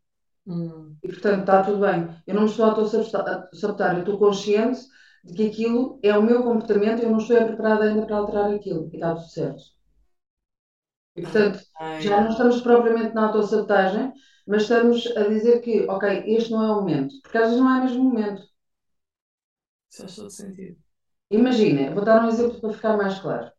uhum, 0.46 0.96
E 1.02 1.08
portanto 1.08 1.40
está 1.40 1.62
tudo 1.62 1.80
bem. 1.80 2.08
Eu 2.26 2.34
não 2.34 2.42
me 2.44 2.48
estou 2.50 2.64
a 2.66 2.68
auto-sabotar, 2.70 3.94
eu 3.94 4.00
estou 4.00 4.18
consciente 4.18 4.80
de 5.24 5.34
que 5.34 5.46
aquilo 5.48 5.98
é 6.02 6.16
o 6.16 6.22
meu 6.22 6.42
comportamento, 6.42 7.02
eu 7.02 7.10
não 7.10 7.18
estou 7.18 7.36
preparada 7.46 7.84
ainda 7.84 8.06
para 8.06 8.16
alterar 8.16 8.52
aquilo, 8.54 8.88
e 8.92 8.96
está 8.96 9.14
tudo 9.14 9.28
certo. 9.28 9.62
E 11.16 11.20
portanto, 11.22 11.58
já 11.98 12.20
Ai, 12.20 12.22
não 12.22 12.30
estamos 12.30 12.62
propriamente 12.62 13.14
na 13.14 13.26
autossabotagem, 13.26 14.10
mas 14.46 14.62
estamos 14.62 15.06
a 15.16 15.24
dizer 15.28 15.60
que, 15.60 15.86
ok, 15.88 16.24
este 16.26 16.50
não 16.50 16.62
é 16.64 16.72
o 16.72 16.76
momento, 16.76 17.14
porque 17.22 17.36
às 17.38 17.44
vezes 17.48 17.60
não 17.60 17.76
é 17.76 17.80
mesmo 17.82 18.00
o 18.02 18.04
momento. 18.04 18.42
isso 19.90 19.98
faz 20.02 20.16
todo 20.16 20.30
sentido. 20.30 20.78
Imagina, 21.30 21.94
vou 21.94 22.04
dar 22.04 22.24
um 22.24 22.28
exemplo 22.28 22.60
para 22.60 22.72
ficar 22.72 22.96
mais 22.96 23.18
claro. 23.18 23.50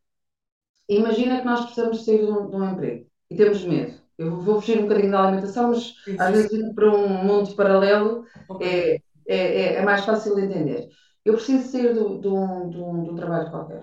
Imagina 0.89 1.39
que 1.39 1.45
nós 1.45 1.61
precisamos 1.65 2.05
sair 2.05 2.19
de 2.25 2.31
um, 2.31 2.49
de 2.49 2.55
um 2.55 2.69
emprego 2.71 3.07
e 3.29 3.35
temos 3.35 3.63
medo. 3.65 4.01
Eu 4.17 4.41
vou 4.41 4.59
fugir 4.61 4.79
um 4.79 4.83
bocadinho 4.83 5.11
da 5.11 5.23
alimentação, 5.23 5.69
mas 5.69 5.93
às 6.17 6.31
vezes 6.31 6.51
indo 6.53 6.73
para 6.75 6.89
um 6.91 7.07
mundo 7.25 7.55
paralelo 7.55 8.25
Ok. 8.47 8.65
é, 8.65 8.95
é, 8.95 8.99
é, 9.37 9.75
é 9.75 9.81
mais 9.83 10.03
fácil 10.05 10.35
de 10.35 10.41
entender. 10.43 10.89
Eu 11.25 11.33
preciso 11.35 11.69
sair 11.71 11.93
de 11.93 11.99
um, 12.27 12.69
de 12.69 12.77
um, 12.77 13.15
trabalho 13.15 13.49
qualquer, 13.51 13.81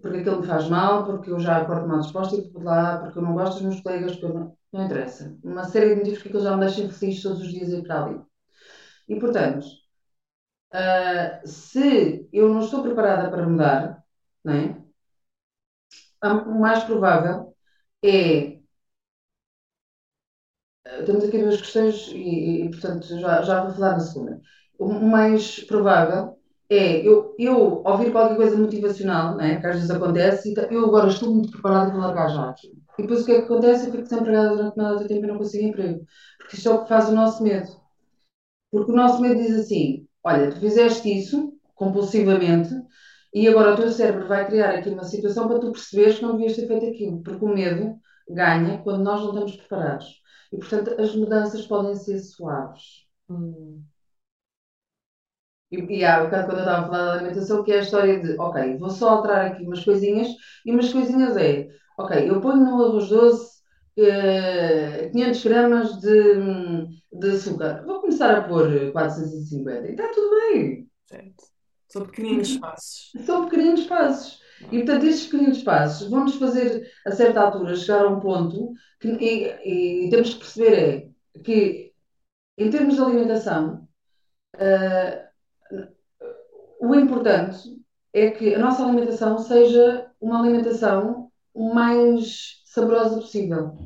porque 0.00 0.18
aquilo 0.18 0.40
me 0.40 0.46
faz 0.46 0.68
mal, 0.68 1.04
porque 1.04 1.30
eu 1.30 1.38
já 1.40 1.58
acordo 1.58 1.88
mal 1.88 2.00
disposta 2.00 2.36
e 2.36 2.50
por 2.50 2.62
lá, 2.62 2.98
porque 2.98 3.18
eu 3.18 3.22
não 3.22 3.34
gosto 3.34 3.54
dos 3.54 3.62
meus 3.62 3.80
colegas, 3.80 4.16
porque 4.16 4.34
não, 4.38 4.56
não 4.72 4.84
interessa. 4.84 5.36
Uma 5.42 5.64
série 5.64 5.90
de 5.90 5.96
motivos 5.96 6.22
que 6.22 6.28
aquilo 6.28 6.42
já 6.44 6.54
me 6.56 6.66
deixa 6.66 6.82
infeliz 6.82 7.22
todos 7.22 7.40
os 7.40 7.48
dias 7.52 7.68
ir 7.70 7.82
para 7.82 8.04
ali. 8.04 8.20
E 9.08 9.16
portanto, 9.20 9.66
ah, 10.72 11.40
se 11.46 12.28
eu 12.32 12.48
não 12.48 12.60
estou 12.60 12.82
preparada 12.82 13.30
para 13.30 13.46
mudar, 13.46 14.02
não 14.44 14.52
é? 14.54 14.84
o 16.22 16.58
mais 16.60 16.82
provável 16.84 17.54
é 18.02 18.58
Temos 21.06 21.24
aqui 21.24 21.38
duas 21.38 21.60
questões 21.60 22.08
e, 22.08 22.64
e, 22.66 22.70
portanto, 22.70 23.06
já, 23.20 23.42
já 23.42 23.62
vou 23.64 23.72
falar 23.74 23.92
na 23.92 24.00
segunda. 24.00 24.40
O 24.78 24.92
mais 24.92 25.60
provável 25.64 26.38
é 26.68 27.06
eu, 27.06 27.34
eu 27.38 27.82
ouvir 27.84 28.10
qualquer 28.12 28.36
coisa 28.36 28.56
motivacional, 28.56 29.36
né, 29.36 29.60
que 29.60 29.66
às 29.66 29.76
vezes 29.76 29.90
acontece, 29.90 30.54
eu 30.70 30.84
agora 30.86 31.08
estou 31.08 31.32
muito 31.32 31.50
preparada 31.50 31.90
para 31.90 32.00
largar 32.00 32.28
já 32.28 32.50
aqui. 32.50 32.68
E 32.98 33.02
depois 33.02 33.22
o 33.22 33.26
que 33.26 33.32
é 33.32 33.36
que 33.36 33.44
acontece? 33.44 33.86
Eu 33.86 33.92
fico 33.92 34.02
desempregada 34.04 34.56
durante 34.56 34.78
uma 34.78 34.96
de 34.96 35.08
tempo 35.08 35.24
e 35.24 35.28
não 35.28 35.38
consigo 35.38 35.64
emprego. 35.68 36.04
Porque 36.38 36.56
isto 36.56 36.68
é 36.68 36.72
o 36.72 36.82
que 36.82 36.88
faz 36.88 37.08
o 37.08 37.14
nosso 37.14 37.42
medo. 37.42 37.68
Porque 38.70 38.92
o 38.92 38.96
nosso 38.96 39.20
medo 39.22 39.40
diz 39.40 39.58
assim: 39.58 40.06
olha, 40.22 40.50
tu 40.50 40.60
fizeste 40.60 41.08
isso 41.18 41.54
compulsivamente 41.74 42.70
e 43.32 43.48
agora 43.48 43.74
o 43.74 43.76
teu 43.76 43.90
cérebro 43.90 44.28
vai 44.28 44.46
criar 44.46 44.70
aqui 44.74 44.90
uma 44.90 45.04
situação 45.04 45.48
para 45.48 45.58
tu 45.58 45.72
perceberes 45.72 46.16
que 46.18 46.22
não 46.22 46.36
devias 46.36 46.56
ter 46.56 46.66
feito 46.66 46.86
aquilo. 46.86 47.22
Porque 47.22 47.44
o 47.44 47.48
medo 47.48 47.98
ganha 48.28 48.78
quando 48.82 49.02
nós 49.02 49.20
não 49.20 49.28
estamos 49.30 49.56
preparados. 49.56 50.06
E, 50.52 50.56
portanto, 50.58 51.00
as 51.00 51.14
mudanças 51.16 51.66
podem 51.66 51.94
ser 51.96 52.18
suaves. 52.20 53.06
Hum, 53.28 53.82
E, 55.74 55.98
e 55.98 56.04
há 56.04 56.24
bocado 56.24 56.46
quando 56.46 56.58
eu 56.58 56.64
estava 56.64 56.86
a 56.86 56.88
falar 56.88 57.04
da 57.06 57.12
alimentação, 57.14 57.62
que 57.64 57.72
é 57.72 57.78
a 57.78 57.82
história 57.82 58.20
de, 58.20 58.38
ok, 58.38 58.78
vou 58.78 58.90
só 58.90 59.10
alterar 59.10 59.46
aqui 59.46 59.64
umas 59.64 59.84
coisinhas, 59.84 60.28
e 60.64 60.70
umas 60.72 60.92
coisinhas 60.92 61.36
é, 61.36 61.68
ok, 61.98 62.28
eu 62.30 62.40
ponho 62.40 62.64
no 62.64 62.84
arroz 62.84 63.08
doce 63.08 63.54
eh, 63.96 65.10
500 65.12 65.44
gramas 65.44 66.00
de, 66.00 66.14
de 67.12 67.30
açúcar. 67.30 67.84
Vou 67.86 68.00
começar 68.00 68.34
a 68.36 68.48
pôr 68.48 68.92
450 68.92 69.86
e 69.86 69.90
está 69.90 70.08
tudo 70.08 70.30
bem. 70.30 70.88
certo. 71.06 71.44
São 71.88 72.06
pequeninos 72.06 72.56
passos. 72.56 73.12
São 73.24 73.44
pequeninos 73.44 73.86
passos. 73.86 74.40
E, 74.72 74.78
portanto, 74.78 75.06
estes 75.06 75.26
pequeninos 75.26 75.62
passos 75.62 76.10
vão-nos 76.10 76.36
fazer, 76.36 76.90
a 77.06 77.12
certa 77.12 77.40
altura, 77.40 77.76
chegar 77.76 78.04
a 78.04 78.08
um 78.08 78.20
ponto 78.20 78.72
que, 79.00 79.08
e, 79.08 80.06
e 80.06 80.10
temos 80.10 80.34
que 80.34 80.40
perceber 80.40 81.12
é 81.36 81.38
que, 81.40 81.92
em 82.58 82.70
termos 82.70 82.96
de 82.96 83.00
alimentação, 83.02 83.86
eh, 84.58 85.28
o 86.88 86.94
importante 86.94 87.58
é 88.12 88.30
que 88.30 88.54
a 88.54 88.58
nossa 88.58 88.84
alimentação 88.84 89.38
seja 89.38 90.10
uma 90.20 90.40
alimentação 90.40 91.30
o 91.52 91.72
mais 91.74 92.62
saborosa 92.64 93.16
possível. 93.16 93.76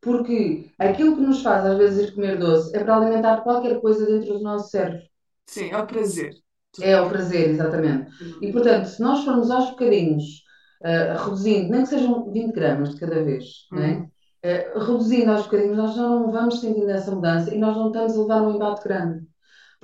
Porque 0.00 0.70
aquilo 0.78 1.16
que 1.16 1.22
nos 1.22 1.42
faz, 1.42 1.64
às 1.66 1.76
vezes, 1.76 2.08
ir 2.08 2.14
comer 2.14 2.38
doce 2.38 2.74
é 2.76 2.82
para 2.82 2.96
alimentar 2.96 3.40
qualquer 3.40 3.80
coisa 3.80 4.06
dentro 4.06 4.38
do 4.38 4.42
nosso 4.42 4.70
cérebro. 4.70 5.02
Sim, 5.46 5.70
é 5.70 5.78
o 5.78 5.86
prazer. 5.86 6.34
É 6.80 7.00
o 7.00 7.08
prazer, 7.08 7.50
exatamente. 7.50 8.10
E, 8.40 8.52
portanto, 8.52 8.86
se 8.86 9.00
nós 9.00 9.24
formos 9.24 9.50
aos 9.50 9.70
bocadinhos, 9.70 10.42
eh, 10.82 11.16
reduzindo, 11.16 11.70
nem 11.70 11.82
que 11.82 11.88
sejam 11.88 12.30
20 12.30 12.52
gramas 12.52 12.90
de 12.90 13.00
cada 13.00 13.24
vez, 13.24 13.44
Uhum, 13.72 13.78
né? 13.78 14.08
Eh, 14.42 14.72
reduzindo 14.76 15.32
aos 15.32 15.44
bocadinhos, 15.44 15.76
nós 15.76 15.94
já 15.94 16.02
não 16.02 16.30
vamos 16.30 16.60
sentindo 16.60 16.90
essa 16.90 17.10
mudança 17.10 17.54
e 17.54 17.58
nós 17.58 17.76
não 17.76 17.88
estamos 17.88 18.14
a 18.14 18.20
levar 18.20 18.42
um 18.42 18.54
embate 18.54 18.84
grande. 18.84 19.26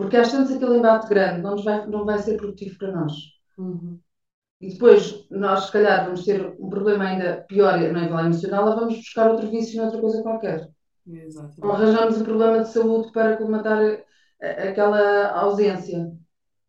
Porque 0.02 0.16
às 0.18 0.30
tantas 0.32 0.52
aquele 0.56 0.78
embate 0.78 1.08
grande 1.08 1.42
não, 1.42 1.52
nos 1.52 1.64
vai, 1.64 1.86
não 1.86 2.04
vai 2.04 2.18
ser 2.18 2.36
produtivo 2.36 2.78
para 2.78 2.92
nós. 2.92 3.12
uhum, 3.56 4.02
E 4.60 4.68
depois 4.72 5.26
nós, 5.30 5.64
se 5.66 5.72
calhar, 5.72 6.04
vamos 6.04 6.24
ter 6.24 6.40
um 6.58 6.68
problema 6.70 7.04
ainda 7.04 7.44
pior 7.48 7.74
a 7.74 7.78
nível 7.78 8.18
emocional, 8.18 8.68
ou 8.68 8.76
vamos 8.76 8.96
buscar 8.96 9.30
outro 9.30 9.50
vício 9.50 9.80
noutra 9.82 10.00
coisa 10.00 10.22
qualquer. 10.22 10.68
Ou 11.62 11.72
exatamente. 11.72 11.72
arranjamos 11.72 12.18
um 12.20 12.24
problema 12.24 12.60
de 12.62 12.70
saúde 12.70 13.12
para 13.12 13.36
colmatar 13.38 13.80
a- 14.42 14.46
aquela 14.70 15.30
ausência. 15.40 16.12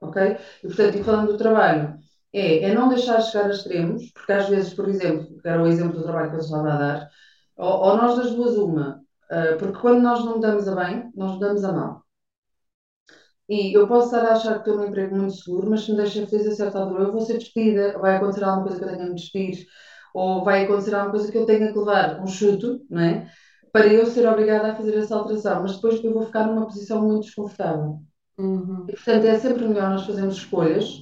Ok? 0.01 0.17
E 0.63 0.67
portanto, 0.67 0.97
e 0.97 1.03
falando 1.03 1.34
do 1.34 1.38
trabalho, 1.39 1.97
é, 2.34 2.65
é 2.65 2.75
não 2.75 2.89
deixar 2.89 3.21
chegar 3.21 3.47
a 3.47 3.51
extremos, 3.51 4.11
porque 4.13 4.34
às 4.34 4.49
vezes, 4.49 4.73
por 4.75 4.89
exemplo, 4.89 5.41
que 5.41 5.47
era 5.49 5.61
o 5.63 5.67
exemplo 5.67 5.97
do 5.99 6.03
trabalho 6.03 6.31
que 6.31 6.38
eu 6.38 6.41
estava 6.41 6.73
a 6.73 6.77
dar, 6.77 7.09
ou, 7.57 7.73
ou 7.88 7.97
nós 7.97 8.17
das 8.17 8.31
duas 8.36 8.57
uma, 8.57 9.01
uh, 9.31 9.57
porque 9.59 9.79
quando 9.81 10.01
nós 10.03 10.25
não 10.25 10.39
damos 10.39 10.67
a 10.67 10.75
bem, 10.75 11.11
nós 11.15 11.39
damos 11.39 11.63
a 11.65 11.73
mal. 11.73 12.03
E 13.49 13.77
eu 13.77 13.87
posso 13.87 14.07
estar 14.15 14.25
a 14.27 14.33
achar 14.33 14.53
que 14.53 14.69
estou 14.69 14.77
num 14.77 14.87
emprego 14.87 15.15
muito 15.15 15.33
seguro, 15.33 15.69
mas 15.69 15.81
se 15.81 15.91
me 15.91 15.97
deixa 15.97 16.25
feliz 16.25 16.47
a 16.47 16.51
certa 16.51 16.79
altura, 16.79 17.03
eu 17.03 17.11
vou 17.11 17.21
ser 17.21 17.37
despedida, 17.37 17.97
vai 17.99 18.15
acontecer 18.15 18.43
alguma 18.43 18.63
coisa 18.63 18.79
que 18.79 18.85
eu 18.85 18.89
tenha 18.89 19.03
de 19.03 19.09
me 19.09 19.15
despedir, 19.15 19.67
ou 20.13 20.43
vai 20.43 20.63
acontecer 20.63 20.95
alguma 20.95 21.11
coisa 21.11 21.31
que 21.31 21.37
eu 21.37 21.45
tenha 21.45 21.71
que 21.73 21.77
levar 21.77 22.21
um 22.21 22.27
chuto, 22.27 22.81
não 22.89 23.01
é? 23.01 23.29
Para 23.71 23.87
eu 23.87 24.05
ser 24.05 24.27
obrigada 24.27 24.71
a 24.71 24.75
fazer 24.75 24.95
essa 24.95 25.15
alteração, 25.15 25.61
mas 25.61 25.75
depois 25.75 26.01
eu 26.03 26.13
vou 26.13 26.25
ficar 26.25 26.45
numa 26.45 26.65
posição 26.65 27.01
muito 27.01 27.23
desconfortável. 27.23 27.99
Uhum. 28.37 28.85
E, 28.87 28.93
portanto, 28.93 29.25
é 29.25 29.37
sempre 29.37 29.67
melhor 29.67 29.89
nós 29.89 30.05
fazermos 30.05 30.35
escolhas 30.35 31.01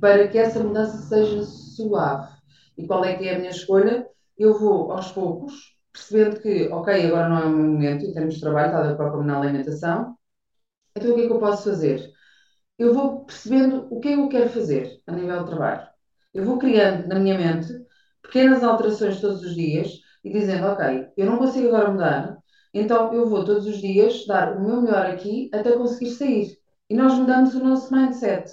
para 0.00 0.26
que 0.28 0.38
essa 0.38 0.58
mudança 0.62 0.96
seja 0.98 1.42
suave. 1.42 2.28
E 2.76 2.86
qual 2.86 3.04
é 3.04 3.14
que 3.14 3.28
é 3.28 3.36
a 3.36 3.38
minha 3.38 3.50
escolha? 3.50 4.06
Eu 4.38 4.58
vou 4.58 4.92
aos 4.92 5.12
poucos, 5.12 5.54
percebendo 5.92 6.40
que, 6.40 6.68
ok, 6.68 7.06
agora 7.06 7.28
não 7.28 7.38
é 7.38 7.44
o 7.44 7.50
meu 7.50 7.66
momento 7.66 8.04
em 8.04 8.12
termos 8.12 8.34
de 8.34 8.40
trabalho, 8.40 8.92
está 8.92 9.06
a 9.06 9.10
ver 9.10 9.24
na 9.24 9.38
alimentação, 9.38 10.15
então 10.96 11.12
o 11.12 11.14
que 11.14 11.22
é 11.22 11.26
que 11.26 11.32
eu 11.32 11.38
posso 11.40 11.64
fazer? 11.64 12.10
Eu 12.78 12.94
vou 12.94 13.24
percebendo 13.26 13.86
o 13.90 14.00
que 14.00 14.08
é 14.08 14.14
que 14.14 14.20
eu 14.20 14.28
quero 14.28 14.50
fazer 14.50 15.00
a 15.06 15.12
nível 15.12 15.40
de 15.44 15.50
trabalho. 15.50 15.88
Eu 16.34 16.44
vou 16.44 16.58
criando 16.58 17.08
na 17.08 17.18
minha 17.18 17.38
mente 17.38 17.68
pequenas 18.22 18.64
alterações 18.64 19.20
todos 19.20 19.42
os 19.42 19.54
dias 19.54 19.92
e 20.24 20.32
dizendo, 20.32 20.66
ok, 20.68 21.08
eu 21.16 21.26
não 21.26 21.38
consigo 21.38 21.68
agora 21.68 21.90
mudar, 21.90 22.38
então 22.74 23.12
eu 23.14 23.28
vou 23.28 23.44
todos 23.44 23.66
os 23.66 23.78
dias 23.80 24.26
dar 24.26 24.56
o 24.56 24.62
meu 24.62 24.82
melhor 24.82 25.06
aqui 25.06 25.50
até 25.54 25.72
conseguir 25.72 26.10
sair. 26.10 26.58
E 26.90 26.94
nós 26.96 27.14
mudamos 27.14 27.54
o 27.54 27.64
nosso 27.64 27.94
mindset 27.94 28.50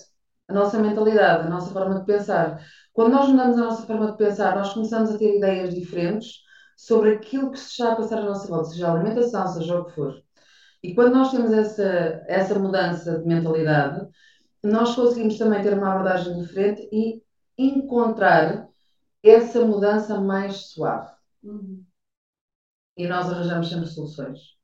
a 0.48 0.54
nossa 0.54 0.80
mentalidade, 0.80 1.48
a 1.48 1.50
nossa 1.50 1.72
forma 1.72 2.00
de 2.00 2.06
pensar. 2.06 2.60
Quando 2.94 3.14
nós 3.14 3.30
mudamos 3.30 3.58
a 3.58 3.62
nossa 3.62 3.88
forma 3.88 4.12
de 4.12 4.18
pensar, 4.18 4.56
nós 4.56 4.74
começamos 4.74 5.12
a 5.12 5.18
ter 5.18 5.38
ideias 5.38 5.74
diferentes 5.74 6.42
sobre 6.78 7.14
aquilo 7.14 7.52
que 7.52 7.60
se 7.60 7.70
está 7.70 7.94
a 7.94 7.96
passar 7.96 8.20
à 8.20 8.26
nossa 8.26 8.48
volta, 8.48 8.70
seja 8.70 8.88
a 8.88 8.94
alimentação, 8.94 9.48
seja 9.48 9.80
o 9.80 9.86
que 9.86 9.94
for. 9.94 10.24
E 10.84 10.94
quando 10.94 11.14
nós 11.14 11.32
temos 11.32 11.54
essa, 11.54 12.26
essa 12.28 12.60
mudança 12.60 13.18
de 13.18 13.26
mentalidade, 13.26 14.06
nós 14.62 14.94
conseguimos 14.94 15.38
também 15.38 15.64
ter 15.64 15.74
uma 15.74 15.94
abordagem 15.94 16.38
diferente 16.42 16.90
e 16.92 17.24
encontrar 17.58 18.68
essa 19.24 19.66
mudança 19.66 20.20
mais 20.20 20.72
suave. 20.72 21.10
Uhum. 21.42 21.86
E 22.98 23.08
nós 23.08 23.32
arranjamos 23.32 23.70
sempre 23.70 23.88
soluções. 23.88 24.58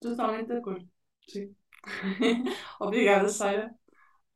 Totalmente 0.00 0.46
de 0.46 0.52
acordo. 0.52 0.88
Sim. 1.28 1.54
Obrigada, 2.80 3.28
Sara. 3.28 3.74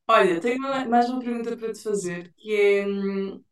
Olha, 0.09 0.41
tenho 0.41 0.61
mais 0.89 1.09
uma 1.09 1.21
pergunta 1.21 1.57
para 1.57 1.73
te 1.73 1.83
fazer, 1.83 2.33
que 2.37 2.55
é 2.55 2.87
hum, 2.87 3.45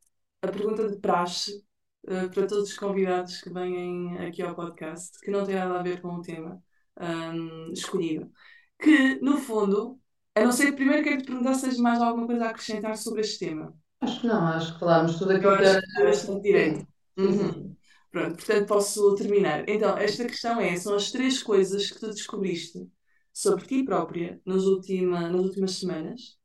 a 0.42 0.49
pergunta 0.49 0.88
de 0.88 0.99
praxe, 0.99 1.64
uh, 2.05 2.28
para 2.30 2.47
todos 2.47 2.70
os 2.70 2.78
convidados 2.78 3.40
que 3.40 3.51
vêm 3.51 4.18
aqui 4.26 4.42
ao 4.42 4.55
podcast, 4.55 5.20
que 5.20 5.30
não 5.30 5.44
tem 5.44 5.55
nada 5.55 5.78
a 5.78 5.82
ver 5.82 6.01
com 6.01 6.09
o 6.09 6.22
tema 6.22 6.61
um, 7.01 7.72
escolhido. 7.72 8.30
Que, 8.78 9.18
no 9.20 9.38
fundo, 9.38 9.99
a 10.34 10.42
não 10.42 10.53
ser, 10.53 10.72
primeiro 10.72 11.03
quero 11.03 11.18
te 11.18 11.26
perguntar 11.26 11.55
se 11.55 11.62
tens 11.62 11.78
mais 11.78 12.01
alguma 12.01 12.26
coisa 12.26 12.47
a 12.47 12.51
acrescentar 12.51 12.97
sobre 12.97 13.22
este 13.22 13.47
tema. 13.47 13.74
Acho 14.01 14.20
que 14.20 14.26
não, 14.26 14.47
acho 14.47 14.74
que 14.74 14.80
falámos 14.80 15.18
tudo 15.18 15.32
aquilo 15.32 15.57
que 15.57 15.64
era. 15.64 15.82
bastante 16.05 16.42
direito. 16.42 16.86
Uhum. 17.16 17.74
Pronto, 18.11 18.36
portanto 18.36 18.66
posso 18.66 19.14
terminar. 19.14 19.68
Então, 19.68 19.97
esta 19.97 20.26
questão 20.26 20.61
é: 20.61 20.76
são 20.76 20.94
as 20.94 21.11
três 21.11 21.42
coisas 21.42 21.90
que 21.90 21.99
tu 21.99 22.09
descobriste 22.09 22.86
sobre 23.32 23.66
ti 23.66 23.82
própria 23.82 24.40
nas, 24.44 24.64
última, 24.64 25.28
nas 25.28 25.40
últimas 25.40 25.72
semanas 25.72 26.36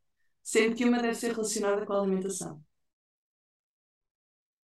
sendo 0.43 0.75
que 0.75 0.85
uma 0.85 1.01
deve 1.01 1.15
ser 1.15 1.31
relacionada 1.31 1.85
com 1.85 1.93
a 1.93 1.99
alimentação. 2.01 2.61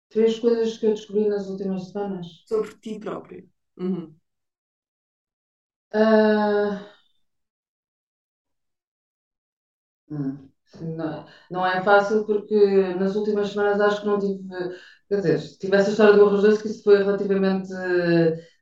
Três 0.10 0.40
coisas 0.40 0.78
que 0.78 0.86
eu 0.86 0.92
descobri 0.92 1.28
nas 1.28 1.48
últimas 1.48 1.90
semanas. 1.90 2.28
Sobre 2.48 2.74
ti 2.76 3.00
próprio. 3.00 3.50
Uhum. 3.78 4.16
Uh... 5.94 6.80
Hum. 10.10 10.50
Não, 10.82 11.26
não 11.52 11.66
é 11.66 11.84
fácil 11.84 12.26
porque 12.26 12.56
nas 12.96 13.16
últimas 13.16 13.50
semanas 13.50 13.80
acho 13.80 14.02
que 14.02 14.08
não 14.08 14.20
tive. 14.20 14.44
Quer 15.08 15.18
dizer, 15.18 15.58
tive 15.60 15.76
essa 15.78 15.92
história 15.92 16.14
do 16.16 16.26
arroz 16.26 16.42
doce 16.42 16.64
que 16.64 16.70
isso 16.70 16.84
foi 16.84 16.98
relativamente 16.98 17.70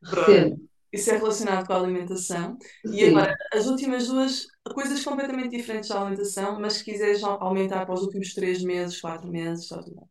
recente. 0.02 0.60
Isso 0.92 1.10
é 1.10 1.16
relacionado 1.16 1.66
com 1.66 1.72
a 1.72 1.76
alimentação. 1.76 2.58
E 2.84 3.04
agora, 3.04 3.34
as 3.54 3.66
últimas 3.66 4.06
duas 4.08 4.46
coisas 4.74 5.02
completamente 5.02 5.56
diferentes 5.56 5.88
da 5.88 5.98
alimentação, 5.98 6.60
mas 6.60 6.74
se 6.74 6.84
quiseres 6.84 7.22
aumentar 7.24 7.86
para 7.86 7.94
os 7.94 8.02
últimos 8.02 8.34
três 8.34 8.62
meses, 8.62 9.00
quatro 9.00 9.26
meses, 9.30 9.66
só 9.66 9.82
tudo 9.82 9.96
bem. 9.96 10.04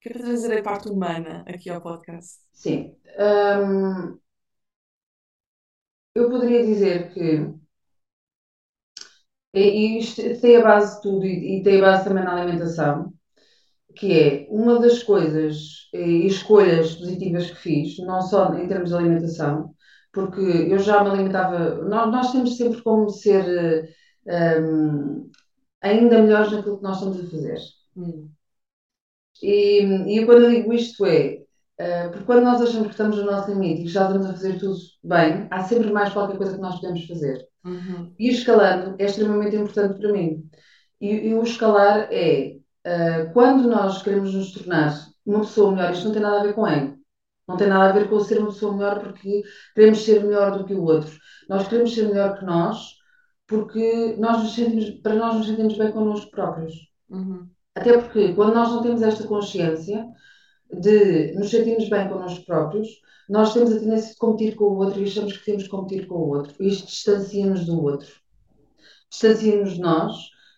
Que 0.00 0.08
é 0.08 0.12
para 0.12 0.22
trazer 0.22 0.58
a 0.58 0.62
parte 0.62 0.88
humana 0.88 1.44
aqui 1.46 1.70
ao 1.70 1.80
podcast. 1.80 2.38
Sim. 2.52 2.96
Hum, 3.16 4.18
eu 6.18 6.30
poderia 6.30 6.64
dizer 6.66 7.12
que. 7.12 7.54
E 9.54 9.98
isto 9.98 10.22
tem 10.40 10.56
a 10.56 10.62
base 10.62 10.96
de 10.96 11.02
tudo 11.02 11.24
e, 11.26 11.60
e 11.60 11.62
tem 11.62 11.78
a 11.78 11.82
base 11.82 12.04
também 12.04 12.24
na 12.24 12.36
alimentação, 12.36 13.12
que 13.96 14.12
é 14.12 14.48
uma 14.50 14.80
das 14.80 15.02
coisas 15.02 15.88
e 15.94 16.26
escolhas 16.26 16.94
positivas 16.96 17.50
que 17.50 17.56
fiz, 17.56 17.98
não 18.00 18.20
só 18.22 18.54
em 18.54 18.68
termos 18.68 18.90
de 18.90 18.96
alimentação, 18.96 19.74
porque 20.12 20.40
eu 20.40 20.78
já 20.78 21.02
me 21.04 21.10
alimentava. 21.10 21.76
Nós, 21.84 22.12
nós 22.12 22.32
temos 22.32 22.56
sempre 22.56 22.82
como 22.82 23.10
ser 23.10 23.88
um, 24.26 25.30
ainda 25.82 26.22
melhores 26.22 26.52
naquilo 26.52 26.78
que 26.78 26.82
nós 26.84 26.98
estamos 26.98 27.20
a 27.20 27.30
fazer. 27.30 27.58
Hum. 27.96 28.30
E, 29.42 29.82
e 30.20 30.26
quando 30.26 30.44
eu 30.44 30.50
digo 30.50 30.72
isto 30.72 31.04
é, 31.06 31.44
uh, 31.80 32.10
porque 32.10 32.24
quando 32.24 32.44
nós 32.44 32.60
achamos 32.60 32.86
que 32.88 32.92
estamos 32.92 33.16
no 33.16 33.24
nosso 33.24 33.50
limite 33.50 33.82
e 33.82 33.84
que 33.84 33.90
já 33.90 34.06
estamos 34.06 34.26
a 34.26 34.32
fazer 34.32 34.58
tudo 34.58 34.76
bem, 35.02 35.46
há 35.50 35.62
sempre 35.64 35.92
mais 35.92 36.12
qualquer 36.12 36.36
coisa 36.36 36.54
que 36.54 36.60
nós 36.60 36.80
podemos 36.80 37.06
fazer. 37.06 37.46
Uhum. 37.64 38.14
E 38.18 38.28
escalando 38.28 38.96
é 38.98 39.04
extremamente 39.04 39.56
importante 39.56 40.00
para 40.00 40.12
mim. 40.12 40.48
E, 41.00 41.28
e 41.28 41.34
o 41.34 41.42
escalar 41.42 42.08
é 42.10 42.56
uh, 42.86 43.32
quando 43.32 43.68
nós 43.68 44.02
queremos 44.02 44.34
nos 44.34 44.52
tornar 44.52 44.94
uma 45.24 45.40
pessoa 45.40 45.72
melhor, 45.72 45.92
isto 45.92 46.06
não 46.06 46.12
tem 46.12 46.22
nada 46.22 46.40
a 46.40 46.42
ver 46.42 46.54
com 46.54 46.66
ego. 46.66 46.98
Não 47.46 47.56
tem 47.56 47.66
nada 47.66 47.88
a 47.88 47.92
ver 47.92 48.08
com 48.08 48.20
ser 48.20 48.38
uma 48.38 48.48
pessoa 48.48 48.76
melhor 48.76 49.00
porque 49.00 49.42
queremos 49.74 50.04
ser 50.04 50.22
melhor 50.22 50.56
do 50.56 50.64
que 50.64 50.74
o 50.74 50.82
outro. 50.82 51.16
Nós 51.48 51.66
queremos 51.66 51.94
ser 51.94 52.08
melhor 52.08 52.38
que 52.38 52.44
nós 52.44 52.98
porque 53.46 54.14
nós 54.18 54.42
nos 54.42 54.54
sentimos, 54.54 54.90
para 55.00 55.14
nós 55.14 55.34
nos 55.34 55.46
sentimos 55.46 55.76
bem 55.76 55.90
connosco 55.90 56.30
próprios. 56.30 56.74
Uhum. 57.08 57.48
Até 57.74 57.96
porque 57.98 58.34
quando 58.34 58.54
nós 58.54 58.68
não 58.68 58.82
temos 58.82 59.00
esta 59.00 59.26
consciência 59.26 60.06
de 60.72 61.32
nos 61.34 61.50
sentirmos 61.50 61.88
bem 61.88 62.08
connosco 62.08 62.44
próprios, 62.44 62.88
nós 63.28 63.52
temos 63.52 63.72
a 63.72 63.78
tendência 63.78 64.12
de 64.12 64.18
competir 64.18 64.56
com 64.56 64.64
o 64.64 64.76
outro 64.78 65.00
e 65.00 65.04
achamos 65.04 65.36
que 65.36 65.44
temos 65.44 65.64
de 65.64 65.68
competir 65.68 66.06
com 66.06 66.14
o 66.14 66.28
outro. 66.28 66.54
Isto 66.62 66.86
distancia-nos 66.86 67.66
do 67.66 67.82
outro. 67.82 68.08
Distancia-nos 69.10 69.74
de 69.74 69.80
nós 69.80 70.16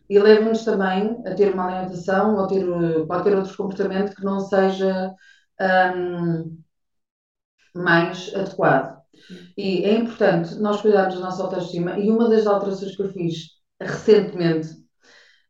e 0.08 0.18
leva-nos 0.18 0.64
também 0.64 1.22
a 1.26 1.34
ter 1.34 1.52
uma 1.54 1.66
alimentação 1.66 2.36
ou 2.36 2.46
ter 2.46 2.68
uh, 2.68 3.06
qualquer 3.06 3.36
outro 3.36 3.56
comportamento 3.56 4.14
que 4.14 4.24
não 4.24 4.40
seja 4.40 5.14
um, 5.96 6.58
mais 7.74 8.34
adequado. 8.34 9.00
E 9.56 9.84
é 9.84 9.94
importante 9.94 10.56
nós 10.56 10.80
cuidarmos 10.80 11.14
da 11.14 11.20
nossa 11.20 11.42
autoestima 11.42 11.98
e 11.98 12.10
uma 12.10 12.28
das 12.28 12.46
alterações 12.46 12.96
que 12.96 13.02
eu 13.02 13.12
fiz 13.12 13.60
recentemente, 13.80 14.68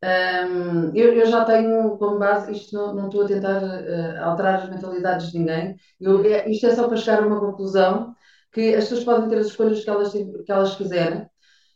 um, 0.02 0.94
eu, 0.94 1.14
eu, 1.14 1.26
já 1.26 1.44
tenho 1.44 1.96
como 1.98 2.18
base, 2.18 2.52
isto 2.52 2.74
não, 2.74 2.94
não 2.94 3.06
estou 3.06 3.24
a 3.24 3.26
tentar 3.26 3.62
uh, 3.62 4.24
alterar 4.24 4.62
as 4.62 4.70
mentalidades 4.70 5.30
de 5.30 5.38
ninguém, 5.38 5.76
eu, 6.00 6.24
é, 6.24 6.48
isto 6.50 6.66
é 6.66 6.74
só 6.74 6.88
para 6.88 6.96
chegar 6.96 7.22
a 7.22 7.26
uma 7.26 7.40
conclusão 7.40 8.14
que 8.52 8.74
as 8.74 8.84
pessoas 8.84 9.04
podem 9.04 9.28
ter 9.28 9.38
as 9.38 9.46
escolhas 9.48 9.84
que 9.84 9.90
elas, 9.90 10.12
que 10.12 10.52
elas 10.52 10.76
quiserem, 10.76 11.28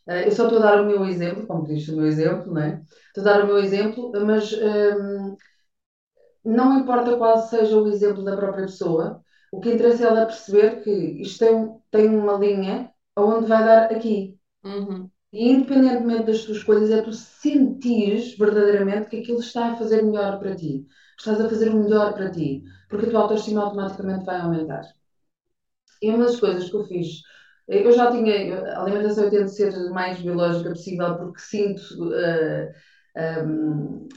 Uh, 0.07 0.21
eu 0.25 0.31
só 0.31 0.43
estou 0.43 0.59
a 0.59 0.61
dar 0.61 0.81
o 0.81 0.85
meu 0.85 1.03
exemplo, 1.05 1.47
como 1.47 1.65
disse 1.65 1.91
o 1.91 1.95
meu 1.95 2.05
exemplo, 2.05 2.53
não 2.53 2.61
é? 2.61 2.79
Estou 3.07 3.23
a 3.23 3.25
dar 3.25 3.43
o 3.43 3.47
meu 3.47 3.57
exemplo, 3.57 4.11
mas 4.23 4.53
um, 4.53 5.35
não 6.43 6.79
importa 6.79 7.17
qual 7.17 7.39
seja 7.39 7.75
o 7.75 7.87
exemplo 7.87 8.23
da 8.23 8.37
própria 8.37 8.65
pessoa, 8.65 9.21
o 9.51 9.59
que 9.59 9.73
interessa 9.73 10.03
é 10.03 10.07
ela 10.07 10.25
perceber 10.25 10.83
que 10.83 10.91
isto 10.91 11.39
tem, 11.39 11.81
tem 11.89 12.15
uma 12.15 12.33
linha 12.33 12.91
aonde 13.15 13.47
vai 13.47 13.63
dar 13.63 13.91
aqui. 13.91 14.37
Uhum. 14.63 15.09
E 15.35 15.51
independentemente 15.51 16.27
das 16.27 16.43
tuas 16.45 16.57
escolhas, 16.59 16.89
é 16.91 17.01
tu 17.01 17.11
sentires 17.13 18.37
verdadeiramente 18.37 19.09
que 19.09 19.17
aquilo 19.19 19.39
está 19.39 19.63
a 19.71 19.75
fazer 19.75 20.01
melhor 20.01 20.39
para 20.39 20.55
ti. 20.55 20.85
Estás 21.19 21.39
a 21.41 21.49
fazer 21.49 21.69
o 21.71 21.83
melhor 21.83 22.13
para 22.13 22.31
ti, 22.31 22.63
porque 22.89 23.05
a 23.07 23.09
tua 23.09 23.21
autoestima 23.21 23.63
automaticamente 23.63 24.25
vai 24.25 24.39
aumentar. 24.39 24.83
E 26.01 26.09
uma 26.09 26.25
das 26.25 26.39
coisas 26.39 26.69
que 26.69 26.75
eu 26.75 26.83
fiz 26.85 27.21
eu 27.67 27.91
já 27.91 28.11
tinha, 28.11 28.59
a 28.59 28.81
alimentação 28.83 29.25
eu 29.25 29.31
tento 29.31 29.47
ser 29.49 29.73
mais 29.89 30.21
biológica 30.21 30.69
possível 30.69 31.17
porque 31.17 31.39
sinto 31.39 31.81
uh, 32.09 32.71
eh, 33.15 33.43
um, 33.43 34.05
ehm, 34.05 34.07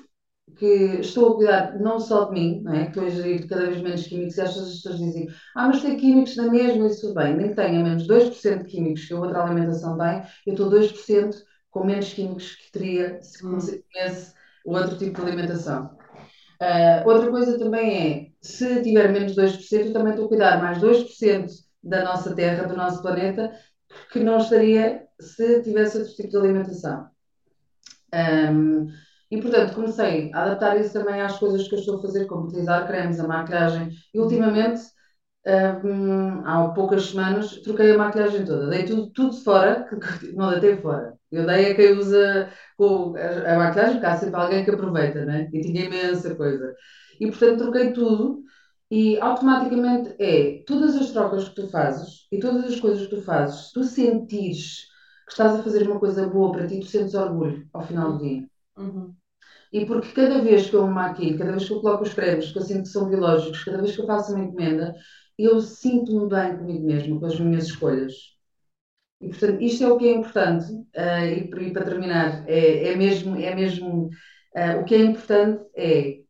que 0.57 1.01
estou 1.01 1.32
a 1.32 1.36
cuidar 1.36 1.78
não 1.78 2.01
só 2.01 2.24
de 2.26 2.32
mim, 2.32 2.61
não 2.62 2.74
é? 2.74 2.84
que 2.84 2.88
estou 2.88 3.05
a 3.05 3.11
gerir 3.11 3.49
cada 3.49 3.66
vez 3.66 3.80
menos 3.80 4.07
químicos 4.07 4.36
e 4.36 4.40
as 4.40 4.55
pessoas 4.55 4.99
dizem, 4.99 5.28
ah, 5.55 5.68
mas 5.68 5.82
tem 5.82 5.96
químicos 5.96 6.36
na 6.36 6.49
mesma, 6.51 6.86
isso 6.86 7.14
bem. 7.14 7.36
Nem 7.36 7.49
que 7.49 7.55
tenha 7.55 7.82
menos 7.82 8.07
2% 8.07 8.59
de 8.59 8.64
químicos 8.64 9.05
que 9.07 9.14
a 9.14 9.20
outra 9.20 9.42
alimentação 9.42 9.96
tem, 9.96 10.22
eu 10.46 10.53
estou 10.55 10.70
2% 10.70 11.34
com 11.70 11.84
menos 11.84 12.12
químicos 12.12 12.55
que 12.57 12.72
teria 12.72 13.22
se 13.22 13.46
hum. 13.46 13.59
comesse 13.59 14.32
o 14.64 14.74
outro 14.74 14.99
tipo 14.99 15.20
de 15.20 15.26
alimentação. 15.28 15.96
Uh, 16.61 17.09
outra 17.09 17.30
coisa 17.30 17.57
também 17.57 18.12
é, 18.12 18.26
se 18.42 18.82
tiver 18.82 19.12
menos 19.12 19.36
2%, 19.36 19.86
eu 19.86 19.92
também 19.92 20.11
estou 20.11 20.26
a 20.26 20.28
cuidar 20.28 20.61
mais 20.61 20.78
2% 20.78 21.46
da 21.82 22.05
nossa 22.05 22.34
Terra, 22.34 22.66
do 22.66 22.76
nosso 22.76 23.01
planeta, 23.01 23.53
que 24.12 24.18
não 24.18 24.38
estaria 24.38 25.07
se 25.20 25.62
tivesse 25.62 25.99
outro 25.99 26.14
tipo 26.14 26.28
de 26.28 26.36
alimentação. 26.36 27.09
Um, 28.12 28.88
e, 29.31 29.41
portanto, 29.41 29.74
comecei 29.74 30.31
a 30.33 30.43
adaptar 30.43 30.81
isso 30.81 30.93
também 30.93 31.20
às 31.20 31.39
coisas 31.39 31.68
que 31.68 31.74
eu 31.74 31.79
estou 31.79 31.99
a 31.99 32.03
fazer, 32.03 32.26
como 32.26 32.47
utilizar 32.47 32.87
cremes, 32.87 33.20
a 33.20 33.26
maquilhagem. 33.26 33.91
E, 34.14 34.18
ultimamente, 34.18 34.81
um, 35.85 36.47
há 36.47 36.68
poucas 36.70 37.07
semanas, 37.07 37.57
troquei 37.62 37.93
a 37.93 37.99
maquilhagem 37.99 38.45
toda. 38.45 38.68
Dei 38.68 38.85
tudo, 38.85 39.11
tudo 39.12 39.33
fora, 39.43 39.85
que, 39.85 40.33
não 40.33 40.51
deitei 40.51 40.76
fora. 40.76 41.18
Eu 41.31 41.47
dei 41.47 41.72
a 41.72 41.74
quem 41.74 41.93
usa 41.93 42.51
com 42.76 43.14
a, 43.16 43.57
maquilhagem, 43.57 43.95
porque 43.95 44.07
há 44.07 44.16
sempre 44.16 44.41
alguém 44.41 44.64
que 44.64 44.70
aproveita, 44.70 45.24
né? 45.24 45.49
E 45.53 45.61
tinha 45.61 45.85
imensa 45.85 46.35
coisa. 46.35 46.74
E, 47.20 47.26
portanto, 47.29 47.59
troquei 47.59 47.93
tudo. 47.93 48.43
E 48.91 49.20
automaticamente 49.20 50.16
é 50.18 50.62
todas 50.66 50.97
as 50.97 51.11
trocas 51.11 51.49
que 51.51 51.55
tu 51.57 51.68
fazes 51.68 52.26
e 52.33 52.39
todas 52.39 52.64
as 52.72 52.81
coisas 52.81 53.07
que 53.07 53.16
tu 53.16 53.22
fazes, 53.22 53.70
tu 53.72 53.85
sentires 53.85 54.87
que 55.26 55.33
estás 55.33 55.61
a 55.61 55.62
fazer 55.62 55.87
uma 55.87 56.01
coisa 56.01 56.26
boa 56.26 56.53
para 56.53 56.66
ti, 56.66 56.81
tu 56.81 56.87
sentes 56.87 57.12
orgulho 57.12 57.68
ao 57.74 57.83
final 57.83 58.12
do 58.16 58.24
dia. 58.24 58.49
Uhum. 58.79 59.14
E 59.72 59.84
porque 59.84 60.12
cada 60.12 60.40
vez 60.42 60.68
que 60.70 60.76
eu 60.76 60.86
me 60.86 61.38
cada 61.38 61.52
vez 61.52 61.66
que 61.66 61.72
eu 61.72 61.80
coloco 61.80 62.04
os 62.04 62.14
cremes, 62.14 62.52
que 62.52 62.58
eu 62.58 62.62
sinto 62.62 62.82
que 62.82 62.88
são 62.88 63.08
biológicos, 63.08 63.64
cada 63.64 63.78
vez 63.78 63.94
que 63.94 64.00
eu 64.00 64.06
faço 64.06 64.34
uma 64.34 64.44
encomenda, 64.44 64.94
eu 65.38 65.60
sinto-me 65.60 66.28
bem 66.28 66.56
comigo 66.56 66.86
mesmo, 66.86 67.20
com 67.20 67.26
as 67.26 67.38
minhas 67.38 67.66
escolhas. 67.66 68.14
E, 69.20 69.28
portanto, 69.28 69.62
isto 69.62 69.84
é 69.84 69.92
o 69.92 69.98
que 69.98 70.08
é 70.08 70.12
importante. 70.12 70.72
Uh, 70.72 71.24
e, 71.24 71.68
e, 71.68 71.72
para 71.72 71.84
terminar, 71.84 72.48
é, 72.48 72.92
é 72.92 72.96
mesmo, 72.96 73.36
é 73.36 73.54
mesmo 73.54 74.06
uh, 74.56 74.80
o 74.80 74.84
que 74.84 74.94
é 74.94 74.98
importante 74.98 75.64
é, 75.76 76.20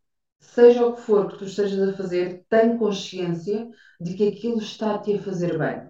seja 0.40 0.86
o 0.86 0.94
que 0.94 1.02
for 1.02 1.28
que 1.28 1.38
tu 1.38 1.44
estejas 1.44 1.88
a 1.88 1.96
fazer, 1.96 2.44
tem 2.48 2.76
consciência 2.78 3.68
de 4.00 4.14
que 4.14 4.28
aquilo 4.28 4.58
está-te 4.58 5.14
a 5.14 5.22
fazer 5.22 5.58
bem. 5.58 5.88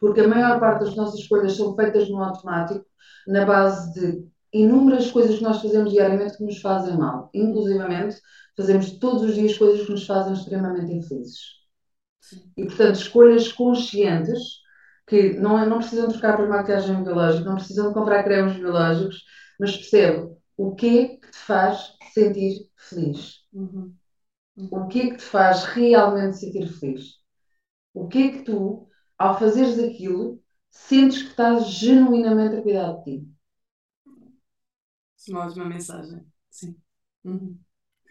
Porque 0.00 0.20
a 0.20 0.28
maior 0.28 0.60
parte 0.60 0.84
das 0.84 0.96
nossas 0.96 1.20
escolhas 1.20 1.56
são 1.56 1.74
feitas 1.74 2.08
no 2.08 2.22
automático, 2.22 2.84
na 3.26 3.44
base 3.44 3.92
de 3.94 4.28
inúmeras 4.52 5.10
coisas 5.10 5.36
que 5.36 5.42
nós 5.42 5.60
fazemos 5.60 5.92
diariamente 5.92 6.36
que 6.36 6.44
nos 6.44 6.60
fazem 6.60 6.96
mal. 6.96 7.30
Inclusivamente, 7.34 8.16
fazemos 8.56 8.92
todos 8.98 9.22
os 9.22 9.34
dias 9.34 9.56
coisas 9.56 9.84
que 9.84 9.92
nos 9.92 10.06
fazem 10.06 10.32
extremamente 10.32 10.92
infelizes. 10.92 11.58
E, 12.56 12.64
portanto, 12.64 12.96
escolhas 12.96 13.52
conscientes 13.52 14.38
que 15.06 15.34
não, 15.34 15.64
não 15.66 15.78
precisam 15.78 16.08
trocar 16.08 16.36
por 16.36 16.48
maquiagem 16.48 17.02
biológica, 17.02 17.48
não 17.48 17.56
precisam 17.56 17.92
comprar 17.92 18.22
cremes 18.24 18.56
biológicos, 18.56 19.24
mas 19.58 19.76
percebe 19.76 20.36
o 20.56 20.74
que 20.74 20.98
é 20.98 21.08
que 21.16 21.30
te 21.30 21.38
faz 21.38 21.94
sentir 22.12 22.68
feliz. 22.76 23.44
Uhum. 23.52 23.94
Uhum. 24.56 24.68
O 24.70 24.88
que 24.88 25.00
é 25.00 25.10
que 25.10 25.16
te 25.16 25.24
faz 25.24 25.64
realmente 25.64 26.38
sentir 26.38 26.66
feliz? 26.66 27.14
O 27.94 28.08
que 28.08 28.18
é 28.18 28.30
que 28.32 28.42
tu, 28.42 28.88
ao 29.16 29.38
fazeres 29.38 29.78
aquilo, 29.78 30.42
sentes 30.70 31.22
que 31.22 31.30
estás 31.30 31.68
genuinamente 31.68 32.56
a 32.56 32.62
cuidar 32.62 32.92
de 32.98 33.04
ti? 33.04 33.28
É 35.28 35.32
uma 35.32 35.46
ótima 35.46 35.64
mensagem. 35.66 36.24
Sim. 36.50 36.76
Uhum. 37.24 37.58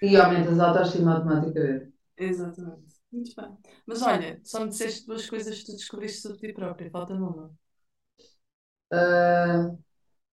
E 0.01 0.15
aumentas 0.15 0.59
a 0.59 0.70
autoestima 0.70 1.15
automaticamente. 1.15 1.93
Exatamente. 2.18 2.97
Muito 3.11 3.36
bem. 3.36 3.57
Mas 3.86 4.01
olha, 4.01 4.39
só 4.43 4.59
me 4.59 4.70
disseste 4.70 5.05
duas 5.07 5.30
coisas 5.30 5.59
que 5.59 5.65
tu 5.65 5.72
descobriste 5.74 6.22
sobre 6.22 6.38
ti 6.38 6.53
própria. 6.53 6.91
Falta-me 6.91 7.22
uma. 7.22 7.51
Uh, 8.91 9.78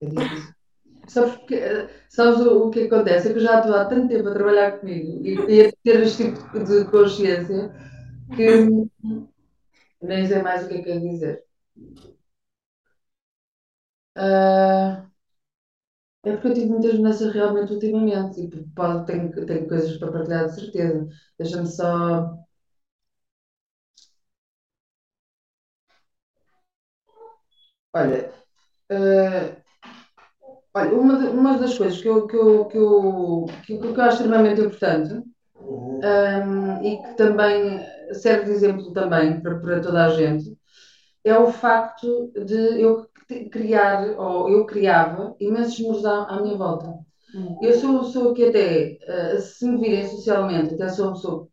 é 0.00 0.06
difícil. 0.06 0.54
Sabes, 1.06 1.36
porque, 1.36 1.60
sabes 2.08 2.40
o, 2.40 2.66
o 2.66 2.70
que 2.70 2.84
acontece? 2.84 3.28
É 3.28 3.32
que 3.32 3.38
eu 3.38 3.42
já 3.42 3.60
estou 3.60 3.74
há 3.74 3.84
tanto 3.84 4.08
tempo 4.08 4.28
a 4.28 4.32
trabalhar 4.32 4.78
comigo 4.80 5.26
e, 5.26 5.66
a 5.66 5.72
ter 5.82 6.00
este 6.02 6.32
tipo 6.32 6.64
de 6.64 6.84
consciência 6.90 7.72
que 8.34 8.88
nem 10.00 10.26
sei 10.26 10.42
mais 10.42 10.64
o 10.64 10.68
que 10.68 10.74
é 10.74 10.82
que 10.82 10.90
eu 10.90 11.00
dizer. 11.00 11.44
Uh, 14.16 15.13
é 16.24 16.32
porque 16.32 16.48
eu 16.48 16.54
tive 16.54 16.66
muitas 16.66 16.94
mudanças 16.94 17.32
realmente 17.32 17.72
ultimamente 17.72 18.40
e 18.40 18.64
pode, 18.74 19.06
tenho, 19.06 19.30
tenho 19.46 19.68
coisas 19.68 19.96
para 19.98 20.12
partilhar 20.12 20.46
de 20.46 20.54
certeza. 20.54 21.08
Deixa-me 21.38 21.66
só. 21.66 22.34
Olha, 27.92 28.30
uh, 28.92 29.62
olha 30.74 30.94
uma, 30.94 31.18
de- 31.18 31.26
uma 31.28 31.58
das 31.58 31.76
coisas 31.76 32.00
que 32.00 32.08
eu, 32.08 32.26
que 32.26 32.36
eu, 32.36 32.64
que 32.66 32.76
eu, 32.78 33.46
que 33.64 33.72
eu, 33.74 33.80
que 33.94 34.00
eu 34.00 34.04
acho 34.04 34.16
extremamente 34.22 34.60
importante, 34.60 35.22
um, 35.56 36.82
e 36.82 37.02
que 37.02 37.14
também 37.16 37.80
serve 38.12 38.46
de 38.46 38.50
exemplo 38.52 38.92
também 38.92 39.40
para, 39.40 39.58
para 39.58 39.80
toda 39.80 40.04
a 40.06 40.10
gente, 40.10 40.56
é 41.24 41.38
o 41.38 41.52
facto 41.52 42.32
de 42.44 42.80
eu 42.82 43.06
criar, 43.50 44.18
ou 44.18 44.50
eu 44.50 44.66
criava 44.66 45.34
imensos 45.40 45.80
muros 45.80 46.04
à, 46.04 46.24
à 46.26 46.42
minha 46.42 46.56
volta. 46.56 46.98
Eu 47.60 47.74
sou 47.74 47.90
uma 47.90 48.00
pessoa 48.04 48.34
que 48.34 48.44
até, 48.46 48.98
uh, 49.36 49.40
se 49.40 49.66
me 49.68 49.80
virem 49.80 50.08
socialmente, 50.08 50.74
até 50.74 50.88
sou 50.90 51.06
uma 51.08 51.14
pessoa 51.14 51.48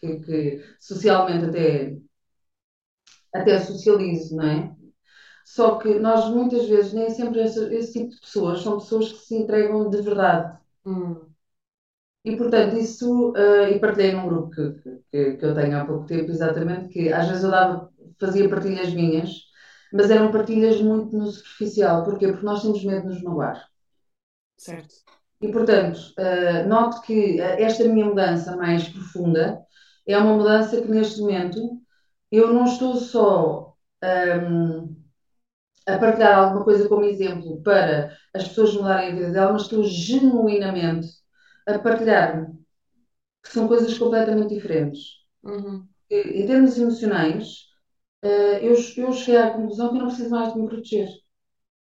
que, 0.00 0.16
que 0.20 0.64
socialmente 0.80 1.46
até, 1.46 1.96
até 3.32 3.58
socializo, 3.60 4.34
não 4.36 4.44
é? 4.46 4.76
Só 5.44 5.78
que 5.78 5.98
nós 6.00 6.28
muitas 6.30 6.68
vezes, 6.68 6.92
nem 6.94 7.10
sempre 7.10 7.42
esse, 7.44 7.74
esse 7.74 7.92
tipo 7.94 8.10
de 8.10 8.20
pessoas 8.20 8.62
são 8.62 8.78
pessoas 8.78 9.12
que 9.12 9.18
se 9.20 9.36
entregam 9.36 9.90
de 9.90 10.02
verdade. 10.02 10.58
E 12.24 12.36
portanto, 12.36 12.76
isso, 12.76 13.30
uh, 13.32 13.68
e 13.72 13.78
partilhei 13.78 14.12
num 14.12 14.26
grupo 14.26 14.50
que, 14.50 14.72
que, 15.10 15.36
que 15.36 15.44
eu 15.46 15.54
tenho 15.54 15.78
há 15.78 15.84
pouco 15.86 16.06
tempo, 16.06 16.30
exatamente, 16.30 16.88
que 16.88 17.12
às 17.12 17.28
vezes 17.28 17.44
eu 17.44 17.50
dava, 17.50 17.90
fazia 18.18 18.48
partilhas 18.48 18.92
minhas, 18.92 19.30
mas 19.96 20.10
eram 20.10 20.30
partilhas 20.30 20.80
muito 20.80 21.16
no 21.16 21.26
superficial. 21.26 22.04
Porquê? 22.04 22.28
Porque 22.28 22.44
nós 22.44 22.62
temos 22.62 22.84
medo 22.84 23.02
de 23.02 23.14
nos 23.14 23.22
magoar. 23.22 23.66
Certo. 24.56 24.94
E 25.40 25.50
portanto, 25.50 25.98
uh, 26.18 26.68
noto 26.68 27.02
que 27.02 27.40
esta 27.40 27.84
minha 27.84 28.06
mudança 28.06 28.56
mais 28.56 28.88
profunda 28.88 29.60
é 30.06 30.16
uma 30.16 30.34
mudança 30.34 30.80
que 30.80 30.88
neste 30.88 31.20
momento 31.20 31.80
eu 32.30 32.52
não 32.52 32.64
estou 32.64 32.96
só. 32.96 33.74
Um, 34.02 34.96
a 35.86 35.98
partilhar 35.98 36.36
alguma 36.36 36.64
coisa 36.64 36.88
como 36.88 37.04
exemplo 37.04 37.62
para 37.62 38.16
as 38.34 38.48
pessoas 38.48 38.74
mudarem 38.74 39.12
a 39.12 39.14
vida 39.14 39.30
delas, 39.30 39.52
mas 39.52 39.62
estou 39.62 39.84
genuinamente 39.84 41.08
a 41.64 41.78
partilhar 41.78 42.50
que 43.42 43.52
são 43.52 43.68
coisas 43.68 43.96
completamente 43.96 44.54
diferentes. 44.54 45.20
Uhum. 45.44 45.86
Em 46.10 46.46
termos 46.46 46.76
emocionais, 46.76 47.66
eh, 47.68 47.75
eu, 48.22 48.74
eu 48.96 49.12
cheguei 49.12 49.36
à 49.36 49.50
conclusão 49.50 49.90
que 49.90 49.96
eu 49.96 50.00
não 50.00 50.08
preciso 50.08 50.30
mais 50.30 50.52
de 50.52 50.60
me 50.60 50.68
proteger. 50.68 51.08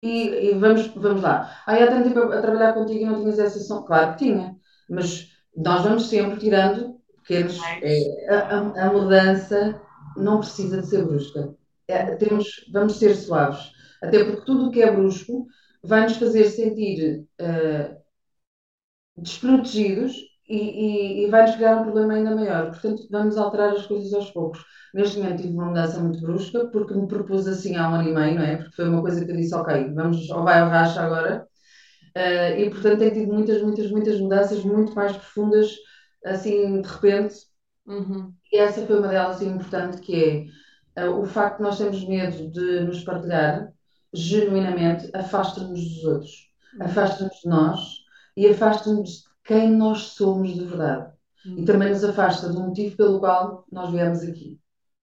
E, 0.02 0.50
e 0.50 0.58
vamos, 0.58 0.88
vamos 0.88 1.22
lá. 1.22 1.62
Aí 1.66 1.82
há 1.82 1.86
tanto 1.86 2.08
tempo 2.08 2.20
a, 2.20 2.38
a 2.38 2.42
trabalhar 2.42 2.72
contigo 2.72 3.00
e 3.00 3.06
não 3.06 3.20
tinhas 3.20 3.38
essa 3.38 3.58
sensação? 3.58 3.84
Claro 3.84 4.12
que 4.12 4.24
tinha, 4.24 4.56
mas 4.90 5.30
nós 5.56 5.82
vamos 5.82 6.06
sempre 6.08 6.38
tirando 6.40 7.00
pequenos. 7.22 7.60
É, 7.82 8.28
a, 8.34 8.86
a, 8.86 8.92
mudança 8.92 9.80
não 10.16 10.40
precisa 10.40 10.80
de 10.80 10.88
ser 10.88 11.04
brusca. 11.04 11.54
É, 11.86 12.16
temos, 12.16 12.68
vamos 12.72 12.96
ser 12.96 13.14
suaves. 13.14 13.72
Até 14.02 14.24
porque 14.24 14.44
tudo 14.44 14.66
o 14.66 14.70
que 14.70 14.82
é 14.82 14.90
brusco 14.90 15.46
vai 15.82 16.02
nos 16.02 16.16
fazer 16.16 16.44
sentir 16.46 17.24
uh, 17.40 17.96
desprotegidos 19.16 20.16
e, 20.52 20.56
e, 20.56 21.24
e 21.24 21.30
vai-nos 21.30 21.56
criar 21.56 21.76
um 21.78 21.84
problema 21.84 22.12
ainda 22.12 22.36
maior. 22.36 22.66
Portanto, 22.66 23.08
vamos 23.10 23.38
alterar 23.38 23.72
as 23.72 23.86
coisas 23.86 24.12
aos 24.12 24.30
poucos. 24.30 24.62
Neste 24.92 25.18
momento 25.18 25.40
tive 25.40 25.54
uma 25.54 25.66
mudança 25.66 25.98
muito 25.98 26.20
brusca, 26.20 26.66
porque 26.66 26.92
me 26.92 27.08
propus 27.08 27.48
assim 27.48 27.74
há 27.76 27.88
um 27.88 27.94
ano 27.94 28.08
e 28.10 28.12
meio, 28.12 28.34
não 28.34 28.42
é? 28.42 28.56
Porque 28.56 28.76
foi 28.76 28.88
uma 28.88 29.00
coisa 29.00 29.24
que 29.24 29.30
eu 29.30 29.36
disse, 29.36 29.54
ok, 29.54 29.94
vamos, 29.94 30.28
ou 30.28 30.44
vai 30.44 30.60
ao 30.60 30.68
racha 30.68 31.00
agora. 31.00 31.46
Uh, 32.14 32.60
e, 32.60 32.68
portanto, 32.68 32.98
tenho 32.98 33.14
tido 33.14 33.32
muitas, 33.32 33.62
muitas, 33.62 33.90
muitas 33.90 34.20
mudanças 34.20 34.62
muito 34.62 34.94
mais 34.94 35.16
profundas, 35.16 35.70
assim, 36.26 36.82
de 36.82 36.88
repente. 36.88 37.34
Uhum. 37.86 38.34
E 38.52 38.58
essa 38.58 38.86
foi 38.86 38.98
uma 38.98 39.08
delas, 39.08 39.36
assim, 39.36 39.48
importante, 39.48 40.02
que 40.02 40.46
é 40.94 41.06
uh, 41.06 41.18
o 41.18 41.24
facto 41.24 41.56
de 41.56 41.62
nós 41.62 41.78
termos 41.78 42.06
medo 42.06 42.50
de 42.50 42.80
nos 42.80 43.02
partilhar 43.02 43.72
genuinamente, 44.12 45.10
afasta-nos 45.14 45.80
dos 45.80 46.04
outros, 46.04 46.50
uhum. 46.78 46.84
afasta-nos 46.84 47.40
de 47.42 47.48
nós 47.48 47.80
e 48.36 48.46
afasta-nos 48.48 49.08
de 49.08 49.31
quem 49.44 49.70
nós 49.70 49.98
somos 50.14 50.54
de 50.54 50.64
verdade. 50.64 51.12
Uhum. 51.44 51.58
E 51.58 51.64
também 51.64 51.90
nos 51.90 52.04
afasta 52.04 52.48
do 52.48 52.60
motivo 52.60 52.96
pelo 52.96 53.20
qual 53.20 53.66
nós 53.70 53.90
viemos 53.90 54.22
aqui. 54.22 54.60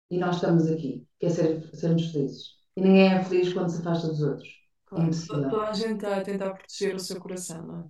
E 0.10 0.18
nós 0.18 0.36
estamos 0.36 0.68
aqui, 0.68 1.06
que 1.20 1.28
é 1.28 1.30
ser, 1.30 1.70
sermos 1.76 2.12
felizes. 2.12 2.56
E 2.76 2.82
ninguém 2.82 3.14
é 3.14 3.24
feliz 3.24 3.54
quando 3.54 3.70
se 3.70 3.80
afasta 3.80 4.08
dos 4.08 4.22
outros. 4.22 4.48
É 4.48 4.96
claro. 4.96 5.46
É 5.46 5.50
Toda 5.50 5.70
a 5.70 5.74
gente 5.74 5.96
está 5.96 6.18
a 6.18 6.22
tentar 6.22 6.54
proteger 6.54 6.96
o 6.96 7.00
seu 7.00 7.20
coração, 7.20 7.66
não 7.66 7.80
é? 7.82 7.84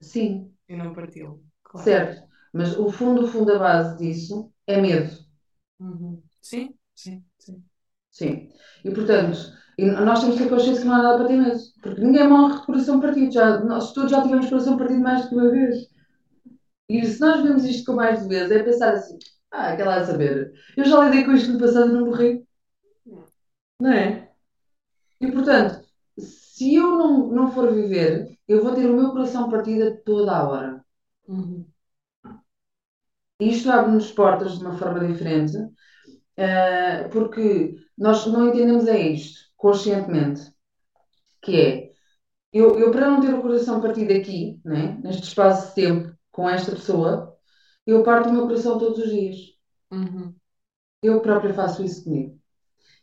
Sim. 0.00 0.52
E 0.68 0.76
não 0.76 0.92
parti-lo. 0.92 1.42
Claro. 1.62 1.84
Certo. 1.84 2.28
Mas 2.52 2.76
o 2.78 2.90
fundo, 2.90 3.24
o 3.24 3.28
fundo, 3.28 3.52
a 3.52 3.58
base 3.58 3.98
disso 3.98 4.52
é 4.66 4.80
medo. 4.80 5.16
Uhum. 5.80 6.22
Sim, 6.40 6.74
sim, 6.94 7.24
sim. 7.38 7.64
Sim. 8.10 8.48
E 8.84 8.90
portanto, 8.90 9.36
e 9.78 9.86
nós 9.90 10.20
temos 10.20 10.36
que 10.36 10.44
ter 10.44 10.48
consciência 10.48 10.82
que 10.82 10.88
não 10.88 10.94
há 10.94 11.02
nada 11.02 11.18
para 11.18 11.28
ti 11.28 11.34
mesmo. 11.34 11.72
Porque 11.82 12.00
ninguém 12.00 12.28
morre 12.28 12.58
de 12.58 12.66
coração 12.66 13.00
partido. 13.00 13.32
Já, 13.32 13.60
nós 13.60 13.92
todos 13.92 14.10
já 14.10 14.22
tivemos 14.22 14.48
coração 14.48 14.78
partido 14.78 15.00
mais 15.00 15.22
do 15.22 15.28
que 15.28 15.34
uma 15.34 15.50
vez. 15.50 15.88
E 16.88 17.04
se 17.04 17.20
nós 17.20 17.42
vemos 17.42 17.64
isto 17.64 17.84
com 17.84 17.96
mais 17.96 18.22
de 18.22 18.28
vezes, 18.28 18.50
é 18.52 18.62
pensar 18.62 18.94
assim, 18.94 19.18
ah, 19.50 19.72
aquela 19.72 19.96
a 19.96 20.06
saber. 20.06 20.52
Eu 20.76 20.84
já 20.84 21.04
lidei 21.04 21.24
com 21.24 21.32
isto 21.32 21.52
no 21.52 21.58
passado 21.60 21.90
e 21.90 21.92
não 21.92 22.06
morri. 22.06 22.46
Não 23.80 23.92
é? 23.92 24.30
E 25.20 25.30
portanto, 25.32 25.84
se 26.18 26.74
eu 26.74 26.90
não, 26.98 27.28
não 27.28 27.50
for 27.52 27.72
viver, 27.72 28.38
eu 28.48 28.62
vou 28.62 28.74
ter 28.74 28.90
o 28.90 28.96
meu 28.96 29.10
coração 29.10 29.50
partido 29.50 29.96
toda 30.04 30.32
a 30.32 30.48
hora. 30.48 30.84
Uhum. 31.28 31.66
Isto 33.40 33.70
abre-nos 33.70 34.10
portas 34.12 34.58
de 34.58 34.64
uma 34.64 34.78
forma 34.78 35.06
diferente, 35.06 35.56
eh, 36.36 37.08
porque 37.08 37.76
nós 37.96 38.26
não 38.26 38.48
entendemos 38.48 38.86
é 38.88 38.98
isto, 38.98 39.45
conscientemente, 39.56 40.42
que 41.42 41.60
é, 41.60 41.90
eu, 42.52 42.78
eu 42.78 42.90
para 42.90 43.10
não 43.10 43.20
ter 43.20 43.34
o 43.34 43.42
coração 43.42 43.80
partido 43.80 44.12
aqui, 44.12 44.60
né, 44.64 44.98
neste 45.02 45.24
espaço 45.24 45.68
de 45.68 45.74
tempo, 45.74 46.16
com 46.30 46.48
esta 46.48 46.72
pessoa, 46.72 47.36
eu 47.86 48.02
parto 48.02 48.28
o 48.28 48.32
meu 48.32 48.42
coração 48.42 48.78
todos 48.78 48.98
os 48.98 49.10
dias. 49.10 49.36
Uhum. 49.90 50.34
Eu 51.02 51.20
própria 51.20 51.54
faço 51.54 51.84
isso 51.84 52.04
comigo. 52.04 52.38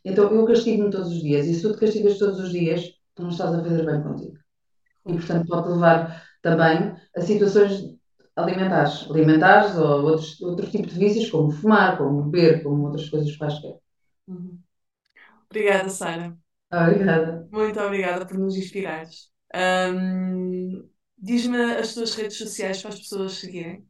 Então 0.04 0.30
eu 0.30 0.44
castigo-me 0.44 0.90
todos 0.90 1.10
os 1.10 1.20
dias, 1.20 1.46
e 1.46 1.54
se 1.54 1.62
tu 1.62 1.72
te 1.72 1.80
castigas 1.80 2.18
todos 2.18 2.38
os 2.38 2.50
dias, 2.50 2.84
tu 3.14 3.22
não 3.22 3.30
estás 3.30 3.54
a 3.54 3.62
fazer 3.62 3.86
bem 3.86 4.02
contigo. 4.02 4.36
E 5.06 5.12
portanto 5.14 5.46
pode 5.46 5.68
levar 5.68 6.22
também 6.42 6.94
a 7.16 7.20
situações 7.22 7.94
alimentares, 8.36 9.08
alimentares 9.10 9.76
ou 9.76 10.04
outros, 10.04 10.40
outro 10.42 10.70
tipo 10.70 10.88
de 10.88 10.98
vícios, 10.98 11.30
como 11.30 11.50
fumar, 11.50 11.96
como 11.96 12.24
beber, 12.24 12.62
como 12.62 12.86
outras 12.86 13.08
coisas 13.08 13.36
quaisquer. 13.36 13.78
Uhum. 14.26 14.58
Obrigada, 15.48 15.88
Sara. 15.88 16.36
Obrigada. 16.82 17.48
Muito 17.50 17.80
obrigada 17.80 18.26
por 18.26 18.38
nos 18.38 18.56
inspirares. 18.56 19.30
Ahm, 19.54 20.84
diz-me 21.16 21.58
as 21.76 21.94
tuas 21.94 22.14
redes 22.14 22.36
sociais 22.36 22.82
para 22.82 22.90
as 22.90 23.00
pessoas 23.00 23.32
seguirem. 23.34 23.86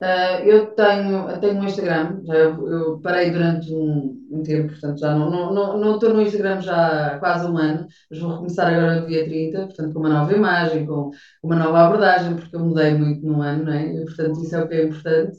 Uh, 0.00 0.40
eu 0.46 0.74
tenho, 0.74 1.28
eu 1.28 1.38
tenho 1.40 1.60
um 1.60 1.64
Instagram, 1.64 2.22
já 2.24 2.34
eu, 2.34 2.98
parei 3.02 3.30
durante 3.30 3.70
um, 3.70 4.26
um 4.30 4.42
tempo, 4.42 4.68
portanto 4.68 4.98
já 4.98 5.14
não 5.14 5.26
estou 5.28 5.52
não, 5.52 5.78
não, 5.78 5.98
não 5.98 6.14
no 6.14 6.22
Instagram 6.22 6.58
já 6.62 7.16
há 7.16 7.18
quase 7.18 7.46
um 7.46 7.58
ano, 7.58 7.86
mas 8.10 8.18
vou 8.18 8.30
recomeçar 8.30 8.72
agora 8.72 9.02
no 9.02 9.06
dia 9.06 9.26
30, 9.26 9.66
portanto 9.66 9.92
com 9.92 9.98
uma 9.98 10.08
nova 10.08 10.32
imagem, 10.32 10.86
com 10.86 11.10
uma 11.42 11.56
nova 11.56 11.80
abordagem, 11.84 12.34
porque 12.34 12.56
eu 12.56 12.60
mudei 12.60 12.94
muito 12.94 13.26
no 13.26 13.42
ano, 13.42 13.64
não 13.64 13.72
é? 13.74 13.92
E, 13.92 14.04
portanto 14.06 14.42
isso 14.42 14.56
é 14.56 14.64
o 14.64 14.68
que 14.68 14.74
é 14.74 14.84
importante. 14.84 15.36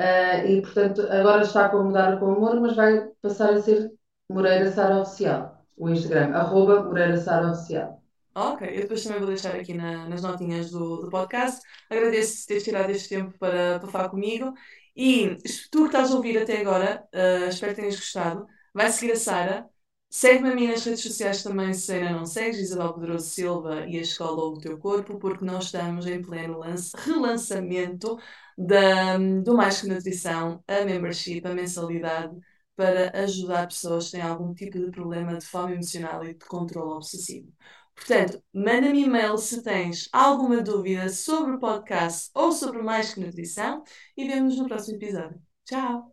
Uh, 0.00 0.46
e 0.48 0.62
portanto 0.62 1.02
agora 1.10 1.42
está 1.42 1.68
com 1.68 1.84
mudar 1.84 2.18
com 2.18 2.32
amor, 2.32 2.58
mas 2.60 2.74
vai 2.74 3.08
passar 3.20 3.52
a 3.52 3.60
ser 3.60 3.92
Moreira 4.30 4.72
Sara 4.72 5.00
Oficial, 5.02 5.61
o 5.84 5.90
Instagram, 5.90 6.34
arroba 6.34 6.90
Sara 7.18 7.50
Oficial. 7.52 8.02
Ok, 8.34 8.66
eu 8.66 8.82
depois 8.82 9.02
também 9.04 9.18
vou 9.18 9.28
deixar 9.28 9.54
aqui 9.54 9.74
na- 9.74 10.08
nas 10.08 10.22
notinhas 10.22 10.70
do, 10.70 11.02
do 11.02 11.10
podcast. 11.10 11.60
Agradeço 11.90 12.46
teres 12.46 12.62
tirado 12.64 12.90
este 12.90 13.08
tempo 13.10 13.36
para, 13.38 13.78
para 13.78 13.88
falar 13.90 14.08
comigo. 14.08 14.52
E 14.96 15.36
tu 15.70 15.80
que 15.82 15.86
estás 15.86 16.10
a 16.10 16.16
ouvir 16.16 16.38
até 16.38 16.60
agora, 16.60 17.06
eh, 17.12 17.48
espero 17.48 17.74
que 17.74 17.80
tenhas 17.82 17.96
gostado. 17.96 18.46
Vai 18.74 18.90
seguir 18.90 19.12
a 19.12 19.16
Sara. 19.16 19.66
Segue-me 20.10 20.50
a 20.50 20.54
mim 20.54 20.68
nas 20.68 20.84
redes 20.84 21.02
sociais 21.02 21.42
também, 21.42 21.72
se 21.72 21.92
ainda 21.92 22.10
não 22.10 22.26
segues, 22.26 22.58
Isabel 22.60 22.92
Pedroso 22.94 23.26
Silva 23.30 23.86
e 23.86 23.96
a 23.98 24.02
Escola 24.02 24.42
ou 24.44 24.54
o 24.56 24.58
Teu 24.60 24.78
Corpo, 24.78 25.18
porque 25.18 25.42
nós 25.44 25.64
estamos 25.64 26.06
em 26.06 26.20
pleno 26.22 26.58
lance, 26.58 26.92
relançamento 26.96 28.18
da, 28.56 29.16
do 29.18 29.54
Mais 29.56 29.80
Que 29.80 29.88
Nutrição, 29.88 30.62
a 30.68 30.84
membership, 30.84 31.42
a 31.46 31.54
mensalidade, 31.54 32.36
para 32.76 33.10
ajudar 33.22 33.66
pessoas 33.68 34.06
que 34.06 34.12
têm 34.12 34.22
algum 34.22 34.54
tipo 34.54 34.78
de 34.78 34.90
problema 34.90 35.36
de 35.38 35.44
fome 35.46 35.74
emocional 35.74 36.24
e 36.24 36.34
de 36.34 36.44
controle 36.46 36.92
obsessivo. 36.94 37.52
Portanto, 37.94 38.42
manda-me 38.52 39.02
e-mail 39.04 39.36
se 39.38 39.62
tens 39.62 40.08
alguma 40.12 40.62
dúvida 40.62 41.08
sobre 41.10 41.52
o 41.52 41.58
podcast 41.58 42.30
ou 42.34 42.50
sobre 42.52 42.82
mais 42.82 43.12
que 43.14 43.20
nutrição 43.20 43.82
e 44.16 44.26
vemos 44.26 44.56
no 44.56 44.66
próximo 44.66 44.96
episódio. 44.96 45.40
Tchau! 45.64 46.11